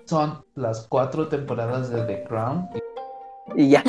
Son 0.06 0.44
las 0.56 0.86
cuatro 0.88 1.28
temporadas 1.30 1.90
de 1.90 2.02
The 2.04 2.24
Crown. 2.26 2.68
Y 3.56 3.70
ya. 3.70 3.84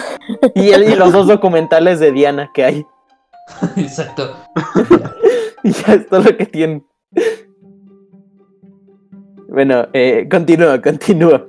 Y, 0.55 0.71
el- 0.71 0.85
y 0.85 0.95
los 0.95 1.13
dos 1.13 1.27
documentales 1.29 1.99
de 2.01 2.13
Diana 2.13 2.51
que 2.55 2.65
hay. 2.65 2.87
Exacto. 3.77 4.35
Y 5.65 5.73
ya 5.73 5.95
es 5.95 6.07
todo 6.09 6.21
lo 6.23 6.37
que 6.37 6.47
tienen. 6.47 6.87
Bueno, 9.49 9.89
eh, 9.93 10.29
continúa, 10.31 10.81
continúa. 10.81 11.48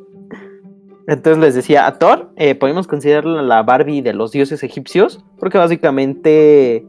Entonces 1.09 1.41
les 1.41 1.55
decía, 1.55 1.87
a 1.87 1.97
Thor 1.97 2.29
eh, 2.35 2.53
podemos 2.53 2.85
considerarla 2.85 3.41
la 3.41 3.63
Barbie 3.63 4.03
de 4.03 4.13
los 4.13 4.31
dioses 4.31 4.61
egipcios, 4.61 5.25
porque 5.39 5.57
básicamente 5.57 6.85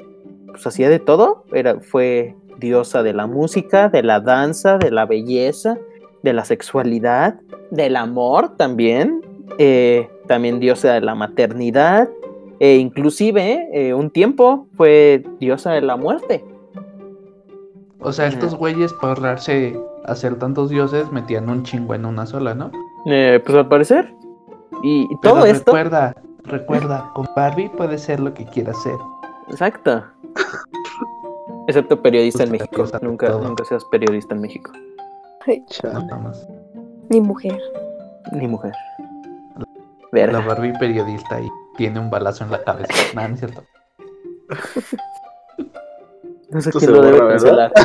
pues 0.47 0.67
hacía 0.67 0.91
de 0.91 0.99
todo. 0.99 1.45
Era, 1.55 1.81
fue 1.81 2.37
diosa 2.59 3.03
de 3.03 3.15
la 3.15 3.27
música, 3.27 3.89
de 3.89 4.03
la 4.03 4.21
danza, 4.21 4.77
de 4.77 4.91
la 4.91 5.07
belleza, 5.07 5.79
de 6.23 6.35
la 6.35 6.45
sexualidad, 6.45 7.41
del 7.71 7.97
amor 7.97 8.57
también. 8.59 9.23
eh, 9.57 10.11
también 10.27 10.61
diosa 10.61 10.93
de 10.93 11.01
la 11.01 11.15
maternidad. 11.15 12.11
E 12.59 12.77
inclusive 12.77 13.69
eh, 13.73 13.95
un 13.95 14.11
tiempo 14.11 14.69
fue 14.77 15.25
diosa 15.41 15.73
de 15.73 15.81
la 15.81 15.97
muerte. 15.97 16.45
O 18.01 18.13
sea, 18.13 18.27
estos 18.27 18.55
güeyes 18.55 18.93
para 18.95 19.13
ahorrarse 19.13 19.79
hacer 20.07 20.39
tantos 20.39 20.71
dioses 20.71 21.11
metían 21.13 21.49
un 21.49 21.63
chingo 21.63 21.95
en 21.95 22.07
una 22.07 22.27
sola, 22.27 22.55
¿no? 22.55 22.71
Eh, 23.07 23.41
pues 23.45 23.57
al 23.57 23.69
parecer. 23.69 24.15
Y, 24.83 25.03
y 25.03 25.17
Pero 25.21 25.35
todo 25.35 25.47
esto. 25.47 25.73
recuerda, 25.73 26.15
recuerda, 26.45 27.11
con 27.15 27.29
Barbie 27.37 27.69
puede 27.69 27.99
ser 27.99 28.21
lo 28.21 28.33
que 28.33 28.47
quiera 28.47 28.73
ser. 28.75 28.97
Exacto. 29.49 30.05
Excepto 31.69 32.01
periodista 32.01 32.45
en 32.45 32.53
México. 32.53 32.85
Nunca, 33.03 33.29
todo. 33.29 33.43
nunca 33.43 33.65
seas 33.65 33.85
periodista 33.87 34.35
en 34.35 34.41
México. 34.41 34.73
Ay, 35.47 35.65
más. 36.23 36.49
Ni 37.09 37.21
mujer. 37.21 37.61
Ni 38.33 38.47
mujer. 38.47 38.73
La. 40.13 40.41
Barbie 40.41 40.73
periodista 40.79 41.41
y 41.41 41.49
tiene 41.77 42.01
un 42.01 42.11
balazo 42.11 42.45
en 42.45 42.51
la 42.51 42.63
cabeza. 42.65 42.93
Nada, 43.15 43.29
no 43.29 43.35
es 43.35 43.41
cierto. 43.41 43.63
No 46.51 46.61
sé 46.61 46.71
Esto 46.71 46.79
quién 46.81 46.93
lo 46.93 47.03
debe 47.03 47.19
cancelar. 47.29 47.73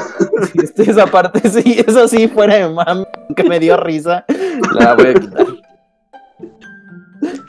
Sí, 0.51 0.59
este- 0.63 0.91
esa 0.91 1.05
parte, 1.07 1.47
sí, 1.49 1.83
eso 1.87 2.07
sí, 2.07 2.27
fuera 2.27 2.55
de 2.55 2.69
mami, 2.69 3.05
que 3.35 3.43
me 3.43 3.59
dio 3.59 3.77
risa. 3.77 4.25
La 4.73 4.93
voy 4.95 5.07
a 5.07 5.13
quitar. 5.13 5.45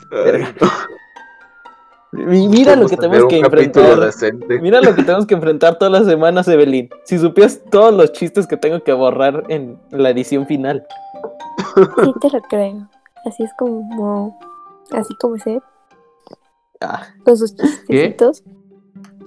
Verga. 0.09 0.53
Mi- 2.13 2.47
Mira 2.47 2.75
lo 2.75 2.87
que 2.87 2.95
tenemos 2.97 3.27
que 3.27 3.39
enfrentar. 3.39 3.99
decente. 3.99 4.59
Mira 4.61 4.81
lo 4.81 4.95
que 4.95 5.03
tenemos 5.03 5.25
que 5.25 5.35
enfrentar 5.35 5.77
todas 5.77 5.91
las 5.91 6.05
semanas, 6.05 6.47
Evelyn. 6.47 6.89
Si 7.03 7.19
supieras 7.19 7.59
todos 7.69 7.93
los 7.93 8.11
chistes 8.13 8.47
que 8.47 8.57
tengo 8.57 8.81
que 8.83 8.93
borrar 8.93 9.43
en 9.49 9.77
la 9.91 10.09
edición 10.11 10.47
final. 10.47 10.85
Sí 11.75 12.13
te 12.21 12.29
lo 12.29 12.41
creo. 12.43 12.87
Así 13.25 13.43
es 13.43 13.51
como. 13.57 14.39
Así 14.91 15.13
como 15.19 15.35
ese. 15.35 15.59
Ah, 16.79 17.07
Con 17.25 17.37
sus 17.37 17.53
chistecitos. 17.55 18.43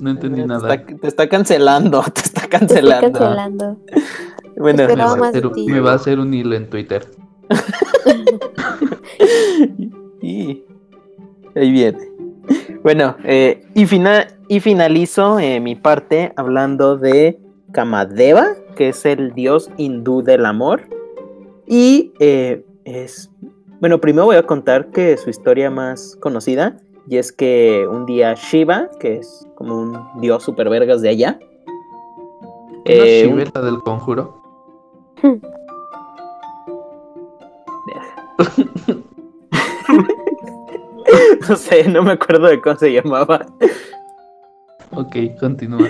No 0.00 0.10
entendí 0.10 0.40
te, 0.40 0.46
nada. 0.46 0.74
está, 0.74 0.86
te 0.96 1.06
está 1.06 1.28
cancelando, 1.28 2.02
te 2.14 2.20
está 2.22 2.40
Te 2.48 2.56
estoy 2.56 2.68
cancelando. 2.68 3.18
cancelando. 3.18 3.76
Bueno, 4.56 4.86
Me 4.88 4.96
va, 4.96 5.28
hacer, 5.28 5.50
me 5.66 5.80
va 5.80 5.92
a 5.92 5.94
hacer 5.94 6.18
un 6.18 6.34
hilo 6.34 6.54
en 6.54 6.68
Twitter. 6.68 7.06
y 10.22 10.64
ahí 11.54 11.70
viene. 11.70 11.98
Bueno, 12.82 13.16
eh, 13.24 13.62
y, 13.74 13.86
fina- 13.86 14.26
y 14.48 14.60
finalizo 14.60 15.38
eh, 15.38 15.60
mi 15.60 15.76
parte 15.76 16.32
hablando 16.36 16.96
de 16.96 17.38
Kamadeva, 17.72 18.54
que 18.76 18.88
es 18.90 19.04
el 19.06 19.32
dios 19.34 19.70
hindú 19.76 20.22
del 20.22 20.46
amor. 20.46 20.82
Y 21.66 22.12
eh, 22.18 22.64
es. 22.84 23.30
Bueno, 23.80 24.00
primero 24.00 24.26
voy 24.26 24.36
a 24.36 24.42
contar 24.42 24.90
que 24.90 25.16
su 25.16 25.30
historia 25.30 25.70
más 25.70 26.16
conocida. 26.20 26.76
Y 27.10 27.18
es 27.18 27.32
que 27.32 27.86
un 27.90 28.06
día 28.06 28.34
Shiva, 28.34 28.88
que 29.00 29.16
es 29.16 29.44
como 29.56 29.76
un 29.76 29.98
dios 30.20 30.44
super 30.44 30.68
vergas 30.70 31.02
de 31.02 31.08
allá. 31.08 31.40
¿No 31.66 32.82
eh, 32.84 33.26
un- 33.26 33.36
del 33.64 33.80
conjuro? 33.82 34.40
no 41.48 41.56
sé, 41.56 41.88
no 41.88 42.04
me 42.04 42.12
acuerdo 42.12 42.46
de 42.46 42.60
cómo 42.60 42.76
se 42.76 42.92
llamaba. 42.92 43.44
Ok, 44.92 45.16
continúa. 45.40 45.88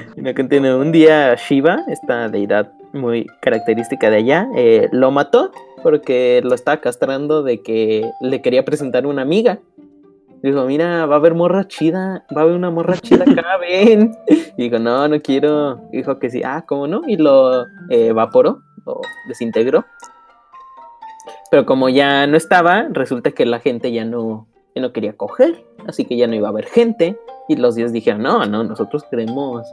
Tiene 0.49 0.75
un 0.75 0.91
día 0.91 1.35
Shiva, 1.35 1.83
esta 1.89 2.31
deidad 2.31 2.73
muy 2.95 3.27
característica 3.43 4.09
de 4.09 4.17
allá, 4.17 4.49
eh, 4.57 4.89
lo 4.91 5.11
mató 5.11 5.53
porque 5.83 6.41
lo 6.43 6.55
estaba 6.55 6.79
castrando 6.81 7.43
de 7.43 7.61
que 7.63 8.11
le 8.23 8.41
quería 8.41 8.65
presentar 8.65 9.07
una 9.07 9.21
amiga. 9.21 9.59
Dijo, 10.43 10.65
mira, 10.65 11.05
va 11.07 11.17
a 11.17 11.19
haber 11.19 11.35
morra 11.35 11.69
chida, 11.69 12.25
va 12.35 12.41
a 12.41 12.45
haber 12.45 12.57
una 12.57 12.71
morra 12.71 12.97
chida 12.97 13.25
acá, 13.25 13.57
ven. 13.61 14.17
Y 14.57 14.63
dijo, 14.65 14.79
no, 14.79 15.07
no 15.07 15.21
quiero. 15.21 15.77
Dijo 15.93 16.19
que 16.19 16.31
sí, 16.31 16.43
ah, 16.45 16.65
¿cómo 16.67 16.87
no? 16.87 17.03
Y 17.07 17.17
lo 17.17 17.63
eh, 17.91 18.09
evaporó, 18.09 18.63
lo 18.87 19.01
desintegró. 19.29 19.85
Pero 21.51 21.67
como 21.67 21.89
ya 21.89 22.27
no 22.27 22.37
estaba, 22.37 22.87
resulta 22.91 23.33
que 23.33 23.45
la 23.45 23.59
gente 23.59 23.93
ya 23.93 24.05
no, 24.05 24.47
ya 24.75 24.81
no 24.81 24.93
quería 24.93 25.15
coger, 25.15 25.65
así 25.87 26.05
que 26.05 26.17
ya 26.17 26.27
no 26.27 26.35
iba 26.35 26.49
a 26.49 26.53
haber 26.53 26.67
gente. 26.67 27.19
Y 27.49 27.57
los 27.57 27.75
dioses 27.75 27.93
dijeron, 27.93 28.23
no, 28.23 28.47
no, 28.47 28.63
nosotros 28.63 29.05
queremos, 29.11 29.67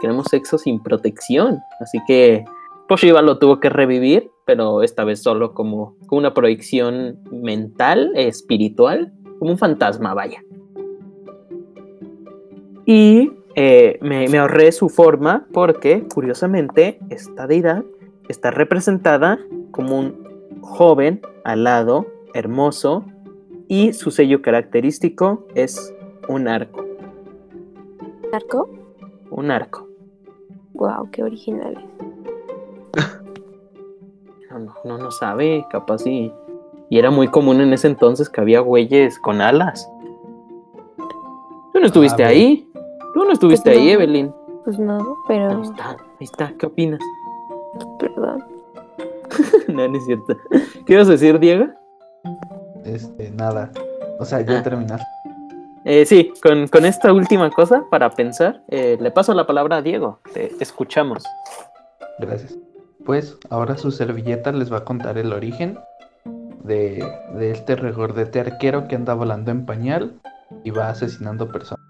queremos 0.00 0.26
sexo 0.30 0.56
sin 0.56 0.82
protección. 0.82 1.60
Así 1.80 1.98
que 2.06 2.44
pues 2.88 3.02
Shiva 3.02 3.20
lo 3.20 3.38
tuvo 3.38 3.60
que 3.60 3.68
revivir, 3.68 4.30
pero 4.46 4.82
esta 4.82 5.04
vez 5.04 5.22
solo 5.22 5.52
como, 5.52 5.96
como 6.06 6.20
una 6.20 6.32
proyección 6.32 7.18
mental, 7.30 8.12
espiritual, 8.14 9.12
como 9.38 9.52
un 9.52 9.58
fantasma, 9.58 10.14
vaya. 10.14 10.42
Y 12.84 13.32
eh, 13.54 13.98
me, 14.00 14.28
me 14.28 14.38
ahorré 14.38 14.72
su 14.72 14.88
forma 14.88 15.46
porque, 15.52 16.06
curiosamente, 16.12 16.98
esta 17.10 17.46
deidad 17.46 17.84
está 18.28 18.50
representada 18.50 19.38
como 19.70 19.98
un 19.98 20.60
joven, 20.62 21.20
alado, 21.44 22.06
hermoso, 22.34 23.04
y 23.68 23.92
su 23.92 24.10
sello 24.10 24.40
característico 24.42 25.46
es 25.54 25.94
un 26.28 26.48
arco. 26.48 26.84
¿Arco? 28.32 28.70
Un 29.30 29.50
arco. 29.50 29.88
Wow, 30.74 31.10
qué 31.10 31.22
originales. 31.22 31.82
No, 34.50 34.58
no, 34.58 34.74
no, 34.84 34.98
no 34.98 35.10
sabe, 35.10 35.66
capaz 35.70 36.06
y. 36.06 36.32
Y 36.90 36.98
era 36.98 37.10
muy 37.10 37.28
común 37.28 37.60
en 37.60 37.72
ese 37.72 37.86
entonces 37.88 38.28
que 38.30 38.40
había 38.40 38.60
güeyes 38.60 39.18
con 39.18 39.40
alas. 39.40 39.88
Tú 41.72 41.80
no 41.80 41.86
estuviste 41.86 42.24
Ah, 42.24 42.28
ahí. 42.28 42.68
Tú 43.14 43.24
no 43.24 43.32
estuviste 43.32 43.70
Pues 43.70 43.78
ahí, 43.78 43.86
no. 43.86 43.90
Evelyn. 43.92 44.34
Pues 44.64 44.78
no, 44.78 45.16
pero. 45.26 45.50
Ahí 45.56 45.62
está, 45.62 45.90
ahí 45.90 45.96
está. 46.20 46.52
¿Qué 46.58 46.66
opinas? 46.66 47.00
Perdón. 47.98 48.44
no, 49.68 49.88
no 49.88 49.96
es 49.96 50.04
cierto. 50.06 50.36
¿Qué 50.86 50.94
ibas 50.94 51.08
a 51.08 51.12
decir, 51.12 51.38
Diego? 51.38 51.66
Este, 52.84 53.30
nada. 53.30 53.70
O 54.18 54.24
sea, 54.24 54.40
ya 54.40 54.58
Ah. 54.58 54.62
terminar. 54.62 55.00
Eh, 55.84 56.04
sí, 56.06 56.32
con, 56.42 56.66
con 56.68 56.84
esta 56.84 57.12
última 57.12 57.50
cosa 57.50 57.84
para 57.90 58.10
pensar, 58.10 58.62
eh, 58.68 58.98
le 59.00 59.10
paso 59.10 59.32
la 59.32 59.46
palabra 59.46 59.76
a 59.76 59.82
Diego. 59.82 60.18
Te 60.34 60.50
escuchamos. 60.60 61.24
Gracias. 62.18 62.58
Pues 63.06 63.38
ahora 63.48 63.76
su 63.78 63.90
servilleta 63.90 64.52
les 64.52 64.70
va 64.72 64.78
a 64.78 64.84
contar 64.84 65.16
el 65.16 65.32
origen 65.32 65.78
de, 66.68 67.04
de 67.34 67.50
este 67.50 67.74
regordete 67.74 68.38
arquero 68.38 68.86
que 68.86 68.94
anda 68.94 69.14
volando 69.14 69.50
en 69.50 69.66
pañal 69.66 70.20
y 70.62 70.70
va 70.70 70.90
asesinando 70.90 71.50
personas. 71.50 71.84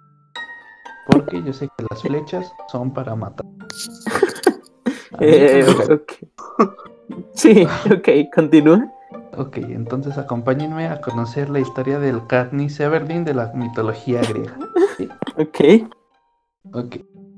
Porque 1.07 1.43
yo 1.43 1.53
sé 1.53 1.69
que 1.77 1.85
las 1.91 2.03
flechas 2.03 2.51
son 2.69 2.93
para 2.93 3.15
matar. 3.15 3.45
Eh, 5.21 5.61
eso 5.61 5.77
me 5.77 5.95
ok. 5.95 6.13
Sí, 7.33 7.67
ok, 7.91 8.09
continúa. 8.33 8.93
Ok, 9.37 9.57
entonces 9.57 10.17
acompáñenme 10.17 10.87
a 10.87 11.01
conocer 11.01 11.51
la 11.51 11.59
historia 11.59 11.99
del 11.99 12.27
Katniss 12.27 12.79
Everdeen 12.79 13.25
de 13.25 13.35
la 13.35 13.53
mitología 13.55 14.21
griega. 14.23 14.57
¿sí? 14.97 15.09
Ok. 15.37 15.89
Ok. 16.73 16.97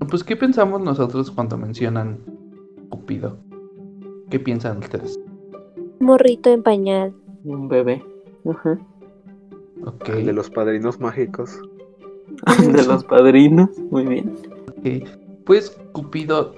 Pues, 0.08 0.24
¿qué 0.24 0.36
pensamos 0.36 0.80
nosotros 0.80 1.30
cuando 1.30 1.56
mencionan 1.56 2.18
Cupido? 2.88 3.38
¿Qué 4.30 4.40
piensan 4.40 4.78
ustedes? 4.78 5.18
Morrito 6.00 6.50
en 6.50 6.62
pañal. 6.62 7.14
Un 7.44 7.68
bebé. 7.68 8.04
Ajá. 8.48 8.78
Ok. 9.84 10.08
El 10.10 10.26
de 10.26 10.32
los 10.32 10.50
padrinos 10.50 11.00
mágicos. 11.00 11.58
De 12.72 12.84
los 12.86 13.04
padrinos. 13.04 13.70
Muy 13.90 14.04
bien. 14.06 14.34
Ok, 14.68 15.08
Pues 15.44 15.76
Cupido 15.92 16.54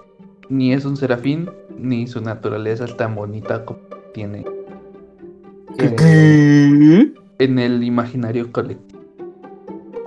ni 0.49 0.73
es 0.75 0.85
un 0.85 0.97
serafín, 0.97 1.49
ni 1.79 2.07
su 2.07 2.21
naturaleza 2.21 2.85
es 2.85 2.97
tan 2.97 3.15
bonita 3.15 3.65
como 3.65 3.81
tiene 4.13 4.45
eh, 5.79 7.13
en 7.39 7.59
el 7.59 7.83
imaginario 7.83 8.53
colectivo. 8.53 9.01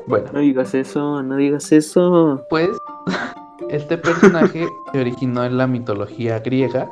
Bueno, 0.07 0.27
No 0.33 0.39
digas 0.39 0.75
eso, 0.75 1.23
no 1.23 1.35
digas 1.35 1.71
eso. 1.71 2.43
pues 2.49 2.69
este 3.69 3.97
personaje 3.97 4.67
se 4.93 4.99
originó 4.99 5.43
en 5.43 5.57
la 5.57 5.65
mitología 5.65 6.39
griega 6.39 6.87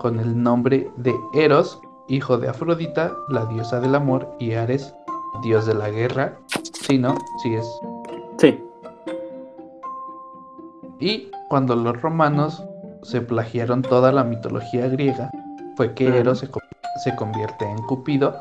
con 0.00 0.20
el 0.20 0.40
nombre 0.42 0.90
de 0.96 1.14
Eros, 1.34 1.80
hijo 2.08 2.38
de 2.38 2.48
Afrodita, 2.48 3.12
la 3.28 3.46
diosa 3.46 3.80
del 3.80 3.94
amor, 3.94 4.28
y 4.38 4.52
Ares, 4.52 4.94
dios 5.42 5.66
de 5.66 5.74
la 5.74 5.90
guerra. 5.90 6.38
Sí, 6.72 6.98
¿no? 6.98 7.16
Sí 7.42 7.54
es. 7.54 7.66
Sí. 8.38 8.62
Y 11.00 11.30
cuando 11.48 11.74
los 11.76 12.00
romanos 12.00 12.64
se 13.02 13.20
plagiaron 13.20 13.82
toda 13.82 14.12
la 14.12 14.24
mitología 14.24 14.88
griega, 14.88 15.30
fue 15.76 15.94
que. 15.94 16.08
Eros 16.18 16.38
se, 16.38 16.48
se 17.04 17.16
convierte 17.16 17.64
en 17.64 17.78
Cupido. 17.86 18.36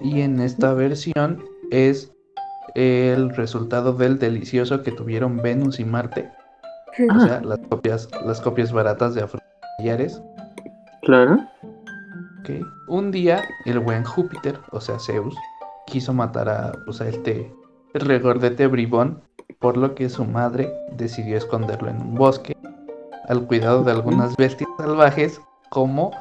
Y 0.00 0.20
en 0.20 0.40
esta 0.40 0.74
versión 0.74 1.42
es 1.70 2.12
el 2.74 3.34
resultado 3.34 3.94
del 3.94 4.18
delicioso 4.18 4.82
que 4.82 4.92
tuvieron 4.92 5.38
Venus 5.38 5.80
y 5.80 5.84
Marte. 5.84 6.30
O 7.14 7.20
sea, 7.20 7.40
las 7.42 7.58
copias, 7.68 8.08
las 8.24 8.40
copias 8.40 8.72
baratas 8.72 9.14
de 9.14 9.22
Afrodita 9.22 9.50
y 9.78 9.88
Ares. 9.88 10.22
Claro. 11.02 11.38
Ok. 12.46 12.64
Un 12.86 13.10
día, 13.10 13.42
el 13.64 13.80
buen 13.80 14.04
Júpiter, 14.04 14.60
o 14.70 14.80
sea, 14.80 15.00
Zeus, 15.00 15.34
quiso 15.86 16.12
matar 16.12 16.48
a, 16.48 16.72
pues, 16.84 17.00
a 17.00 17.08
este 17.08 17.52
regordete 17.92 18.68
bribón, 18.68 19.20
por 19.58 19.76
lo 19.76 19.96
que 19.96 20.08
su 20.08 20.24
madre 20.24 20.72
decidió 20.92 21.36
esconderlo 21.36 21.88
en 21.88 21.96
un 21.96 22.14
bosque, 22.14 22.56
al 23.28 23.46
cuidado 23.46 23.82
de 23.82 23.90
algunas 23.90 24.36
bestias 24.36 24.70
salvajes 24.78 25.40
como 25.70 26.12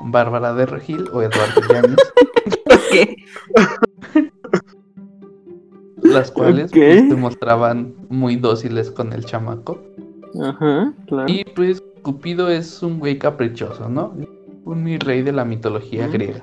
Bárbara 0.00 0.54
de 0.54 0.64
Regil 0.64 1.08
o 1.12 1.20
Eduardo 1.20 1.60
Llanes, 1.68 1.96
las 6.02 6.30
cuales 6.30 6.70
pues, 6.72 7.06
se 7.06 7.16
mostraban 7.16 7.94
muy 8.08 8.36
dóciles 8.36 8.90
con 8.90 9.12
el 9.12 9.26
chamaco. 9.26 9.82
Ajá, 10.42 10.94
claro. 11.06 11.30
Y 11.30 11.44
pues 11.44 11.82
Cupido 12.02 12.48
es 12.48 12.82
un 12.82 12.98
güey 12.98 13.18
caprichoso, 13.18 13.90
¿no? 13.90 14.14
Un 14.66 14.82
mi 14.82 14.98
rey 14.98 15.22
de 15.22 15.32
la 15.32 15.44
mitología 15.44 16.08
griega. 16.08 16.42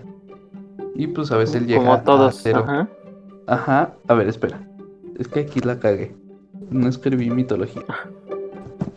Y 0.95 1.07
pues 1.07 1.31
a 1.31 1.37
veces 1.37 1.67
llega 1.67 1.83
Como 1.83 2.01
todos. 2.03 2.39
a 2.39 2.41
ser... 2.41 2.55
Ajá. 2.55 2.89
Ajá, 3.47 3.93
a 4.07 4.13
ver, 4.13 4.29
espera. 4.29 4.65
Es 5.19 5.27
que 5.27 5.41
aquí 5.41 5.59
la 5.59 5.77
cagué. 5.77 6.15
No 6.69 6.87
escribí 6.87 7.29
mitología. 7.29 7.83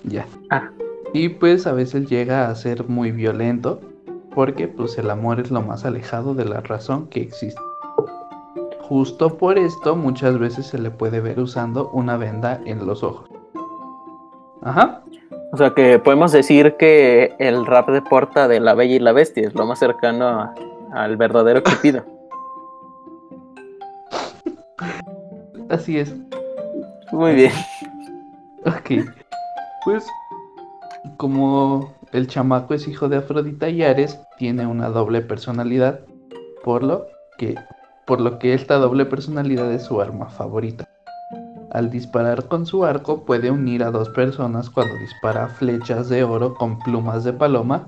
Ya. 0.05 0.27
Ah. 0.51 0.70
Y 1.12 1.29
pues 1.29 1.66
a 1.66 1.72
veces 1.72 2.09
llega 2.09 2.49
a 2.49 2.55
ser 2.55 2.89
muy 2.89 3.11
violento 3.11 3.81
porque 4.33 4.68
pues 4.68 4.97
el 4.99 5.11
amor 5.11 5.41
es 5.41 5.51
lo 5.51 5.61
más 5.62 5.85
alejado 5.85 6.33
de 6.35 6.45
la 6.45 6.61
razón 6.61 7.09
que 7.09 7.22
existe. 7.22 7.61
Justo 8.83 9.37
por 9.37 9.59
esto 9.59 9.97
muchas 9.97 10.39
veces 10.39 10.66
se 10.66 10.79
le 10.79 10.91
puede 10.93 11.20
ver 11.20 11.41
usando 11.41 11.91
una 11.91 12.16
venda 12.16 12.61
en 12.64 12.87
los 12.87 13.03
ojos. 13.03 13.29
Ajá. 14.62 15.03
O 15.53 15.57
sea 15.57 15.71
que 15.75 15.99
podemos 15.99 16.33
decir 16.33 16.77
que 16.79 17.35
el 17.39 17.65
rap 17.67 17.89
de 17.89 18.03
Porta 18.03 18.49
de 18.49 18.61
La 18.61 18.75
Bella 18.75 18.97
y 18.97 18.99
la 18.99 19.13
Bestia 19.13 19.47
es 19.47 19.55
lo 19.55 19.65
más 19.67 19.79
cercano 19.79 20.27
a- 20.29 20.55
al 20.93 21.17
verdadero 21.17 21.63
Cupido. 21.63 22.05
Así 25.69 25.99
es. 25.99 26.15
Muy 27.13 27.35
bien. 27.35 27.53
Ok. 28.67 29.07
Pues 29.85 30.05
como 31.19 31.93
el 32.13 32.27
chamaco 32.27 32.75
es 32.75 32.89
hijo 32.89 33.09
de 33.09 33.19
Afrodita 33.19 33.69
y 33.69 33.85
Ares, 33.85 34.19
tiene 34.39 34.67
una 34.67 34.89
doble 34.89 35.21
personalidad, 35.21 36.01
por 36.65 36.83
lo 36.83 37.07
que 37.39 37.55
por 38.09 38.21
lo 38.21 38.41
que 38.41 38.55
esta 38.55 38.75
doble 38.79 39.07
personalidad 39.07 39.71
es 39.73 39.85
su 39.85 40.01
arma 40.01 40.29
favorita. 40.31 40.86
Al 41.77 41.91
disparar 41.91 42.49
con 42.49 42.64
su 42.64 42.87
arco 42.87 43.27
puede 43.27 43.51
unir 43.51 43.83
a 43.83 43.91
dos 43.91 44.09
personas 44.09 44.70
cuando 44.70 44.95
dispara 44.95 45.47
flechas 45.47 46.09
de 46.09 46.24
oro 46.24 46.55
con 46.55 46.79
plumas 46.79 47.22
de 47.22 47.35
paloma 47.35 47.87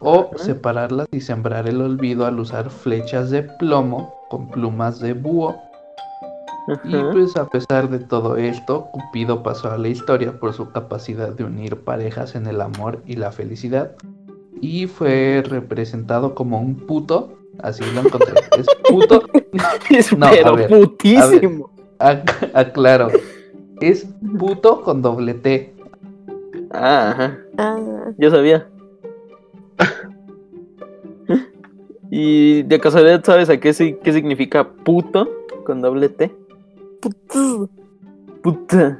o 0.00 0.30
separarlas 0.36 1.08
y 1.10 1.22
sembrar 1.22 1.66
el 1.66 1.80
olvido 1.80 2.26
al 2.26 2.38
usar 2.38 2.68
flechas 2.68 3.30
de 3.30 3.44
plomo 3.44 4.14
con 4.28 4.50
plumas 4.50 5.00
de 5.00 5.14
búho 5.14 5.56
y 6.84 6.94
pues 7.12 7.34
a 7.38 7.48
pesar 7.48 7.88
de 7.88 8.00
todo 8.00 8.36
esto, 8.36 8.88
Cupido 8.92 9.42
pasó 9.42 9.70
a 9.70 9.78
la 9.78 9.88
historia 9.88 10.38
por 10.38 10.52
su 10.52 10.70
capacidad 10.70 11.30
de 11.30 11.44
unir 11.44 11.82
parejas 11.82 12.34
en 12.34 12.46
el 12.46 12.60
amor 12.60 13.02
y 13.06 13.16
la 13.16 13.32
felicidad. 13.32 13.92
Y 14.60 14.88
fue 14.88 15.42
representado 15.42 16.34
como 16.34 16.60
un 16.60 16.74
puto. 16.74 17.38
Así 17.62 17.82
lo 17.94 18.02
encontré. 18.02 18.34
Es 18.58 18.66
puto. 18.86 19.22
Es 19.88 20.14
No, 20.14 20.26
a 20.26 20.30
pero 20.30 20.56
ver, 20.56 20.68
putísimo. 20.68 21.77
Ac- 21.98 22.50
Aclaro. 22.54 23.08
Es 23.80 24.06
puto 24.38 24.82
con 24.82 25.02
doble 25.02 25.34
T. 25.34 25.74
Ah, 26.70 27.10
ajá. 27.10 27.38
Ah, 27.58 28.10
Yo 28.18 28.30
sabía. 28.30 28.68
Y 32.10 32.62
de 32.62 32.80
casualidad, 32.80 33.22
¿sabes 33.24 33.50
a 33.50 33.58
qué, 33.60 33.72
si- 33.72 33.94
qué 34.02 34.12
significa 34.12 34.66
puto 34.68 35.28
con 35.64 35.80
doble 35.82 36.08
T? 36.08 36.34
putu. 37.00 37.68
Puta. 38.42 38.98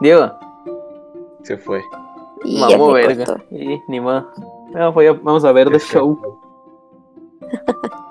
Diego, 0.00 0.32
Se 1.42 1.56
fue. 1.56 1.80
Y 2.44 2.58
se 2.58 2.76
verga. 2.92 3.44
Y 3.50 3.78
ni 3.88 4.00
a- 5.06 5.12
vamos 5.12 5.44
a 5.44 5.52
ver 5.52 5.70
The 5.70 5.78
Se 5.78 5.94
Show. 5.94 6.18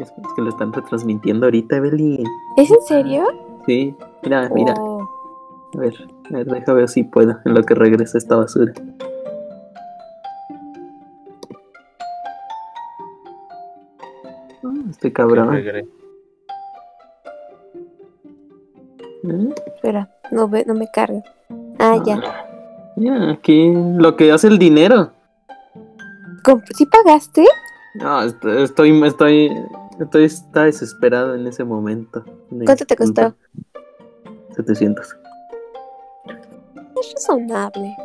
Es, 0.00 0.10
que 0.34 0.42
lo 0.42 0.48
están 0.48 0.72
retransmitiendo 0.72 1.46
ahorita, 1.46 1.76
Evelyn. 1.76 2.24
¿Es 2.56 2.70
en 2.70 2.82
serio? 2.82 3.24
Sí, 3.66 3.94
mira, 4.22 4.48
mira. 4.54 4.74
Oh, 4.78 5.02
A 5.76 5.78
ver, 5.78 5.94
a 6.30 6.36
ver, 6.36 6.46
deja 6.46 6.72
ver 6.72 6.88
si 6.88 7.04
puedo 7.04 7.36
en 7.44 7.54
lo 7.54 7.62
que 7.62 7.74
regresa 7.74 8.16
esta 8.18 8.36
basura. 8.36 8.72
Ah, 14.64 14.72
Este 14.90 15.12
cabrón. 15.12 15.56
¿Eh? 15.56 15.84
espera, 19.74 20.08
no, 20.30 20.48
ve, 20.48 20.64
no 20.66 20.74
me 20.74 20.88
carga. 20.90 21.22
Ah, 21.78 21.98
ya. 22.04 22.20
Mira, 22.96 23.32
aquí 23.32 23.72
lo 23.74 24.16
que 24.16 24.32
hace 24.32 24.48
el 24.48 24.58
dinero. 24.58 25.12
¿Sí 26.74 26.86
pagaste? 26.86 27.44
No, 27.96 28.22
est- 28.22 28.44
estoy, 28.44 29.02
estoy, 29.04 29.50
estoy 30.04 30.24
está 30.24 30.64
desesperado 30.64 31.34
en 31.34 31.46
ese 31.46 31.64
momento. 31.64 32.24
¿Cuánto 32.64 32.84
te 32.86 32.96
costó? 32.96 33.34
700. 34.56 35.16
Es 37.00 37.14
razonable. 37.14 37.96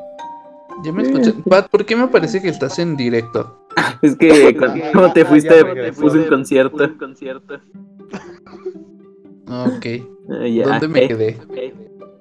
Ya 0.83 0.91
me 0.91 1.03
escuché. 1.03 1.33
Pat, 1.49 1.69
¿por 1.69 1.85
qué 1.85 1.95
me 1.95 2.07
parece 2.07 2.41
que 2.41 2.49
estás 2.49 2.79
en 2.79 2.95
directo? 2.95 3.59
Es 4.01 4.15
que 4.17 4.55
cuando, 4.93 5.13
te 5.13 5.25
fuiste, 5.25 5.63
regresó. 5.63 6.01
puse 6.01 6.19
un 6.19 6.27
concierto. 6.97 7.55
Ok. 9.47 9.85
Ah, 10.29 10.47
ya, 10.47 10.65
¿Dónde 10.67 10.87
me 10.87 11.03
eh, 11.03 11.07
quedé? 11.07 11.37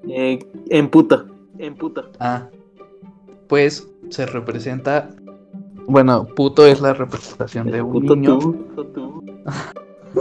eh, 0.09 0.39
en 0.71 0.89
puto. 0.91 1.27
En 1.59 1.75
puto. 1.77 2.11
Ah, 2.21 2.49
pues 3.49 3.89
se 4.11 4.27
representa. 4.27 5.11
Bueno, 5.87 6.27
puto 6.27 6.67
es 6.67 6.81
la 6.81 6.95
representación 6.95 7.71
de 7.71 7.83
un 7.83 7.93
Puto 7.93 8.17
niño. 8.17 8.39
tú. 8.39 9.14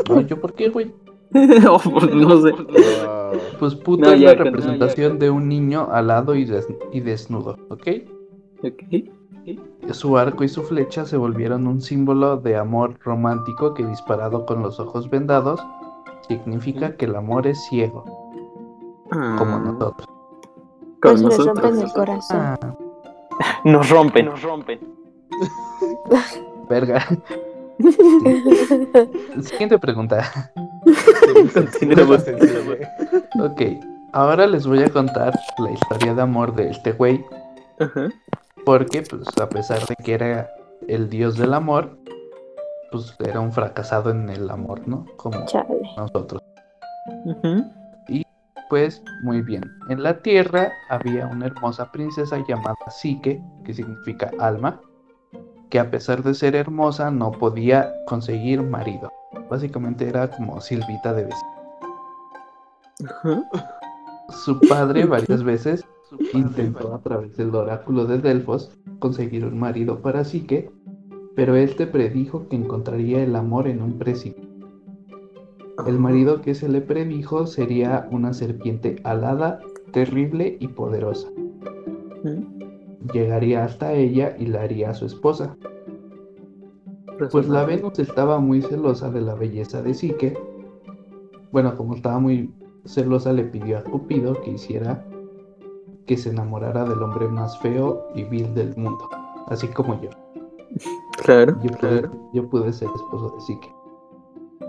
No, 0.09 0.21
¿Yo 0.21 0.39
por 0.39 0.53
qué, 0.53 0.69
güey? 0.69 0.93
No 1.33 1.79
sé. 1.79 2.51
Wow. 2.51 3.39
Pues 3.59 3.75
puto 3.75 4.05
No, 4.05 4.11
es 4.13 4.21
la 4.21 4.33
representación 4.35 5.17
de 5.19 5.29
un 5.31 5.47
niño 5.49 5.87
alado 5.91 6.35
y, 6.35 6.45
des- 6.45 6.67
y 6.91 6.99
desnudo, 6.99 7.57
¿ok? 7.69 7.87
Ok. 8.63 8.83
Su 9.91 10.17
arco 10.17 10.43
y 10.43 10.47
su 10.49 10.63
flecha 10.63 11.05
se 11.05 11.17
volvieron 11.17 11.67
un 11.67 11.81
símbolo 11.81 12.37
de 12.37 12.55
amor 12.55 12.97
romántico 13.03 13.73
que 13.73 13.85
disparado 13.85 14.45
con 14.45 14.61
los 14.61 14.79
ojos 14.79 15.09
vendados 15.09 15.59
significa 16.27 16.95
que 16.95 17.05
el 17.05 17.15
amor 17.15 17.47
es 17.47 17.61
ciego, 17.65 18.05
como 19.09 19.55
Ah, 19.55 19.61
nosotros. 19.65 20.07
Pues 21.01 21.21
nosotros. 21.21 21.47
rompen 21.61 21.79
el 21.85 21.91
corazón. 21.91 22.37
Ah, 22.39 22.57
Nos 23.65 23.89
rompen. 23.89 24.25
Nos 24.27 24.41
rompen. 24.41 24.79
verga. 26.69 27.05
Siguiente 29.41 29.79
pregunta. 29.79 30.51
Continuemos. 31.53 32.23
Sensible. 32.23 32.87
Ok, 33.39 33.61
ahora 34.11 34.45
les 34.45 34.67
voy 34.67 34.83
a 34.83 34.89
contar 34.89 35.33
la 35.57 35.71
historia 35.71 36.13
de 36.13 36.21
amor 36.21 36.53
de 36.55 36.69
este 36.69 36.91
güey, 36.91 37.25
Ajá. 37.79 38.09
porque 38.63 39.01
pues 39.01 39.23
a 39.41 39.49
pesar 39.49 39.79
de 39.87 39.95
que 40.03 40.13
era 40.13 40.49
el 40.87 41.09
dios 41.09 41.35
del 41.37 41.55
amor, 41.55 41.97
pues 42.91 43.15
era 43.19 43.39
un 43.39 43.51
fracasado 43.51 44.11
en 44.11 44.29
el 44.29 44.49
amor, 44.51 44.87
¿no? 44.87 45.05
Como 45.17 45.43
Chale. 45.47 45.81
nosotros. 45.97 46.41
Y 48.07 48.23
Pues 48.69 49.01
muy 49.23 49.41
bien, 49.41 49.63
en 49.89 50.03
la 50.03 50.19
tierra 50.21 50.71
había 50.89 51.25
una 51.25 51.47
hermosa 51.47 51.91
princesa 51.91 52.37
llamada 52.47 52.75
Psique, 52.91 53.41
que 53.65 53.73
significa 53.73 54.29
alma, 54.39 54.79
que 55.73 55.79
a 55.79 55.89
pesar 55.89 56.21
de 56.21 56.35
ser 56.35 56.55
hermosa 56.55 57.09
no 57.09 57.31
podía 57.31 57.91
conseguir 58.05 58.61
marido. 58.61 59.11
Básicamente 59.49 60.07
era 60.07 60.29
como 60.29 60.61
Silvita 60.61 61.15
de 61.15 61.23
vecino. 61.23 61.51
Ajá. 63.03 63.43
Su 64.29 64.59
padre 64.59 65.05
varias 65.07 65.43
veces 65.43 65.83
intentó 66.31 66.93
a 66.93 67.01
través 67.01 67.35
del 67.37 67.55
oráculo 67.55 68.05
de 68.05 68.19
Delfos 68.19 68.77
conseguir 68.99 69.45
un 69.45 69.57
marido 69.57 69.99
para 69.99 70.23
Psique, 70.23 70.71
pero 71.35 71.55
este 71.55 71.87
predijo 71.87 72.47
que 72.49 72.55
encontraría 72.55 73.23
el 73.23 73.35
amor 73.35 73.67
en 73.67 73.81
un 73.81 73.97
precipicio. 73.97 74.53
El 75.87 75.97
marido 75.97 76.43
que 76.43 76.53
se 76.53 76.69
le 76.69 76.81
predijo 76.81 77.47
sería 77.47 78.07
una 78.11 78.33
serpiente 78.33 78.97
alada, 79.03 79.59
terrible 79.91 80.55
y 80.59 80.67
poderosa. 80.67 81.29
Llegaría 83.11 83.65
hasta 83.65 83.93
ella 83.93 84.35
y 84.37 84.45
la 84.45 84.61
haría 84.61 84.93
su 84.93 85.05
esposa. 85.05 85.57
Pues 87.31 87.47
la 87.47 87.65
Venus 87.65 87.99
estaba 87.99 88.39
muy 88.39 88.61
celosa 88.61 89.09
de 89.11 89.21
la 89.21 89.35
belleza 89.35 89.81
de 89.81 89.93
Psique. 89.93 90.37
Bueno, 91.51 91.75
como 91.75 91.95
estaba 91.95 92.19
muy 92.19 92.51
celosa, 92.85 93.33
le 93.33 93.43
pidió 93.45 93.77
a 93.77 93.83
Cupido 93.83 94.39
que 94.41 94.51
hiciera 94.51 95.05
que 96.05 96.17
se 96.17 96.29
enamorara 96.31 96.83
del 96.83 97.01
hombre 97.01 97.27
más 97.27 97.57
feo 97.59 98.07
y 98.13 98.23
vil 98.23 98.53
del 98.53 98.75
mundo, 98.75 99.07
así 99.47 99.67
como 99.67 100.01
yo. 100.01 100.09
Claro, 101.23 101.55
Yo, 101.61 101.69
claro. 101.77 102.09
pude, 102.09 102.19
yo 102.33 102.49
pude 102.49 102.73
ser 102.73 102.89
esposo 102.93 103.29
de 103.35 103.41
Psique. 103.41 103.71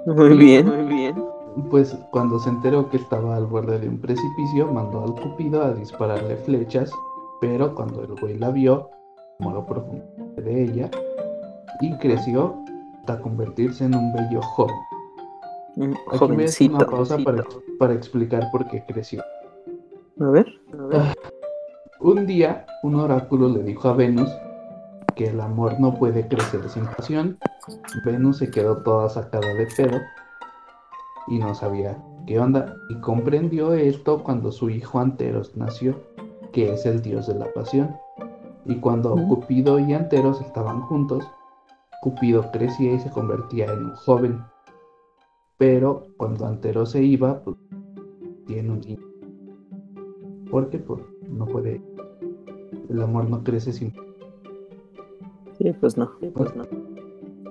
Muy 0.07 0.37
bien, 0.37 0.67
muy 0.67 0.85
bien. 0.95 1.25
Pues 1.71 1.97
cuando 2.13 2.39
se 2.39 2.51
enteró 2.51 2.89
que 2.91 2.99
estaba 2.99 3.37
al 3.37 3.47
borde 3.47 3.79
de 3.79 3.89
un 3.89 3.99
precipicio, 3.99 4.67
mandó 4.71 5.03
al 5.03 5.15
Cupido 5.15 5.63
a 5.63 5.73
dispararle 5.73 6.37
flechas, 6.37 6.93
pero 7.41 7.75
cuando 7.75 8.03
el 8.03 8.15
güey 8.21 8.39
la 8.39 8.51
vio, 8.51 8.91
moró 9.41 9.67
profundamente 9.67 10.43
de 10.43 10.65
ella 10.65 10.91
y 11.81 11.97
creció 11.99 12.57
hasta 13.01 13.21
convertirse 13.21 13.85
en 13.85 13.95
un 13.95 14.13
bello 14.13 14.41
joven. 14.43 14.77
Un 15.77 15.97
Aquí 16.13 16.45
hacer 16.45 16.71
una 16.71 16.87
pausa 16.87 17.19
para, 17.19 17.45
para 17.79 17.95
explicar 17.95 18.49
por 18.53 18.67
qué 18.69 18.85
creció. 18.87 19.23
A 20.21 20.31
ver, 20.31 20.47
a 20.79 20.87
ver. 20.87 21.17
Un 22.01 22.27
día, 22.27 22.67
un 22.83 22.97
oráculo 22.97 23.49
le 23.49 23.63
dijo 23.63 23.89
a 23.89 23.95
Venus 23.95 24.31
que 25.15 25.29
el 25.29 25.41
amor 25.41 25.81
no 25.81 25.95
puede 25.95 26.27
crecer 26.29 26.69
sin 26.69 26.87
pasión. 26.87 27.39
Venus 28.05 28.39
se 28.39 28.51
quedó 28.51 28.83
toda 28.83 29.09
sacada 29.09 29.55
de 29.55 29.67
pedo 29.77 30.01
y 31.29 31.39
no 31.39 31.55
sabía 31.55 31.97
qué 32.27 32.39
onda. 32.39 32.77
Y 32.89 32.97
comprendió 33.01 33.73
esto 33.75 34.23
cuando 34.23 34.53
su 34.53 34.71
hijo 34.71 35.01
Anteros 35.01 35.57
nació, 35.57 36.01
que 36.55 36.73
es 36.73 36.87
el 36.87 37.03
dios 37.03 37.27
de 37.27 37.35
la 37.35 37.53
pasión. 37.53 37.97
Y 38.65 38.77
cuando 38.77 39.15
Mm. 39.17 39.29
Cupido 39.29 39.79
y 39.79 39.93
Anteros 39.93 40.41
estaban 40.41 40.81
juntos, 40.83 41.29
Cupido 42.01 42.51
crecía 42.53 42.95
y 42.95 43.01
se 43.01 43.11
convertía 43.11 43.67
en 43.67 43.87
un 43.87 43.95
joven. 43.97 44.41
Pero 45.59 46.07
cuando 46.17 46.47
Anteros 46.47 46.93
se 46.93 47.03
iba, 47.03 47.43
pues 47.43 47.57
tiene 48.47 48.71
un 48.71 48.81
niño. 48.81 49.07
Porque 50.51 50.79
pues 50.79 51.03
no 51.29 51.45
puede. 51.45 51.83
El 52.89 53.03
amor 53.03 53.29
no 53.29 53.43
crece 53.43 53.73
sin 53.73 53.93
Sí, 55.59 55.73
pues 55.81 55.97
no. 55.97 56.11
Pues 56.35 56.55
no. 56.55 56.65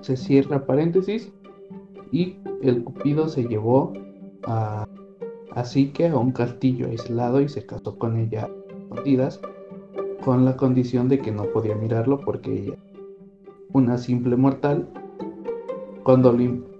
se 0.01 0.15
cierra 0.15 0.65
paréntesis 0.65 1.31
y 2.11 2.37
el 2.61 2.83
Cupido 2.83 3.27
se 3.27 3.43
llevó 3.43 3.93
a, 4.45 4.87
a 5.51 5.65
Psique 5.65 6.07
a 6.07 6.17
un 6.17 6.31
castillo 6.31 6.87
aislado 6.87 7.41
y 7.41 7.49
se 7.49 7.65
casó 7.65 7.97
con 7.97 8.17
ella 8.17 8.49
escondidas 8.93 9.39
con 10.23 10.45
la 10.45 10.55
condición 10.55 11.09
de 11.09 11.19
que 11.19 11.31
no 11.31 11.43
podía 11.45 11.75
mirarlo 11.75 12.19
porque 12.19 12.53
ella, 12.53 12.77
una 13.73 13.97
simple 13.97 14.35
mortal, 14.35 14.87
cuando, 16.03 16.35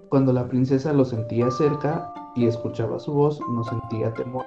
cuando 0.08 0.32
la 0.32 0.48
princesa 0.48 0.92
lo 0.92 1.04
sentía 1.04 1.50
cerca 1.50 2.12
y 2.36 2.46
escuchaba 2.46 2.98
su 2.98 3.12
voz, 3.12 3.40
no 3.50 3.64
sentía 3.64 4.14
temor. 4.14 4.46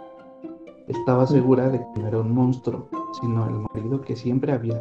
Estaba 0.88 1.28
segura 1.28 1.70
de 1.70 1.80
que 1.80 2.02
no 2.02 2.08
era 2.08 2.20
un 2.20 2.34
monstruo, 2.34 2.88
sino 3.20 3.48
el 3.48 3.66
marido 3.74 4.02
que 4.02 4.16
siempre 4.16 4.54
había 4.54 4.80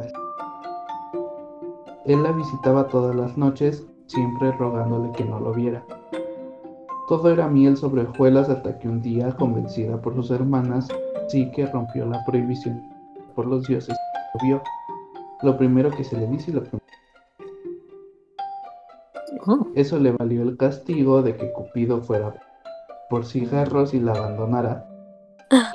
él 2.05 2.23
la 2.23 2.31
visitaba 2.31 2.87
todas 2.87 3.13
las 3.13 3.37
noches, 3.37 3.85
siempre 4.05 4.53
rogándole 4.53 5.11
que 5.11 5.25
no 5.25 5.41
lo 5.41 5.51
viera. 5.53 5.85
Todo 7.09 7.29
era 7.29 7.49
miel 7.49 7.75
sobre 7.75 8.03
hojuelas 8.03 8.47
hasta 8.47 8.79
que 8.79 8.87
un 8.87 9.01
día, 9.01 9.35
convencida 9.35 10.01
por 10.01 10.15
sus 10.15 10.31
hermanas, 10.31 10.87
sí 11.27 11.51
que 11.51 11.65
rompió 11.65 12.05
la 12.05 12.23
prohibición 12.25 12.81
por 13.35 13.45
los 13.45 13.67
dioses. 13.67 13.95
Lo 14.33 14.45
vio. 14.45 14.63
Lo 15.43 15.57
primero 15.57 15.91
que 15.91 16.03
se 16.03 16.17
le 16.17 16.27
dice 16.27 16.51
y 16.51 16.53
lo 16.55 16.61
primero. 16.61 16.83
Oh, 19.45 19.67
Eso 19.75 19.99
le 19.99 20.11
valió 20.11 20.41
el 20.41 20.57
castigo 20.57 21.21
de 21.21 21.35
que 21.35 21.51
Cupido 21.51 22.01
fuera 22.01 22.33
por 23.09 23.25
cigarros 23.25 23.93
y 23.93 23.99
la 23.99 24.13
abandonara. 24.13 24.89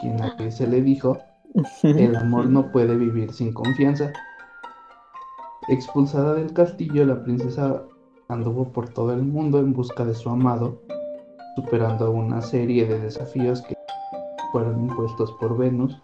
Quien 0.00 0.22
a 0.22 0.36
que 0.36 0.50
se 0.50 0.66
le 0.66 0.82
dijo 0.82 1.18
El 1.82 2.16
amor 2.16 2.46
no 2.46 2.70
puede 2.70 2.96
vivir 2.96 3.32
sin 3.32 3.53
confianza. 3.53 4.12
Expulsada 5.68 6.34
del 6.34 6.53
castillo, 6.53 7.07
la 7.07 7.22
princesa 7.22 7.82
anduvo 8.28 8.72
por 8.72 8.88
todo 8.88 9.12
el 9.12 9.22
mundo 9.22 9.59
en 9.61 9.72
busca 9.72 10.05
de 10.05 10.14
su 10.14 10.28
amado, 10.28 10.82
superando 11.55 12.11
una 12.11 12.42
serie 12.42 12.86
de 12.86 12.98
desafíos 12.98 13.62
que 13.62 13.74
fueron 14.53 14.82
impuestos 14.82 15.32
por 15.40 15.57
Venus. 15.57 16.00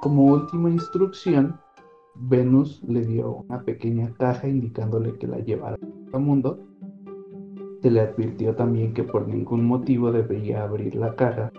Como 0.00 0.26
última 0.26 0.70
instrucción, 0.70 1.58
Venus 2.14 2.82
le 2.86 3.04
dio 3.04 3.44
una 3.48 3.62
pequeña 3.62 4.12
caja 4.18 4.46
indicándole 4.46 5.18
que 5.18 5.26
la 5.26 5.38
llevara 5.38 5.76
al 6.12 6.20
mundo. 6.20 6.60
Se 7.82 7.90
le 7.90 8.00
advirtió 8.00 8.54
también 8.54 8.94
que 8.94 9.02
por 9.02 9.26
ningún 9.26 9.64
motivo 9.64 10.12
debería 10.12 10.62
abrir 10.62 10.94
la 10.94 11.16
caja 11.16 11.50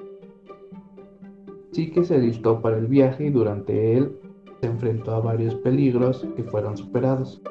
Sí 1.72 1.90
que 1.90 2.04
se 2.04 2.16
alistó 2.16 2.62
para 2.62 2.78
el 2.78 2.88
viaje 2.88 3.28
y 3.28 3.30
durante 3.30 3.98
él 3.98 4.18
se 4.60 4.68
enfrentó 4.68 5.16
a 5.16 5.22
varios 5.22 5.56
peligros 5.56 6.28
que 6.36 6.44
fueron 6.44 6.76
superados. 6.76 7.42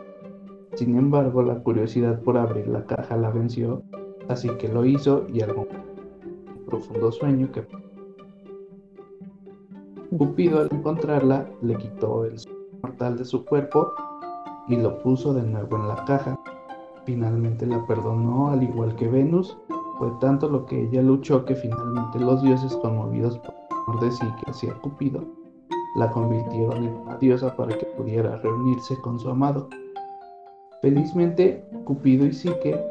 Sin 0.75 0.97
embargo, 0.97 1.43
la 1.43 1.63
curiosidad 1.63 2.21
por 2.23 2.37
abrir 2.37 2.69
la 2.69 2.85
caja 2.85 3.17
la 3.17 3.31
venció, 3.31 3.83
así 4.29 4.51
que 4.59 4.69
lo 4.69 4.85
hizo 4.85 5.27
y 5.33 5.41
algo 5.41 5.67
un 5.67 6.67
profundo 6.67 7.11
sueño 7.11 7.51
que 7.51 7.63
Cupido 10.19 10.61
al 10.61 10.69
encontrarla 10.73 11.49
le 11.63 11.77
quitó 11.77 12.25
el 12.25 12.35
mortal 12.83 13.17
de 13.17 13.25
su 13.25 13.45
cuerpo 13.45 13.93
y 14.67 14.75
lo 14.75 14.99
puso 15.03 15.33
de 15.33 15.43
nuevo 15.43 15.77
en 15.77 15.87
la 15.87 16.05
caja. 16.05 16.37
Finalmente 17.05 17.65
la 17.65 17.87
perdonó 17.87 18.51
al 18.51 18.63
igual 18.63 18.97
que 18.97 19.07
Venus. 19.07 19.57
Fue 19.99 20.11
tanto 20.21 20.49
lo 20.49 20.67
que 20.67 20.83
ella 20.83 21.01
luchó 21.03 21.45
que 21.45 21.55
finalmente 21.55 22.19
los 22.19 22.43
dioses 22.43 22.75
conmovidos 22.79 23.39
por 23.39 23.55
amor 23.71 24.01
de 24.03 24.11
sí 24.11 24.27
que 24.43 24.51
hacía 24.51 24.75
Cupido, 24.81 25.23
la 25.95 26.11
convirtieron 26.11 26.85
en 26.85 26.95
una 26.95 27.17
diosa 27.19 27.55
para 27.55 27.77
que 27.77 27.87
pudiera 27.97 28.37
reunirse 28.39 28.97
con 29.03 29.19
su 29.21 29.31
amado. 29.31 29.69
Felizmente, 30.83 31.65
Cupido 31.85 32.27
y 32.27 32.33
Psique, 32.33 32.83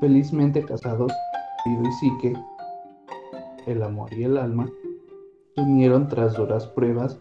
felizmente 0.00 0.62
casados, 0.64 1.12
Cupido 1.64 1.82
y 1.88 1.92
Psique, 1.92 2.34
el 3.66 3.82
amor 3.82 4.12
y 4.12 4.24
el 4.24 4.36
alma, 4.36 4.68
unieron 5.56 6.08
tras 6.08 6.34
duras 6.34 6.66
pruebas. 6.66 7.20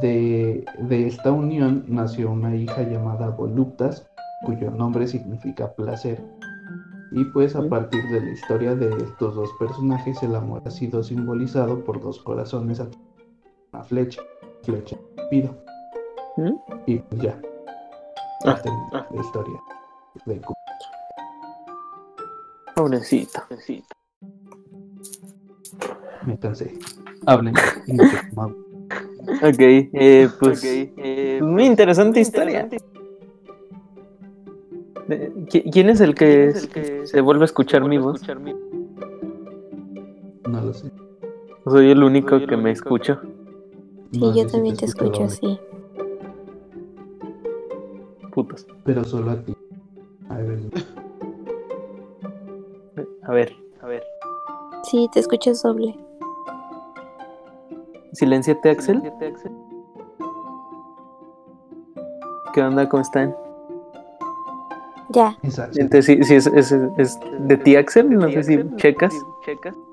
De, 0.00 0.64
de 0.80 1.06
esta 1.06 1.30
unión 1.30 1.84
nació 1.86 2.30
una 2.30 2.54
hija 2.56 2.82
llamada 2.82 3.30
Voluptas, 3.30 4.10
cuyo 4.44 4.70
nombre 4.70 5.06
significa 5.06 5.72
placer. 5.74 6.22
Y 7.12 7.24
pues 7.26 7.54
a 7.54 7.68
partir 7.68 8.02
de 8.10 8.20
la 8.20 8.30
historia 8.30 8.74
de 8.74 8.88
estos 9.04 9.36
dos 9.36 9.50
personajes, 9.58 10.22
el 10.22 10.34
amor 10.34 10.62
ha 10.66 10.70
sido 10.70 11.02
simbolizado 11.02 11.84
por 11.84 12.00
dos 12.00 12.20
corazones 12.22 12.80
a 12.80 12.88
una 13.72 13.84
flecha, 13.84 14.22
flecha 14.62 14.96
pido. 15.30 15.54
¿Mm? 16.36 16.54
Y 16.86 16.98
pues 16.98 17.22
ya. 17.22 17.40
Ah, 18.44 18.52
Esta 18.52 18.68
es 18.68 19.14
la 19.14 19.20
historia 19.20 19.60
de 20.26 20.40
Cupido. 20.40 20.54
Pobrecito. 22.74 23.42
Me 26.26 26.36
cansé. 26.38 26.72
Hablen. 27.24 27.54
Ok, 29.42 29.58
eh, 29.58 30.28
pues 30.38 30.62
muy 31.40 31.64
interesante 31.64 32.20
historia. 32.20 32.68
Eh, 35.08 35.32
¿qui- 35.48 35.70
¿Quién 35.72 35.88
es 35.88 36.00
el 36.00 36.14
que, 36.14 36.52
se 37.06 37.20
vuelve 37.20 37.42
a 37.42 37.44
escuchar 37.46 37.84
mi 37.84 37.96
voz? 37.98 38.20
No 40.48 40.60
lo 40.62 40.72
sé. 40.72 40.90
Soy 41.64 41.90
el 41.90 42.02
único 42.02 42.44
que 42.44 42.56
me 42.56 42.72
escucho. 42.72 43.20
Sí, 44.12 44.20
No 44.20 44.32
sé 44.32 44.38
yo 44.42 44.48
si 44.48 44.52
también 44.52 44.76
te 44.76 44.84
escucho 44.86 45.24
así. 45.24 45.58
Putos. 48.32 48.66
Pero 48.84 49.04
solo 49.04 49.30
a 49.30 49.42
ti. 49.42 49.54
A 50.28 50.36
ver, 50.38 50.58
A 53.22 53.32
ver, 53.32 53.52
a 53.80 53.86
ver. 53.86 54.02
Sí, 54.84 55.08
te 55.12 55.20
escuchas 55.20 55.62
doble. 55.62 55.96
Silenciate, 58.16 58.70
Axel. 58.70 59.02
¿Qué 62.54 62.62
onda? 62.62 62.88
¿Cómo 62.88 63.02
están? 63.02 63.34
Ya. 65.10 65.36
Es 65.42 65.58
Axel. 65.58 65.82
Entonces, 65.82 66.06
si, 66.06 66.24
si 66.24 66.34
es, 66.36 66.46
es- 66.46 66.72
es 66.96 67.18
de 67.40 67.56
ti, 67.58 67.76
Axel, 67.76 68.08
no 68.10 68.28
sé 68.30 68.42
si 68.42 68.58
checas. 68.76 69.14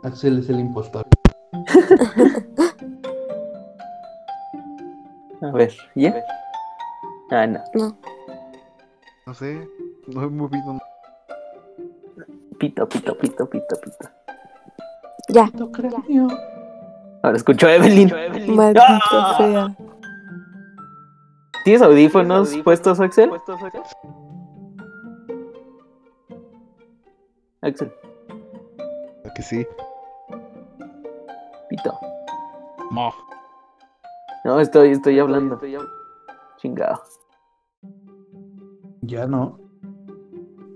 Axel 0.03 0.39
es 0.39 0.49
el 0.49 0.59
impostor. 0.61 1.05
A 5.41 5.51
ver, 5.51 5.73
¿ya? 5.95 6.15
Ah, 7.29 7.45
no. 7.45 7.59
No. 7.73 7.97
No 9.25 9.33
sé, 9.33 9.67
no 10.07 10.23
he 10.23 10.27
movido. 10.29 10.79
Pito, 12.57 12.87
pito, 12.87 13.17
pito, 13.17 13.49
pito, 13.49 13.75
pito. 13.81 14.09
Ya. 15.27 15.51
cráneo. 15.73 16.27
Ahora 17.23 17.37
escucho 17.37 17.67
a 17.67 17.75
Evelyn. 17.75 18.11
Maldito 18.55 18.81
¡Ah! 18.85 19.35
sea. 19.37 19.75
¿Tienes 21.63 21.81
audífonos 21.81 22.55
puestos, 22.57 22.99
Axel? 22.99 23.31
Axel, 27.61 27.91
Que 29.35 29.41
sí. 29.41 29.65
pito. 31.69 31.97
No. 32.91 33.11
No, 34.43 34.59
estoy, 34.59 34.89
estoy 34.91 35.17
hablando. 35.19 35.59
Chingado. 36.57 37.01
Ya 39.01 39.25
no. 39.25 39.57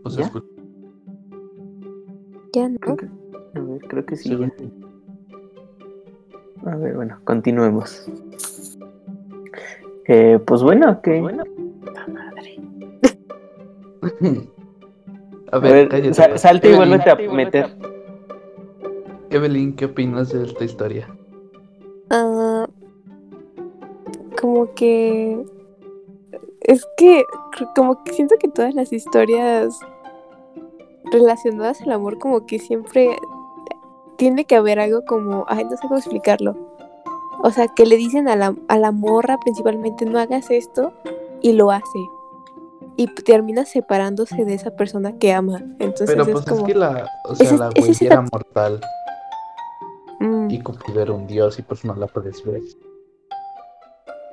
O 0.06 0.10
sea, 0.10 0.22
¿Ya? 0.22 0.26
escucha. 0.28 0.48
Ya 2.54 2.70
no. 2.70 2.80
Creo 2.80 2.96
que, 2.98 3.06
a 3.06 3.60
ver, 3.62 3.82
creo 3.90 4.06
que 4.06 4.16
sí. 4.16 4.30
Sí. 4.30 4.87
A 6.72 6.76
ver, 6.76 6.96
bueno, 6.96 7.20
continuemos. 7.24 8.06
Eh, 10.08 10.40
pues 10.46 10.62
bueno, 10.64 11.02
que. 11.02 11.20
A 15.50 15.56
A 15.56 15.60
ver, 15.60 15.72
ver, 15.74 15.88
cállate. 15.90 16.14
sa- 16.14 16.28
pues. 16.30 16.42
salte 16.42 16.70
y 16.70 16.74
Evelyn, 16.74 16.90
vuélvete 17.00 17.12
a 17.12 17.16
meter. 17.34 17.78
Evelyn, 19.30 19.76
¿qué 19.78 19.86
opinas 19.86 20.30
de 20.34 20.44
esta 20.44 20.64
historia? 20.66 21.08
Ah, 22.10 22.68
como 24.40 24.74
que 24.76 25.44
es 26.62 26.86
que 26.98 27.24
como 27.76 28.04
que 28.04 28.12
siento 28.14 28.36
que 28.40 28.50
todas 28.50 28.74
las 28.76 28.92
historias 28.92 29.80
relacionadas 31.12 31.82
al 31.82 31.92
amor 31.94 32.20
como 32.20 32.46
que 32.46 32.60
siempre 32.60 33.16
tiene 34.18 34.46
que 34.46 34.56
haber 34.56 34.80
algo 34.80 35.06
como, 35.06 35.46
ay, 35.48 35.64
no 35.66 35.72
sé 35.72 35.78
cómo 35.84 35.98
explicarlo. 35.98 36.56
O 37.44 37.52
sea, 37.52 37.68
que 37.68 37.86
le 37.86 37.98
dicen 37.98 38.28
a 38.28 38.36
la, 38.36 38.56
a 38.68 38.78
la 38.78 38.92
morra 38.92 39.38
principalmente 39.38 40.06
no 40.06 40.20
hagas 40.20 40.50
esto 40.50 40.92
y 41.42 41.54
lo 41.54 41.72
hace. 41.72 42.00
Y 42.96 43.08
termina 43.08 43.64
separándose 43.66 44.44
de 44.44 44.56
esa 44.56 44.72
persona 44.72 45.14
que 45.20 45.32
ama. 45.34 45.60
Entonces 45.80 46.08
Pero 46.10 46.24
es 46.24 46.30
pues 46.32 46.46
como... 46.46 46.62
es 46.62 46.74
que 46.74 46.80
la, 46.80 47.08
o 47.26 47.36
sea, 47.36 47.46
Ese- 47.46 47.58
la 47.58 47.70
ese 47.70 47.80
güey 47.82 47.94
sí 47.94 48.06
era 48.08 48.22
mortal 48.22 48.82
mm, 50.20 50.50
y 50.50 50.60
Cupido 50.62 51.02
era 51.02 51.12
un 51.14 51.28
dios 51.28 51.60
y 51.60 51.62
pues 51.62 51.86
no 51.86 51.94
la 51.96 52.08
puedes 52.08 52.44
ver. 52.44 52.62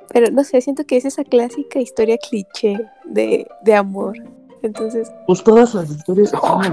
pero 0.09 0.31
no 0.31 0.43
sé, 0.43 0.61
siento 0.61 0.83
que 0.85 0.97
es 0.97 1.05
esa 1.05 1.23
clásica 1.23 1.79
historia 1.79 2.17
cliché 2.17 2.89
de, 3.03 3.47
de 3.61 3.75
amor. 3.75 4.17
Entonces, 4.63 5.11
Pues 5.27 5.43
todas 5.43 5.75
las 5.75 5.89
historias 5.91 6.31
son 6.31 6.63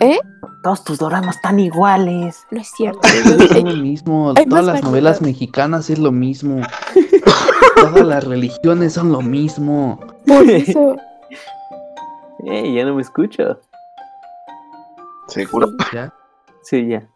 Evelyn. 0.00 0.18
Todos 0.62 0.84
tus 0.84 0.98
doramas 0.98 1.36
están 1.36 1.60
iguales. 1.60 2.44
no 2.50 2.60
es 2.60 2.68
cierto. 2.76 3.00
Es 3.08 3.64
lo 3.64 3.76
mismo, 3.76 4.32
Hay 4.36 4.46
todas 4.46 4.64
las 4.64 4.82
novelas 4.82 5.22
mexicanas 5.22 5.88
es 5.90 5.98
lo 5.98 6.12
mismo. 6.12 6.62
Todas 7.76 8.04
las 8.06 8.24
religiones 8.24 8.94
son 8.94 9.12
lo 9.12 9.20
mismo. 9.22 10.00
Por 10.26 10.50
eso, 10.50 10.96
Eh, 12.46 12.72
ya 12.74 12.84
no 12.84 12.94
me 12.96 13.02
escucho. 13.02 13.60
¿Seguro? 15.28 15.68
¿Ya? 15.92 16.12
Sí, 16.62 16.88
ya. 16.88 17.08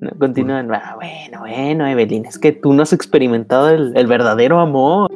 No, 0.00 0.10
continúan. 0.18 0.72
Ah, 0.72 0.94
bueno, 0.96 1.40
bueno, 1.40 1.86
Evelyn, 1.86 2.24
es 2.24 2.38
que 2.38 2.52
tú 2.52 2.72
no 2.72 2.82
has 2.84 2.92
experimentado 2.94 3.68
el, 3.68 3.94
el 3.96 4.06
verdadero 4.06 4.60
amor. 4.60 5.10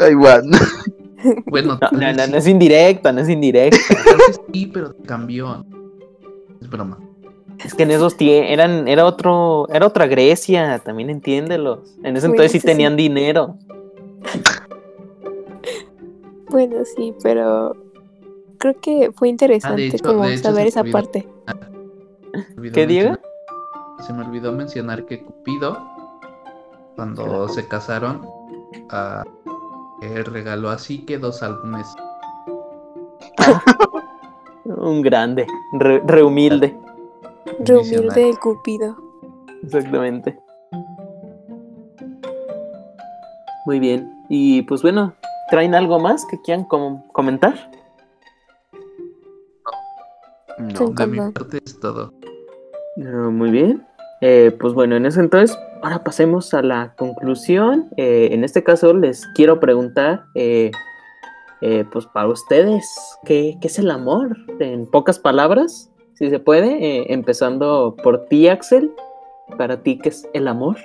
Ay, 0.00 0.14
bueno. 0.14 0.56
Bueno, 1.46 1.78
No, 1.80 1.90
no, 1.98 2.12
no, 2.12 2.26
no 2.28 2.36
es 2.36 2.46
indirecta, 2.46 3.10
no 3.10 3.22
es 3.22 3.28
vez 4.28 4.40
sí, 4.52 4.66
pero 4.66 4.94
cambió. 5.06 5.64
Es 6.64 6.70
broma. 6.70 6.98
Es 7.64 7.74
que 7.74 7.84
en 7.84 7.92
esos 7.92 8.16
tiempos 8.16 8.50
eran, 8.50 8.88
era 8.88 9.04
otro, 9.06 9.68
era 9.68 9.86
otra 9.86 10.06
Grecia, 10.06 10.80
también 10.80 11.10
entiéndelos. 11.10 11.94
En 12.02 12.16
ese 12.16 12.26
Bueno, 12.26 12.42
entonces 12.42 12.60
sí 12.62 12.66
tenían 12.66 12.96
dinero. 12.96 13.56
bueno, 16.50 16.76
sí, 16.96 17.14
pero 17.22 17.76
creo 18.58 18.74
que 18.80 19.12
fue 19.14 19.28
interesante 19.28 19.86
hecho- 19.86 20.04
como 20.04 20.24
saber 20.38 20.66
esa 20.66 20.80
olvidó. 20.80 20.92
parte. 20.92 21.28
Se 22.32 22.38
me 22.54 22.58
olvidó 22.58 22.74
¿Qué, 22.74 22.86
Diego? 22.86 23.10
mencionar- 23.10 24.06
Se 24.06 24.12
me 24.12 24.24
olvidó 24.24 24.52
mencionar 24.52 25.06
que 25.06 25.22
Cupido, 25.22 25.78
cuando 26.96 27.48
se 27.48 27.66
casaron, 27.68 28.22
ah, 28.90 29.22
él 30.02 30.24
regaló 30.24 30.70
así 30.70 31.04
que 31.06 31.18
dos 31.18 31.42
álbumes. 31.42 31.86
Un 34.64 35.02
grande, 35.02 35.46
re, 35.78 36.02
re 36.06 36.22
humilde, 36.22 36.74
Re 37.60 37.76
humilde 37.76 37.82
Visionario. 38.00 38.26
el 38.30 38.38
Cupido. 38.38 38.96
exactamente. 39.62 40.38
Muy 43.66 43.78
bien. 43.78 44.10
Y 44.28 44.62
pues 44.62 44.82
bueno, 44.82 45.14
¿traen 45.50 45.74
algo 45.74 45.98
más 45.98 46.24
que 46.26 46.40
quieran 46.40 46.64
com- 46.64 47.02
comentar? 47.12 47.70
No. 50.58 50.88
De 50.90 51.06
mi 51.06 51.18
parte 51.32 51.58
es 51.64 51.78
todo. 51.80 52.12
Muy 52.96 53.50
bien. 53.50 53.84
Eh, 54.20 54.56
pues 54.58 54.72
bueno, 54.72 54.96
en 54.96 55.04
ese 55.06 55.20
entonces, 55.20 55.58
ahora 55.82 56.04
pasemos 56.04 56.54
a 56.54 56.62
la 56.62 56.94
conclusión. 56.96 57.88
Eh, 57.96 58.28
en 58.32 58.44
este 58.44 58.62
caso 58.62 58.94
les 58.94 59.26
quiero 59.34 59.60
preguntar, 59.60 60.24
eh, 60.34 60.70
eh, 61.60 61.84
pues 61.90 62.06
para 62.06 62.28
ustedes, 62.28 62.86
¿qué, 63.24 63.56
qué 63.60 63.68
es 63.68 63.78
el 63.78 63.90
amor? 63.90 64.36
En 64.60 64.86
pocas 64.86 65.18
palabras, 65.18 65.90
si 66.14 66.30
se 66.30 66.38
puede, 66.38 66.72
eh, 66.84 67.06
empezando 67.08 67.96
por 68.02 68.26
ti, 68.26 68.48
Axel. 68.48 68.92
Para 69.58 69.82
ti, 69.82 69.98
¿qué 69.98 70.08
es 70.08 70.28
el 70.32 70.48
amor? 70.48 70.76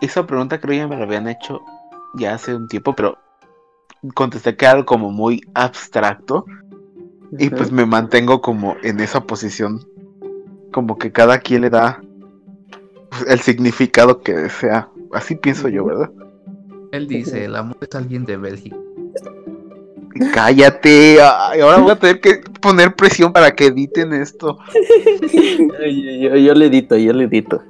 Esa 0.00 0.26
pregunta 0.26 0.60
creo 0.60 0.76
ya 0.76 0.88
me 0.88 0.96
la 0.96 1.02
habían 1.02 1.28
hecho 1.28 1.60
ya 2.14 2.34
hace 2.34 2.54
un 2.54 2.68
tiempo, 2.68 2.94
pero 2.94 3.18
contesté 4.14 4.56
que 4.56 4.64
era 4.64 4.72
algo 4.72 4.86
como 4.86 5.10
muy 5.10 5.40
abstracto 5.54 6.44
y 7.32 7.50
pues 7.50 7.70
me 7.70 7.84
mantengo 7.84 8.40
como 8.40 8.76
en 8.82 9.00
esa 9.00 9.24
posición, 9.24 9.80
como 10.72 10.96
que 10.96 11.12
cada 11.12 11.38
quien 11.40 11.62
le 11.62 11.70
da 11.70 12.00
pues, 13.10 13.26
el 13.28 13.40
significado 13.40 14.20
que 14.20 14.34
desea. 14.34 14.88
Así 15.12 15.34
pienso 15.34 15.68
yo, 15.68 15.84
¿verdad? 15.84 16.10
Él 16.92 17.06
dice, 17.06 17.44
el 17.44 17.56
amor 17.56 17.76
es 17.80 17.94
alguien 17.94 18.24
de 18.24 18.36
Bélgica. 18.36 18.76
Cállate, 20.34 21.18
ay, 21.22 21.60
ahora 21.60 21.78
voy 21.78 21.90
a 21.92 21.96
tener 21.98 22.20
que 22.20 22.40
poner 22.60 22.94
presión 22.96 23.32
para 23.32 23.54
que 23.54 23.66
editen 23.66 24.12
esto. 24.12 24.58
Yo, 24.72 26.36
yo 26.36 26.54
le 26.54 26.66
edito, 26.66 26.96
yo 26.96 27.12
le 27.12 27.24
edito. 27.24 27.62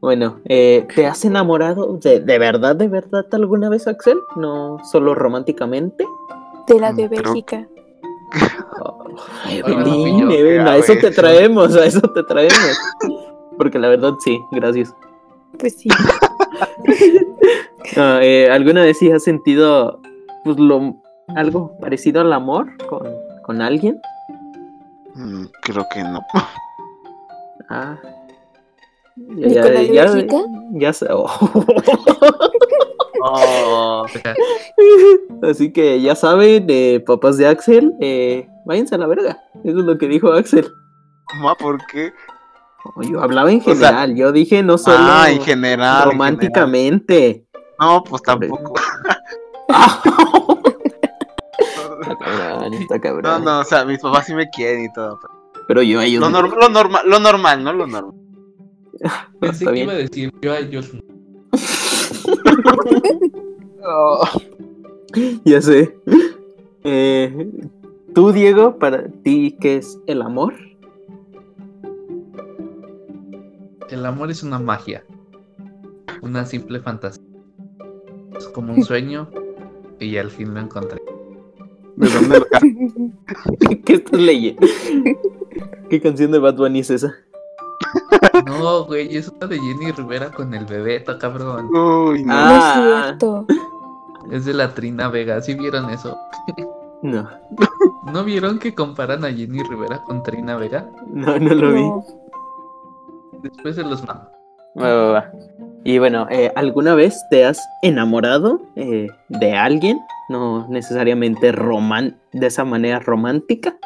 Bueno, 0.00 0.40
eh, 0.44 0.86
¿te 0.94 1.06
has 1.06 1.24
enamorado 1.24 1.98
de, 2.00 2.20
de 2.20 2.38
verdad, 2.38 2.76
de 2.76 2.86
verdad 2.88 3.26
alguna 3.32 3.68
vez, 3.68 3.88
Axel? 3.88 4.18
No 4.36 4.78
solo 4.90 5.14
románticamente. 5.14 6.06
De 6.68 6.78
la 6.80 6.92
de 6.92 7.06
Mm, 7.06 7.10
Bélgica. 7.10 7.68
Oh, 8.80 9.04
Ay, 9.44 9.62
a 9.62 10.76
eso 10.76 10.94
te 11.00 11.10
traemos, 11.10 11.74
a 11.76 11.86
eso 11.86 12.00
te 12.00 12.22
traemos. 12.22 12.78
Porque 13.56 13.78
la 13.78 13.88
verdad 13.88 14.14
sí, 14.20 14.38
gracias. 14.52 14.94
Pues 15.58 15.76
sí. 15.76 15.88
Ah, 17.96 18.18
eh, 18.20 18.50
¿Alguna 18.50 18.82
vez 18.82 18.98
sí 18.98 19.10
has 19.12 19.22
sentido 19.22 20.00
pues 20.42 20.58
lo 20.58 20.96
algo 21.36 21.78
parecido 21.80 22.20
al 22.20 22.32
amor 22.32 22.76
con, 22.88 23.06
con 23.42 23.62
alguien? 23.62 24.00
Mm, 25.14 25.44
creo 25.62 25.86
que 25.94 26.02
no. 26.02 26.20
Ah. 27.70 27.96
¿Ni 29.16 29.54
con 29.54 29.74
la 29.74 29.80
de 29.80 29.88
Bélgica? 29.90 30.36
ya 30.72 30.92
sé. 30.92 31.06
oh. 33.22 34.02
O 34.04 34.08
sea, 34.08 34.34
Así 35.42 35.72
que 35.72 36.00
ya 36.00 36.14
saben, 36.14 36.66
eh, 36.68 37.02
papás 37.06 37.38
de 37.38 37.46
Axel, 37.46 37.94
eh, 38.00 38.48
váyanse 38.66 38.94
a 38.94 38.98
la 38.98 39.06
verga. 39.06 39.42
Eso 39.64 39.78
es 39.78 39.84
lo 39.84 39.96
que 39.96 40.08
dijo 40.08 40.32
Axel. 40.32 40.66
Ma, 41.40 41.54
¿por 41.54 41.78
qué? 41.86 42.12
Yo 43.10 43.22
hablaba 43.22 43.50
en 43.52 43.60
sea, 43.62 43.74
general, 43.74 44.14
yo 44.16 44.32
dije 44.32 44.62
no 44.62 44.78
solo 44.78 44.96
ah, 45.00 45.30
en 45.30 45.40
general. 45.42 46.02
en 46.04 46.10
románticamente. 46.12 47.14
general. 47.16 47.46
No, 47.80 48.04
pues 48.04 48.22
tampoco. 48.22 48.74
Está 51.98 52.16
cabrón, 52.18 52.74
está 52.74 53.00
cabrón. 53.00 53.22
No, 53.24 53.38
no, 53.38 53.60
o 53.60 53.64
sea, 53.64 53.84
mis 53.84 53.98
papás 53.98 54.26
sí 54.26 54.34
me 54.34 54.48
quieren 54.50 54.84
y 54.84 54.92
todo. 54.92 55.18
pero- 55.20 55.64
Pero 55.66 55.82
yo 55.82 55.98
a 56.00 56.04
ellos 56.04 56.20
Lo, 56.20 56.30
no. 56.30 56.42
nor- 56.42 56.54
lo 56.60 56.68
normal, 56.68 57.02
lo 57.06 57.18
normal, 57.18 57.64
¿no? 57.64 57.72
Lo 57.72 57.86
normal. 57.86 58.14
Pensé 59.40 59.64
que 59.66 59.78
iba 59.80 59.92
a 59.92 59.96
decir 59.96 60.32
yo 60.42 60.52
a 60.52 60.58
ellos. 60.58 60.92
Ya 65.44 65.62
sé. 65.62 65.96
Eh, 66.84 67.48
Tú, 68.14 68.32
Diego, 68.32 68.78
para 68.78 69.04
ti, 69.22 69.56
¿qué 69.60 69.76
es 69.76 69.98
el 70.06 70.20
amor? 70.22 70.54
El 73.90 74.04
amor 74.04 74.30
es 74.30 74.42
una 74.42 74.58
magia. 74.58 75.04
Una 76.22 76.44
simple 76.44 76.80
fantasía. 76.80 77.22
Es 78.36 78.48
como 78.48 78.72
un 78.74 78.84
sueño 78.84 79.28
y 80.00 80.16
al 80.16 80.30
fin 80.30 80.54
lo 80.54 80.60
encontré. 80.60 81.00
¿De 81.96 82.08
dónde 82.08 82.40
lo 82.40 82.46
¿Qué 83.84 83.94
estás 83.94 84.20
leyendo? 84.20 84.66
¿Qué 85.90 86.00
canción 86.00 86.32
de 86.32 86.38
Bad 86.38 86.56
Bunny 86.56 86.80
es 86.80 86.90
esa? 86.90 87.14
No, 88.44 88.84
güey, 88.84 89.16
es 89.16 89.28
una 89.28 89.46
de 89.46 89.58
Jenny 89.58 89.92
Rivera 89.92 90.30
con 90.30 90.52
el 90.52 90.66
bebeta, 90.66 91.18
cabrón. 91.18 91.74
Uy, 91.74 92.24
no. 92.24 92.32
Ah. 92.34 92.48
No 92.48 92.56
es 92.56 93.04
cierto. 93.04 93.46
Es 94.30 94.44
de 94.44 94.54
la 94.54 94.74
Trina 94.74 95.08
Vega. 95.08 95.40
¿Sí 95.40 95.54
vieron 95.54 95.88
eso? 95.90 96.16
No, 97.02 97.28
¿No 98.12 98.24
vieron 98.24 98.58
que 98.58 98.74
comparan 98.74 99.24
a 99.24 99.32
Jenny 99.32 99.62
Rivera 99.62 100.02
con 100.04 100.22
Trina 100.22 100.56
Vega? 100.56 100.90
no, 101.06 101.38
no 101.38 101.54
lo 101.54 101.72
vi. 101.72 101.82
Después 103.42 103.76
se 103.76 103.82
los 103.82 104.04
mando. 104.04 104.30
Y 105.84 105.98
bueno, 105.98 106.26
eh, 106.30 106.52
¿alguna 106.56 106.94
vez 106.94 107.24
te 107.30 107.44
has 107.44 107.66
enamorado 107.82 108.60
eh, 108.76 109.08
de 109.28 109.52
alguien? 109.52 109.98
No 110.28 110.66
necesariamente 110.68 111.52
roman 111.52 112.18
de 112.32 112.48
esa 112.48 112.64
manera 112.64 112.98
romántica. 112.98 113.76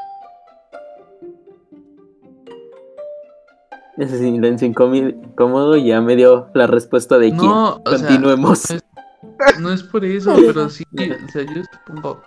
Ese 3.99 4.19
silencio 4.19 4.67
incómodo 4.67 5.77
ya 5.77 6.01
me 6.01 6.17
dio 6.17 6.49
la 6.55 6.67
respuesta 6.67 7.19
de 7.19 7.29
quién. 7.29 7.43
No, 7.43 7.83
sea, 7.85 7.99
Continuemos. 7.99 8.71
no 8.71 8.77
es, 8.77 9.61
no 9.61 9.73
es 9.73 9.83
por 9.83 10.05
eso, 10.05 10.35
pero 10.35 10.71
sí, 10.71 10.85
o 10.95 11.29
sea, 11.31 11.43
yo 11.43 11.63
supongo, 11.71 12.23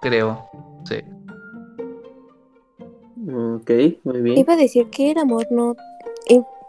creo, 0.00 0.44
sí. 0.84 0.96
Ok, 3.28 3.70
muy 4.02 4.20
bien. 4.20 4.38
Iba 4.38 4.54
a 4.54 4.56
decir 4.56 4.90
que 4.90 5.12
el 5.12 5.18
amor 5.18 5.46
no 5.50 5.76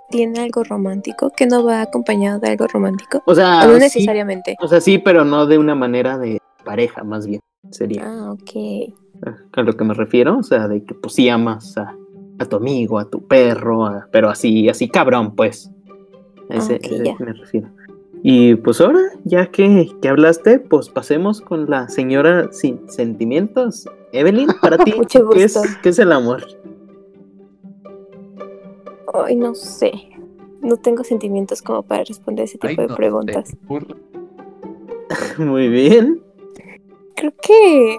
tiene 0.09 0.39
algo 0.39 0.63
romántico, 0.63 1.31
que 1.35 1.45
no 1.47 1.63
va 1.65 1.81
acompañado 1.81 2.39
de 2.39 2.49
algo 2.49 2.65
romántico. 2.67 3.21
O 3.25 3.35
sea, 3.35 3.63
O 3.63 3.67
no 3.67 3.73
sí, 3.73 3.79
necesariamente. 3.79 4.55
o 4.61 4.67
sea, 4.67 4.79
sí, 4.79 4.97
pero 4.99 5.25
no 5.25 5.45
de 5.45 5.57
una 5.57 5.75
manera 5.75 6.17
de 6.17 6.39
pareja, 6.63 7.03
más 7.03 7.27
bien. 7.27 7.41
Sería 7.71 8.03
Ah, 8.05 8.31
ok. 8.31 8.93
a 9.53 9.61
lo 9.63 9.75
que 9.75 9.83
me 9.83 9.93
refiero. 9.93 10.37
O 10.37 10.43
sea, 10.43 10.67
de 10.69 10.83
que 10.85 10.93
pues 10.95 11.13
sí 11.13 11.27
amas 11.27 11.77
a, 11.77 11.97
a 12.39 12.45
tu 12.45 12.55
amigo, 12.55 12.99
a 12.99 13.09
tu 13.09 13.19
perro, 13.27 13.85
a- 13.85 14.07
pero 14.11 14.29
así, 14.29 14.69
así 14.69 14.87
cabrón, 14.89 15.35
pues. 15.35 15.69
A 16.49 16.55
ese, 16.55 16.75
Ok, 16.75 16.83
ese 16.85 17.03
ya. 17.03 17.15
me 17.19 17.33
refiero. 17.33 17.69
Y 18.23 18.55
pues 18.55 18.79
ahora, 18.81 18.99
ya 19.25 19.47
que, 19.47 19.91
que 20.01 20.07
hablaste, 20.09 20.59
pues 20.59 20.89
pasemos 20.89 21.41
con 21.41 21.69
la 21.69 21.89
señora 21.89 22.47
sin 22.51 22.89
sentimientos. 22.89 23.89
Evelyn, 24.13 24.47
para 24.61 24.77
ti, 24.85 24.93
¿qué, 25.09 25.43
es. 25.43 25.59
¿qué 25.83 25.89
es 25.89 25.99
el 25.99 26.11
amor? 26.13 26.45
Ay, 29.13 29.35
no 29.35 29.55
sé. 29.55 29.91
No 30.61 30.77
tengo 30.77 31.03
sentimientos 31.03 31.61
como 31.61 31.83
para 31.83 32.03
responder 32.03 32.45
ese 32.45 32.57
tipo 32.57 32.67
Ay, 32.69 32.75
de 32.75 32.87
no, 32.87 32.95
preguntas. 32.95 33.55
Muy 35.37 35.69
bien. 35.69 36.21
Creo 37.15 37.33
que 37.41 37.97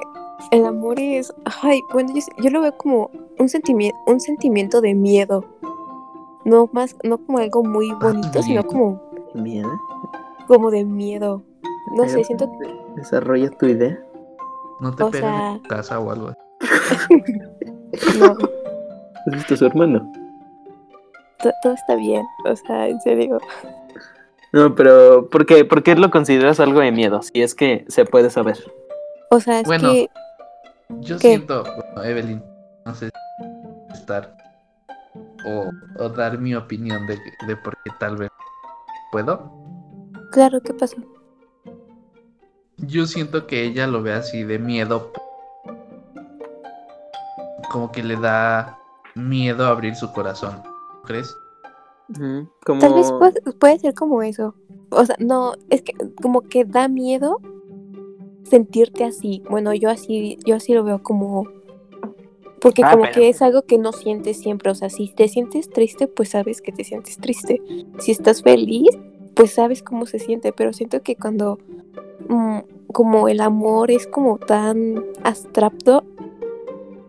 el 0.51 0.67
amor 0.67 0.99
es. 1.01 1.33
Ay, 1.63 1.81
bueno, 1.93 2.13
yo, 2.15 2.21
yo 2.43 2.51
lo 2.51 2.61
veo 2.61 2.77
como 2.77 3.11
un 3.39 3.49
sentimiento, 3.49 3.97
un 4.07 4.21
sentimiento 4.21 4.81
de 4.81 4.95
miedo. 4.95 5.45
No 6.45 6.69
más, 6.73 6.97
no 7.05 7.19
como 7.19 7.39
algo 7.39 7.63
muy 7.63 7.91
bonito, 8.01 8.43
sino 8.43 8.65
como, 8.65 9.01
Bien. 9.35 9.67
como 10.47 10.71
de 10.71 10.85
miedo. 10.85 11.43
No 11.97 12.09
sé, 12.09 12.23
siento 12.25 12.51
Desarrolla 12.97 13.51
tu 13.51 13.67
idea. 13.67 13.99
No 14.81 14.95
te 14.95 15.03
O 15.03 15.13
sea- 15.13 15.55
en 15.55 15.63
tu 15.63 15.69
casa 15.69 15.99
o 15.99 16.11
algo 16.11 16.33
no, 18.19 18.27
¿Has 19.27 19.35
visto 19.35 19.55
a 19.55 19.57
su 19.57 19.67
hermano? 19.67 20.11
To- 21.43 21.53
todo 21.62 21.72
está 21.74 21.95
bien. 21.97 22.24
O 22.45 22.55
sea, 22.57 22.89
en 22.89 23.01
serio. 23.01 23.39
No, 24.53 24.74
pero 24.74 25.28
¿por 25.28 25.45
qué, 25.47 25.64
¿por 25.64 25.82
qué 25.82 25.95
lo 25.95 26.11
consideras 26.11 26.59
algo 26.61 26.80
de 26.80 26.91
miedo? 26.93 27.20
Si 27.22 27.43
es 27.43 27.55
que 27.55 27.84
se 27.89 28.05
puede 28.05 28.30
saber. 28.30 28.57
O 29.30 29.41
sea, 29.41 29.61
es 29.61 29.66
Bueno. 29.66 29.91
que 29.93 30.09
Yo 31.01 31.16
¿Qué? 31.18 31.28
siento, 31.28 31.62
bueno, 31.64 32.03
Evelyn, 32.03 32.43
no 32.86 32.95
sé 32.95 33.11
si 33.11 33.93
estar 33.99 34.34
o, 35.47 35.70
o 36.03 36.09
dar 36.09 36.39
mi 36.39 36.55
opinión 36.55 37.07
de, 37.07 37.18
de 37.47 37.57
por 37.57 37.76
qué 37.84 37.91
tal 38.01 38.16
vez 38.16 38.30
puedo. 39.12 39.53
Claro, 40.32 40.61
¿qué 40.62 40.72
pasó? 40.72 40.97
Yo 42.78 43.05
siento 43.07 43.47
que 43.47 43.64
ella 43.64 43.86
lo 43.86 44.03
ve 44.03 44.14
así 44.14 44.45
de 44.45 44.59
miedo. 44.59 45.12
Como 47.70 47.93
que 47.93 48.03
le 48.03 48.16
da 48.16 48.78
miedo 49.14 49.66
abrir 49.66 49.95
su 49.95 50.11
corazón. 50.12 50.62
¿No 51.09 51.15
¿Crees? 51.15 51.37
Como... 52.65 52.81
Tal 52.81 52.95
vez 52.95 53.11
puede, 53.13 53.41
puede 53.59 53.79
ser 53.79 53.95
como 53.95 54.23
eso. 54.23 54.55
O 54.91 55.05
sea, 55.05 55.17
no, 55.19 55.53
es 55.71 55.83
que 55.83 55.93
como 56.23 56.43
que 56.43 56.65
da 56.65 56.89
miedo 56.89 57.39
sentirte 58.45 59.05
así. 59.05 59.43
Bueno, 59.51 59.75
yo 59.75 59.91
así, 59.91 60.39
yo 60.47 60.55
así 60.57 60.73
lo 60.73 60.85
veo 60.85 61.03
como. 61.03 61.45
Porque 62.61 62.83
Ah, 62.85 62.91
como 62.93 63.03
pero- 63.03 63.15
que 63.15 63.29
es 63.29 63.43
algo 63.43 63.63
que 63.63 63.79
no 63.79 63.93
sientes 63.93 64.39
siempre. 64.39 64.71
O 64.71 64.75
sea, 64.75 64.89
si 64.91 65.09
te 65.15 65.29
sientes 65.29 65.69
triste, 65.69 66.07
pues 66.09 66.31
sabes 66.31 66.63
que 66.63 66.73
te 66.73 66.83
sientes 66.85 67.19
triste. 67.19 67.61
Si 67.99 68.11
estás 68.11 68.43
feliz, 68.43 68.89
pues 69.35 69.53
sabes 69.53 69.83
cómo 69.83 70.07
se 70.07 70.19
siente. 70.19 70.53
Pero 70.53 70.73
siento 70.73 71.03
que 71.03 71.15
cuando 71.15 71.59
mm, 72.29 72.59
como 72.93 73.29
el 73.29 73.41
amor 73.41 73.91
es 73.91 74.07
como 74.07 74.39
tan 74.39 75.05
abstracto 75.23 76.05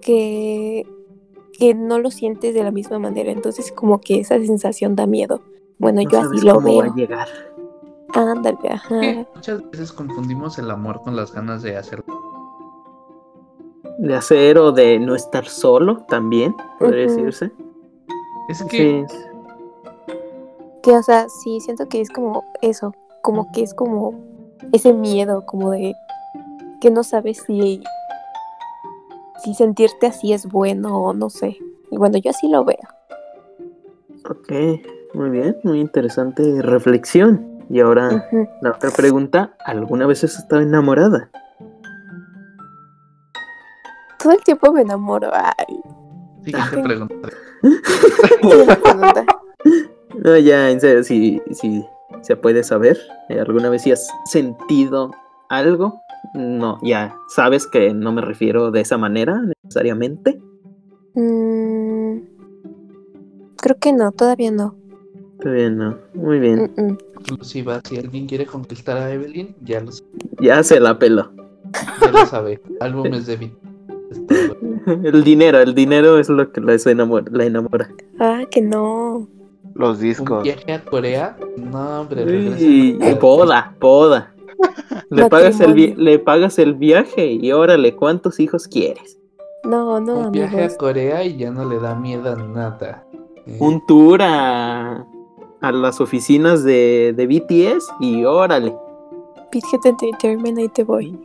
que, 0.02 0.86
que 1.60 1.74
no 1.76 1.99
lo 1.99 2.10
sientes 2.12 2.53
de 2.53 2.64
la 2.64 2.72
misma 2.72 2.99
manera. 2.99 3.32
Entonces 3.32 3.72
como 3.72 3.99
que 3.99 4.20
esa 4.20 4.38
sensación 4.39 4.95
da 4.95 5.05
miedo. 5.05 5.41
Bueno, 5.78 6.01
no 6.01 6.10
yo 6.10 6.22
sabes 6.22 6.38
así 6.38 6.45
lo 6.47 6.55
cómo 6.55 6.76
va 6.78 6.84
veo. 6.84 6.91
a 6.93 6.95
llegar. 6.95 7.28
Ándale, 8.14 8.57
ajá. 8.70 8.99
Muchas 9.36 9.70
veces 9.70 9.91
confundimos 9.91 10.57
el 10.57 10.72
amor 10.72 11.01
con 11.03 11.16
las 11.16 11.32
ganas 11.34 11.62
de 11.62 11.78
hacerlo. 11.78 12.05
De 13.99 14.16
hacer 14.16 14.57
o 14.57 14.72
de 14.72 14.97
no 14.99 15.14
estar 15.16 15.45
solo 15.45 16.05
también, 16.07 16.55
podría 16.80 17.03
decirse. 17.03 17.51
Es 18.49 18.64
que 18.64 19.05
Sí. 19.07 19.16
Que, 20.82 20.91
o 20.91 21.03
sea, 21.03 21.28
sí, 21.28 21.60
siento 21.60 21.88
que 21.89 21.99
es 21.99 22.10
como 22.10 22.43
eso, 22.62 22.93
como 23.22 23.51
que 23.51 23.64
es 23.64 23.74
como 23.74 24.14
ese 24.72 24.93
miedo, 24.93 25.45
como 25.45 25.72
de 25.72 25.93
que 26.80 26.89
no 26.89 27.03
sabes 27.03 27.43
si, 27.45 27.84
si 29.43 29.53
sentirte 29.53 30.07
así 30.07 30.33
es 30.33 30.45
bueno 30.45 30.97
o 31.01 31.13
no 31.13 31.29
sé. 31.29 31.57
Y 31.91 31.97
bueno, 31.97 32.17
yo 32.17 32.31
así 32.31 32.47
lo 32.49 32.63
veo. 32.63 32.77
Ok, 34.29 34.51
muy 35.13 35.29
bien, 35.29 35.57
muy 35.63 35.79
interesante 35.79 36.61
reflexión. 36.61 37.63
Y 37.69 37.79
ahora 37.79 38.27
la 38.61 38.71
otra 38.71 38.89
pregunta, 38.89 39.55
¿alguna 39.63 40.07
vez 40.07 40.23
has 40.23 40.37
estado 40.37 40.61
enamorada? 40.61 41.29
Todo 44.21 44.33
el 44.33 44.43
tiempo 44.43 44.71
me 44.73 44.81
enamoro. 44.81 45.29
Ay, 45.33 45.79
siguiente 46.43 46.75
Ay. 46.75 46.83
pregunta. 46.83 47.29
siguiente 48.41 48.75
pregunta. 48.75 49.25
No, 50.15 50.37
ya, 50.37 50.69
en 50.71 50.81
serio, 50.81 51.03
si, 51.03 51.41
si 51.51 51.85
se 52.21 52.35
puede 52.35 52.63
saber, 52.63 52.99
¿alguna 53.29 53.69
vez 53.69 53.83
si 53.83 53.91
has 53.91 54.07
sentido 54.25 55.11
algo? 55.47 56.01
No, 56.34 56.80
ya 56.84 57.15
sabes 57.30 57.65
que 57.67 57.93
no 57.93 58.11
me 58.11 58.22
refiero 58.22 58.72
de 58.72 58.82
esa 58.82 58.97
manera 58.97 59.41
necesariamente. 59.63 60.39
Mm, 61.15 62.17
creo 63.57 63.78
que 63.80 63.93
no, 63.93 64.11
todavía 64.11 64.51
no. 64.51 64.76
Bien, 65.43 65.78
no. 65.78 65.97
Muy 66.13 66.39
bien. 66.39 66.72
Mm, 66.76 66.82
mm. 66.82 66.97
Exclusiva, 67.20 67.82
si 67.84 67.97
alguien 67.97 68.28
quiere 68.28 68.45
conquistar 68.45 68.97
a 68.97 69.11
Evelyn, 69.11 69.55
ya 69.63 69.80
lo, 69.82 69.91
Ya 70.41 70.61
se 70.63 70.80
la 70.80 70.99
pelo. 70.99 71.32
ya 72.01 72.11
lo 72.11 72.26
sabe. 72.26 72.61
Álbumes 72.80 73.26
de 73.26 73.36
Vin. 73.38 73.57
El 75.03 75.24
dinero, 75.24 75.59
el 75.59 75.76
dinero 75.76 76.17
es 76.20 76.30
lo 76.30 76.51
que 76.51 76.61
la 76.61 76.76
enamora. 76.86 77.26
La 77.32 77.45
enamora. 77.45 77.89
Ah, 78.20 78.41
que 78.49 78.61
no. 78.61 79.28
Los 79.76 79.97
Un 79.97 80.03
discos. 80.03 80.43
viaje 80.43 80.74
a 80.74 80.84
Corea. 80.84 81.38
No, 81.57 82.01
hombre, 82.01 82.26
regresa. 82.26 82.59
Y, 82.59 82.97
y 83.01 83.15
poda, 83.15 83.76
poda. 83.80 84.34
Le 85.10 85.30
pagas, 85.30 85.60
el 85.62 85.74
vi- 85.74 85.93
le 85.95 86.20
pagas 86.20 86.60
el 86.60 86.74
viaje 86.76 87.26
y 87.34 87.51
órale, 87.51 87.95
¿cuántos 87.95 88.39
hijos 88.39 88.68
quieres? 88.68 89.18
No, 89.64 89.99
no, 89.99 90.16
Un 90.20 90.32
viaje 90.32 90.55
a 90.55 90.60
amigos. 90.60 90.78
Corea 90.78 91.24
y 91.24 91.38
ya 91.38 91.51
no 91.51 91.66
le 91.66 91.80
da 91.80 91.95
miedo 91.95 92.32
a 92.32 92.36
nada. 92.36 93.05
Eh, 93.45 93.57
Un 93.60 93.86
tour 93.86 94.22
a, 94.22 95.05
a 95.62 95.72
las 95.72 95.99
oficinas 96.01 96.64
de, 96.64 97.14
de 97.16 97.28
BTS 97.28 97.88
y 97.99 98.24
órale. 98.26 98.76
Pidget 99.51 99.86
Entertainment, 99.86 100.57
ahí 100.60 100.70
te 100.70 100.84
voy. 100.84 101.20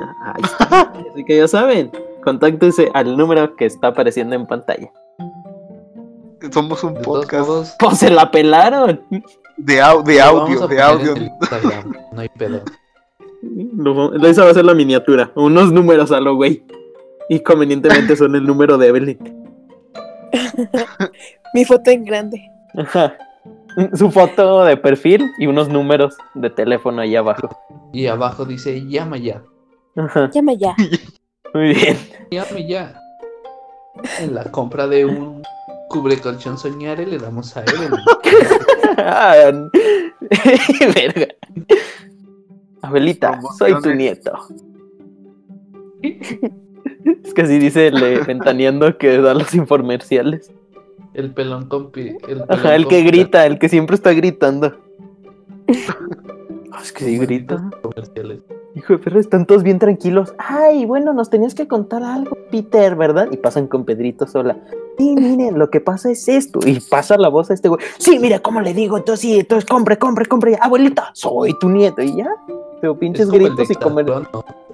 Ah, 0.00 0.34
Ahí 0.34 0.42
está. 0.44 0.80
Así 1.12 1.24
que 1.24 1.36
ya 1.36 1.48
saben, 1.48 1.90
Contáctese 2.22 2.90
al 2.92 3.16
número 3.16 3.56
que 3.56 3.64
está 3.64 3.88
apareciendo 3.88 4.36
en 4.36 4.46
pantalla. 4.46 4.92
Somos 6.52 6.82
un 6.84 6.94
podcast 6.94 7.80
Pues 7.80 7.98
se 7.98 8.10
la 8.10 8.30
pelaron. 8.30 9.00
De, 9.64 9.80
au- 9.82 10.02
de 10.02 10.16
lo 10.16 10.22
audio, 10.24 10.66
de 10.68 10.80
audio. 10.82 11.14
No 12.12 12.20
hay 12.20 12.28
pedo. 12.28 12.62
Lo- 13.76 14.14
Esa 14.26 14.44
va 14.44 14.50
a 14.50 14.54
ser 14.54 14.64
la 14.64 14.74
miniatura. 14.74 15.30
Unos 15.34 15.72
números 15.72 16.12
a 16.12 16.20
lo 16.20 16.36
güey. 16.36 16.62
Y 17.28 17.40
convenientemente 17.40 18.16
son 18.16 18.34
el 18.34 18.44
número 18.44 18.76
de 18.76 18.88
Evelyn. 18.88 19.18
Mi 21.54 21.64
foto 21.64 21.90
en 21.90 22.04
grande. 22.04 22.42
Ajá. 22.76 23.16
Su 23.94 24.10
foto 24.10 24.64
de 24.64 24.76
perfil 24.76 25.30
y 25.38 25.46
unos 25.46 25.68
números 25.68 26.16
de 26.34 26.50
teléfono 26.50 27.02
ahí 27.02 27.14
abajo. 27.16 27.48
Y 27.92 28.06
abajo 28.06 28.44
dice, 28.44 28.84
llama 28.88 29.16
ya. 29.16 29.42
Ajá. 29.96 30.28
Llama 30.32 30.52
ya. 30.54 30.74
Muy 31.54 31.74
bien. 31.74 31.96
Llame 32.30 32.66
ya. 32.66 32.94
En 34.20 34.34
la 34.34 34.44
compra 34.44 34.86
de 34.86 35.04
un 35.04 35.42
cubre 35.88 36.18
colchón 36.20 36.58
soñare 36.58 37.06
le 37.06 37.18
damos 37.18 37.56
a 37.56 37.62
Evelyn. 37.62 37.90
Verga. 40.94 41.28
Abuelita, 42.82 43.40
soy 43.58 43.80
tu 43.82 43.94
nieto. 43.94 44.32
Es 46.02 47.34
que 47.34 47.42
así 47.42 47.58
dice 47.58 47.88
el 47.88 48.00
de 48.00 48.18
ventaneando 48.26 48.96
que 48.98 49.18
da 49.18 49.34
los 49.34 49.54
infomerciales. 49.54 50.50
El 51.14 51.32
pelón 51.32 51.68
compi. 51.68 52.16
El 52.28 52.44
Ajá, 52.48 52.74
el 52.76 52.86
que 52.86 53.02
grita, 53.02 53.46
el 53.46 53.58
que 53.58 53.68
siempre 53.68 53.96
está 53.96 54.12
gritando. 54.12 54.78
Ah, 56.72 56.80
Es 56.82 56.92
que 56.92 57.04
sí 57.04 57.18
grita. 57.18 57.70
Comerciales. 57.82 58.40
Hijo 58.74 58.92
de 58.92 58.98
perro, 59.00 59.18
están 59.18 59.46
todos 59.46 59.64
bien 59.64 59.80
tranquilos. 59.80 60.32
Ay, 60.38 60.86
bueno, 60.86 61.12
nos 61.12 61.28
tenías 61.28 61.54
que 61.56 61.66
contar 61.66 62.04
algo, 62.04 62.36
Peter, 62.52 62.94
¿verdad? 62.94 63.26
Y 63.32 63.36
pasan 63.36 63.66
con 63.66 63.84
Pedrito 63.84 64.28
sola. 64.28 64.58
Sí, 64.96 65.16
miren, 65.16 65.58
lo 65.58 65.70
que 65.70 65.80
pasa 65.80 66.10
es 66.10 66.28
esto. 66.28 66.60
Y 66.64 66.78
pasa 66.78 67.16
la 67.16 67.28
voz 67.28 67.50
a 67.50 67.54
este 67.54 67.68
güey. 67.68 67.80
Sí, 67.98 68.18
mira, 68.20 68.38
¿cómo 68.38 68.60
le 68.60 68.72
digo? 68.72 68.96
Entonces 68.98 69.20
sí, 69.22 69.40
entonces 69.40 69.68
compre, 69.68 69.98
compre, 69.98 70.26
compre. 70.26 70.56
Abuelita, 70.60 71.10
soy 71.14 71.58
tu 71.58 71.68
nieto. 71.68 72.00
Y 72.02 72.16
ya. 72.16 72.28
Pero 72.80 72.92
Es 72.92 72.98
pinches 72.98 73.30
gritos 73.30 73.70
y 73.70 73.74
comer. 73.74 74.06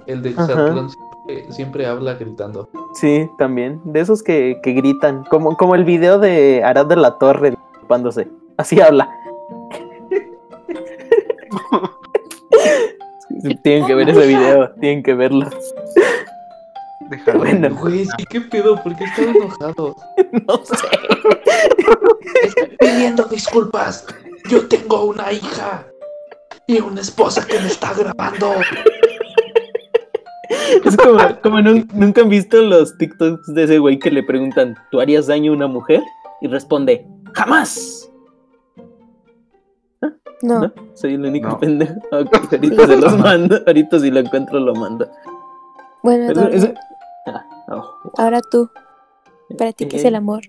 El 0.05 0.21
de 0.21 0.33
siempre, 0.33 1.51
siempre 1.51 1.85
habla 1.87 2.13
gritando. 2.13 2.69
Sí, 2.93 3.27
también. 3.39 3.81
De 3.83 3.99
esos 4.01 4.21
que, 4.21 4.59
que 4.61 4.73
gritan. 4.73 5.23
Como, 5.29 5.57
como 5.57 5.73
el 5.73 5.85
video 5.85 6.19
de 6.19 6.63
Arad 6.63 6.85
de 6.85 6.97
la 6.97 7.17
Torre 7.17 7.51
disculpándose. 7.51 8.27
Así 8.57 8.79
habla. 8.79 9.09
Tienen 13.63 13.85
que 13.85 13.95
ver 13.95 14.09
ese 14.09 14.25
video, 14.27 14.71
tienen 14.79 15.03
que 15.03 15.13
verlo. 15.13 15.47
Déjalo. 17.09 17.39
Bueno. 17.39 17.69
Güey, 17.75 18.05
sí, 18.05 18.25
qué 18.29 18.41
pedo, 18.41 18.81
¿por 18.83 18.95
qué 18.95 19.03
estaba 19.05 19.31
enojado? 19.31 19.95
No 20.47 20.57
sé. 20.65 20.75
Estoy 22.43 22.77
pidiendo 22.79 23.23
disculpas. 23.25 24.05
Yo 24.49 24.67
tengo 24.67 25.05
una 25.05 25.31
hija 25.31 25.85
y 26.67 26.79
una 26.79 27.01
esposa 27.01 27.45
que 27.45 27.59
me 27.59 27.67
está 27.67 27.93
grabando. 27.93 28.53
Es 30.83 30.95
como, 30.97 31.17
como 31.41 31.57
nun- 31.59 31.87
nunca 31.93 32.21
han 32.21 32.29
visto 32.29 32.61
los 32.61 32.97
TikToks 32.97 33.53
de 33.53 33.63
ese 33.63 33.79
güey 33.79 33.99
que 33.99 34.09
le 34.11 34.23
preguntan, 34.23 34.75
¿tú 34.91 34.99
harías 34.99 35.27
daño 35.27 35.51
a 35.51 35.55
una 35.55 35.67
mujer? 35.67 36.01
Y 36.41 36.47
responde, 36.47 37.05
¡jamás! 37.33 38.06
No. 40.41 40.59
¿No? 40.61 40.73
Soy 40.93 41.15
el 41.15 41.25
único 41.25 41.49
No. 41.49 41.59
pendejo. 41.59 41.93
Ok, 42.11 42.51
ahorita 42.53 42.87
se 42.87 42.97
los 42.97 43.17
mando. 43.17 43.57
Ahorita 43.65 43.99
si 43.99 44.11
lo 44.11 44.19
encuentro 44.19 44.59
lo 44.59 44.75
mando. 44.75 45.07
Bueno, 46.03 46.31
Eso- 46.49 46.73
Ah, 47.25 47.45
oh. 47.69 48.11
ahora 48.17 48.39
tú. 48.41 48.69
¿Para 49.57 49.73
ti 49.73 49.85
qué 49.87 49.97
es 49.97 50.05
el 50.05 50.15
amor? 50.15 50.41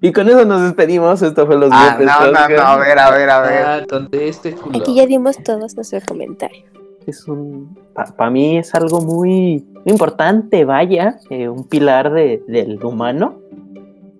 Y 0.00 0.12
con 0.12 0.28
eso 0.28 0.44
nos 0.44 0.62
despedimos. 0.62 1.20
Esto 1.22 1.46
fue 1.46 1.56
Los 1.58 1.70
Ah, 1.72 1.96
no, 2.00 2.04
no, 2.26 2.32
no, 2.32 2.38
a 2.62 2.76
ver, 2.78 2.98
a 2.98 3.10
ver, 3.10 3.30
a 3.30 3.40
ver. 3.40 3.62
Ah, 3.66 3.80
conteste, 3.88 4.52
culo. 4.54 4.78
Aquí 4.78 4.94
ya 4.94 5.06
dimos 5.06 5.36
todos 5.42 5.74
nuestro 5.76 6.00
comentario. 6.06 6.64
es 7.06 7.26
un 7.26 7.76
para 7.94 8.30
mí 8.30 8.58
es 8.58 8.74
algo 8.74 9.00
muy 9.00 9.66
importante, 9.86 10.64
vaya, 10.66 11.18
eh, 11.30 11.48
un 11.48 11.64
pilar 11.66 12.12
de- 12.12 12.42
del 12.46 12.82
humano. 12.84 13.38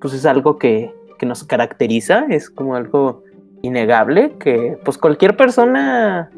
Pues 0.01 0.15
es 0.15 0.25
algo 0.27 0.57
que, 0.59 0.93
que 1.19 1.27
nos 1.27 1.45
caracteriza, 1.45 2.25
es 2.31 2.49
como 2.51 2.75
algo 2.77 3.23
innegable 3.63 4.37
que 4.39 4.79
pues 4.85 4.99
cualquier 4.99 5.37
persona 5.37 6.31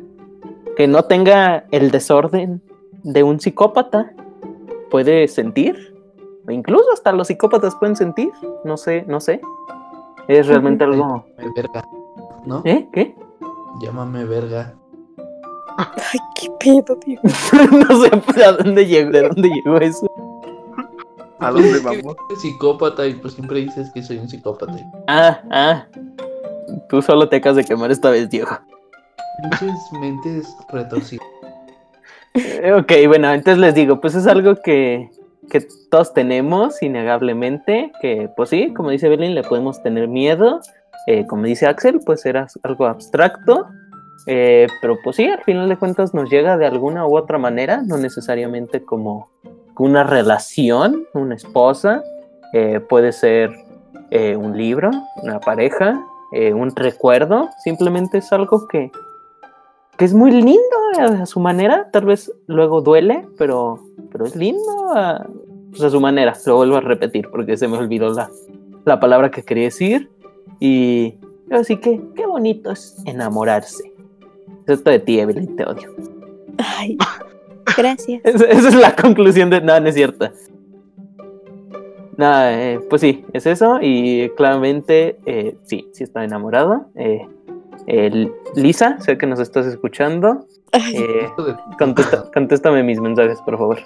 que 0.77 0.87
no 0.87 1.05
tenga 1.05 1.65
el 1.71 1.91
desorden 1.91 2.63
de 3.03 3.23
un 3.23 3.41
psicópata 3.41 4.13
puede 4.91 5.29
sentir, 5.29 5.95
o 6.47 6.51
incluso 6.51 6.93
hasta 6.93 7.13
los 7.13 7.29
psicópatas 7.29 7.77
pueden 7.77 7.97
sentir, 7.97 8.31
no 8.65 8.77
sé, 8.77 9.05
no 9.07 9.21
sé. 9.21 9.41
Es 10.29 10.47
realmente 10.47 10.85
algo, 10.85 11.25
Llámame 11.37 11.53
verga. 11.57 11.85
¿No? 12.45 12.63
¿eh? 12.65 12.89
¿Qué? 12.93 13.15
Llámame 13.81 14.25
verga. 14.25 14.75
Ay, 15.79 16.21
qué 16.35 16.49
pedo, 16.59 16.97
tío. 16.97 17.19
no 17.23 18.03
sé 18.03 18.11
pues, 18.17 18.47
a 18.47 18.53
dónde 18.53 18.87
llegó, 18.87 19.11
de 19.11 19.29
dónde 19.29 19.49
llegó 19.49 19.77
eso. 19.79 20.07
¿A 21.39 21.51
dónde 21.51 21.81
vamos? 21.81 22.17
psicópata 22.41 23.07
y 23.07 23.15
pues 23.15 23.35
siempre 23.35 23.61
dices 23.61 23.91
que 23.93 24.03
soy 24.03 24.19
un 24.19 24.29
psicópata. 24.29 24.77
Ah, 25.09 25.41
ah. 25.51 25.87
Tú 26.89 27.03
solo 27.03 27.29
te 27.29 27.37
acabas 27.37 27.57
de 27.57 27.65
quemar 27.65 27.91
esta 27.91 28.11
vez, 28.11 28.29
Diego. 28.31 28.51
Pinches 29.43 29.93
mentes 30.01 30.57
retorcidas. 30.71 31.27
Eh, 32.35 32.73
Ok, 32.73 32.93
bueno, 33.09 33.31
entonces 33.33 33.59
les 33.59 33.75
digo, 33.75 34.01
pues 34.01 34.15
es 34.15 34.27
algo 34.27 34.55
que, 34.57 35.11
que 35.51 35.67
todos 35.91 36.13
tenemos, 36.15 36.81
innegablemente, 36.83 37.91
que 38.01 38.29
pues 38.37 38.51
sí, 38.51 38.73
como 38.75 38.91
dice 38.91 39.09
Belén, 39.09 39.35
le 39.35 39.43
podemos 39.43 39.83
tener 39.83 40.09
miedo. 40.09 40.61
Eh, 41.07 41.27
como 41.27 41.45
dice 41.45 41.67
Axel, 41.67 42.01
pues 42.05 42.25
era 42.27 42.47
algo 42.63 42.87
abstracto. 42.87 43.67
eh, 44.27 44.67
pero 44.83 44.99
pues 45.03 45.17
sí, 45.17 45.27
al 45.27 45.43
final 45.45 45.69
de 45.69 45.77
cuentas 45.79 46.13
nos 46.15 46.31
llega 46.31 46.57
de 46.59 46.67
alguna 46.67 47.07
u 47.07 47.17
otra 47.17 47.39
manera, 47.39 47.83
no 47.85 47.97
necesariamente 47.97 48.85
como 48.85 49.31
una 49.79 50.05
relación, 50.05 51.07
una 51.15 51.35
esposa, 51.37 52.03
eh, 52.53 52.81
puede 52.81 53.13
ser 53.13 53.51
eh, 54.11 54.37
un 54.37 54.57
libro, 54.59 54.91
una 55.23 55.41
pareja, 55.41 55.99
eh, 56.33 56.53
un 56.53 56.75
recuerdo, 56.75 57.51
simplemente 57.63 58.19
es 58.19 58.33
algo 58.33 58.69
que, 58.69 58.91
que 59.97 60.05
es 60.05 60.15
muy 60.15 60.31
lindo 60.31 60.61
a 60.99 61.27
su 61.27 61.41
manera, 61.41 61.89
tal 61.93 62.07
vez 62.07 62.33
luego 62.47 62.81
duele, 62.81 63.27
pero, 63.37 63.81
pero 64.13 64.27
es 64.27 64.37
lindo 64.37 64.93
a, 64.95 65.27
pues, 65.71 65.83
a 65.83 65.91
su 65.91 66.01
manera, 66.01 66.35
lo 66.47 66.57
vuelvo 66.57 66.77
a 66.77 66.81
repetir 66.81 67.29
porque 67.31 67.57
se 67.57 67.69
me 67.69 67.77
olvidó 67.79 68.13
la, 68.13 68.31
la 68.85 69.01
palabra 69.01 69.31
que 69.31 69.43
quería 69.43 69.65
decir 69.65 70.11
y 70.61 71.15
así 71.51 71.77
que 71.79 72.01
qué 72.15 72.27
bonito 72.27 72.71
es 72.71 72.97
enamorarse. 73.07 73.93
Esto 74.67 74.91
de 74.91 75.01
ti, 75.01 75.19
Evelyn, 75.19 75.57
te 75.57 75.65
odio. 75.65 75.95
Ay, 76.59 76.97
gracias. 77.77 78.21
Esa, 78.25 78.45
esa 78.45 78.69
es 78.69 78.75
la 78.75 78.95
conclusión 78.95 79.51
de. 79.51 79.61
No, 79.61 79.81
no 79.81 79.89
es 79.89 79.95
cierta. 79.95 80.33
Nada, 82.21 82.53
eh, 82.53 82.81
pues 82.91 83.01
sí, 83.01 83.25
es 83.33 83.47
eso. 83.47 83.79
Y 83.81 84.29
claramente, 84.37 85.19
eh, 85.25 85.57
sí, 85.63 85.89
sí 85.95 86.05
está 86.05 86.23
enamorado. 86.23 86.85
Eh, 86.95 87.27
Lisa, 88.55 89.01
sé 89.01 89.17
que 89.17 89.27
nos 89.27 89.41
estás 89.41 89.65
escuchando. 89.65 90.45
Eh, 90.75 91.31
contesta- 91.79 92.31
contéstame 92.35 92.83
mis 92.83 93.01
mensajes, 93.01 93.41
por 93.41 93.57
favor. 93.57 93.79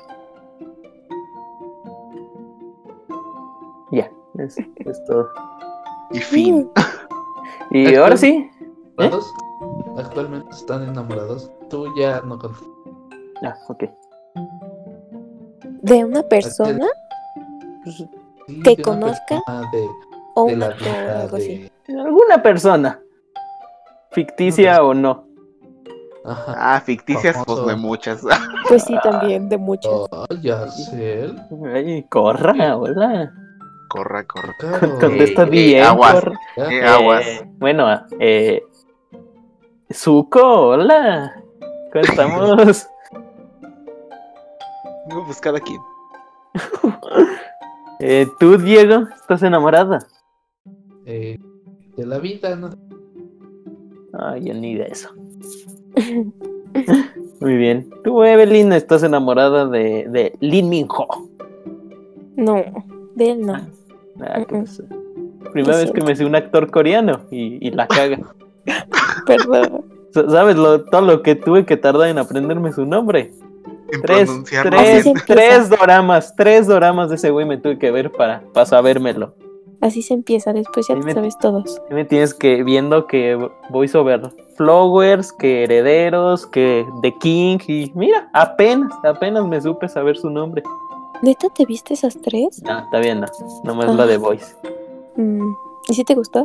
Ya, 3.93 4.11
es, 4.39 4.57
es 4.59 5.05
todo. 5.05 5.29
Y 6.11 6.19
fin. 6.19 6.69
Y 7.71 7.95
ahora 7.95 8.17
sí. 8.17 8.51
¿Enamorados? 8.99 9.33
Actualmente 9.97 10.51
están 10.51 10.83
enamorados. 10.89 11.53
Tú 11.71 11.87
ya 11.97 12.21
no 12.23 12.37
contestas. 12.37 12.69
Ah, 13.45 13.55
ok. 13.69 13.85
de 15.83 16.05
una 16.05 16.23
persona 16.25 16.87
Pues, 17.85 18.05
Que 18.63 18.77
conozca 18.83 19.41
De, 19.73 19.89
o 20.35 20.47
de 20.47 20.55
un 20.55 20.61
la 20.61 20.67
actor 20.67 20.87
o 20.89 20.91
vida 20.93 21.21
algo 21.23 21.37
así. 21.37 21.71
de... 21.89 22.01
alguna 22.01 22.43
persona. 22.43 23.01
Ficticia 24.13 24.83
o 24.83 24.95
no. 24.95 25.25
Ajá. 26.25 26.55
Ah, 26.77 26.81
ficticias, 26.81 27.37
pues 27.47 27.67
de 27.67 27.77
muchas. 27.77 28.23
Pues 28.69 28.83
sí, 28.85 28.97
también, 29.03 29.49
de 29.51 29.59
muchas. 29.59 29.93
Oh, 29.93 30.27
ya 30.41 30.67
sé. 30.69 31.31
Ay, 31.75 32.03
corra, 32.09 32.77
hola. 32.79 33.31
Corra, 33.91 34.25
corra. 34.27 34.55
Claro. 34.59 34.99
Contesta 34.99 35.43
Eh, 35.43 35.51
bien, 35.51 35.85
aguas. 35.85 36.15
corra. 36.15 36.39
Ya. 36.57 36.65
Eh, 36.71 36.85
aguas. 36.87 37.27
Eh, 37.27 37.43
bueno, 37.59 37.87
eh. 38.19 38.63
Zuko, 39.93 40.69
hola. 40.69 41.35
¿Cómo 41.93 42.05
estamos? 42.05 42.87
Voy 45.11 45.23
a 45.23 45.27
buscar 45.27 45.55
aquí. 45.57 45.77
Eh, 48.01 48.27
Tú, 48.39 48.59
Diego, 48.59 49.07
¿estás 49.15 49.43
enamorada? 49.43 50.07
Eh, 51.07 51.39
de 51.97 52.07
la 52.07 52.19
vida, 52.19 52.57
¿no? 52.57 52.71
Ay, 54.13 54.45
yo 54.45 54.55
ni 54.55 54.75
de 54.75 54.85
eso. 54.85 55.11
Muy 57.41 57.57
bien. 57.57 57.91
Tú, 58.03 58.23
Evelyn, 58.23 58.73
estás 58.73 59.03
enamorada 59.03 59.67
de, 59.67 60.07
de 60.09 60.37
Lin 60.41 60.69
Min 60.69 60.87
Ho. 60.89 61.29
No, 62.37 62.63
de 63.15 63.31
él 63.31 63.47
no. 63.47 63.55
Ah, 64.21 64.45
¿qué 64.49 64.57
pasó? 64.61 64.85
Primera 65.53 65.77
vez 65.79 65.93
que 65.93 66.01
me 66.01 66.17
sé 66.17 66.25
un 66.25 66.35
actor 66.35 66.71
coreano 66.71 67.21
y, 67.31 67.67
y 67.67 67.71
la 67.71 67.87
caga. 67.87 68.19
Perdón. 69.27 69.85
¿Sabes 70.13 70.57
lo, 70.57 70.85
todo 70.85 71.01
lo 71.03 71.23
que 71.23 71.35
tuve 71.35 71.67
que 71.67 71.77
tardar 71.77 72.09
en 72.09 72.19
aprenderme 72.19 72.73
su 72.73 72.87
nombre? 72.87 73.33
En 73.95 74.03
Tres, 74.03 74.25
pronunciarlo 74.27 74.77
Así 74.77 74.85
tres, 74.87 75.03
se 75.03 75.09
bien. 75.09 75.17
empieza. 75.19 75.27
tres 75.43 75.69
doramas, 75.71 76.35
tres 76.37 76.67
doramas 76.67 77.09
de 77.11 77.17
ese 77.17 77.31
güey 77.31 77.47
me 77.47 77.57
tuve 77.59 77.79
que 77.79 77.91
ver 77.91 78.11
para, 78.13 78.43
para 78.53 78.67
sabérmelo. 78.67 79.35
Así 79.81 80.01
se 80.03 80.15
empieza, 80.15 80.53
después 80.55 80.87
ya 80.89 80.95
te 80.95 81.01
me- 81.05 81.13
sabes 81.13 81.37
todos. 81.39 81.81
Me 81.91 82.05
tienes 82.07 82.33
que 82.33 82.63
viendo 82.63 83.07
que 83.07 83.37
voice 83.71 83.97
over 83.99 84.31
Flowers, 84.57 85.31
que 85.33 85.65
Herederos, 85.65 86.47
que 86.47 86.87
The 87.03 87.13
King 87.19 87.59
y 87.67 87.93
mira, 87.95 88.31
apenas, 88.33 88.93
apenas 89.05 89.47
me 89.47 89.61
supe 89.61 89.89
saber 89.89 90.17
su 90.17 90.31
nombre. 90.31 90.63
¿Neta 91.23 91.49
te 91.55 91.67
viste 91.67 91.95
esas 91.95 92.17
tres? 92.21 92.63
No, 92.63 92.79
está 92.79 92.99
bien, 92.99 93.21
no, 93.21 93.27
nomás 93.63 93.95
la 93.95 94.07
de 94.07 94.17
Voice. 94.17 94.55
Mm, 95.17 95.53
¿Y 95.89 95.95
si 95.95 96.05
te 96.05 96.15
gustó? 96.15 96.45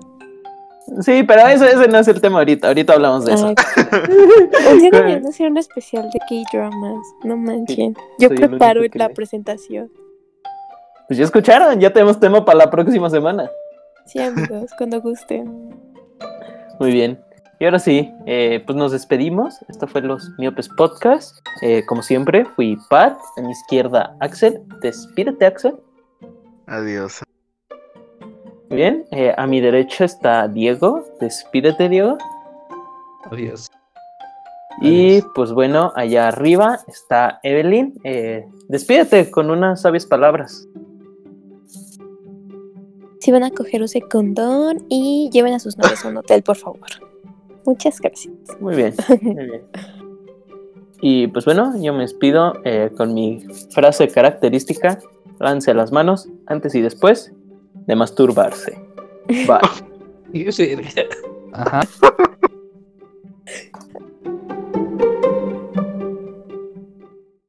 Sí, 1.01 1.23
pero 1.23 1.47
eso, 1.47 1.65
ese 1.65 1.87
no 1.87 1.99
es 1.99 2.07
el 2.07 2.19
tema 2.19 2.39
ahorita, 2.39 2.67
ahorita 2.67 2.93
hablamos 2.93 3.25
de 3.25 3.33
eso. 3.33 3.47
Día 4.79 4.89
deberían 4.91 5.25
hacer 5.27 5.47
un 5.51 5.57
especial 5.57 6.09
de 6.11 6.19
K-dramas. 6.19 7.05
No 7.23 7.37
manchen. 7.37 7.95
Yo 8.17 8.29
soy 8.29 8.37
preparo 8.37 8.81
la 8.93 9.09
presentación. 9.09 9.91
Pues 11.07 11.17
ya 11.17 11.25
escucharon, 11.25 11.79
ya 11.79 11.91
tenemos 11.91 12.19
tema 12.19 12.43
para 12.43 12.59
la 12.59 12.69
próxima 12.69 13.09
semana. 13.09 13.49
Sí, 14.05 14.19
amigos, 14.19 14.71
cuando 14.77 15.01
gusten. 15.01 15.75
Muy 16.79 16.91
bien. 16.91 17.19
Y 17.59 17.65
ahora 17.65 17.79
sí, 17.79 18.13
eh, 18.25 18.63
pues 18.65 18.77
nos 18.77 18.91
despedimos. 18.91 19.59
Esto 19.67 19.85
fue 19.87 20.01
los 20.01 20.31
Miopes 20.37 20.69
Podcast. 20.69 21.37
Eh, 21.61 21.83
como 21.87 22.01
siempre, 22.01 22.45
fui 22.55 22.77
Pat, 22.89 23.17
a 23.37 23.41
mi 23.41 23.51
izquierda 23.51 24.15
Axel. 24.21 24.61
Despídete, 24.81 25.45
Axel. 25.45 25.75
Adiós. 26.67 27.21
Bien. 28.69 29.05
Eh, 29.11 29.33
a 29.35 29.47
mi 29.47 29.61
derecha 29.61 30.05
está 30.05 30.47
Diego. 30.47 31.03
Despídete, 31.19 31.89
Diego. 31.89 32.17
Adiós. 33.31 33.67
Y 34.81 35.17
Adiós. 35.17 35.31
pues 35.35 35.51
bueno, 35.51 35.91
allá 35.95 36.27
arriba 36.27 36.79
está 36.87 37.39
Evelyn. 37.43 37.99
Eh, 38.03 38.45
despídete 38.67 39.29
con 39.31 39.49
unas 39.49 39.81
sabias 39.81 40.05
palabras. 40.05 40.67
Si 43.19 43.31
van 43.31 43.43
a 43.43 43.51
coger, 43.51 43.83
use 43.83 44.01
condón 44.01 44.85
y 44.87 45.29
lleven 45.33 45.53
a 45.53 45.59
sus 45.59 45.77
novios 45.77 46.05
a 46.05 46.09
un 46.09 46.17
hotel, 46.17 46.41
por 46.41 46.55
favor. 46.55 46.87
Muchas 47.65 47.99
gracias. 47.99 48.33
Muy 48.59 48.75
bien, 48.75 48.93
muy 49.21 49.45
bien. 49.45 49.61
Y 51.01 51.27
pues 51.27 51.45
bueno, 51.45 51.73
yo 51.81 51.93
me 51.93 52.01
despido 52.01 52.53
eh, 52.63 52.91
con 52.95 53.13
mi 53.13 53.45
frase 53.71 54.07
característica. 54.07 54.99
Lance 55.39 55.73
las 55.73 55.91
manos 55.91 56.27
antes 56.47 56.75
y 56.75 56.81
después 56.81 57.33
de 57.89 57.95
masturbarse. 57.95 58.77
Bye. 59.27 59.59
Ajá. 61.53 61.81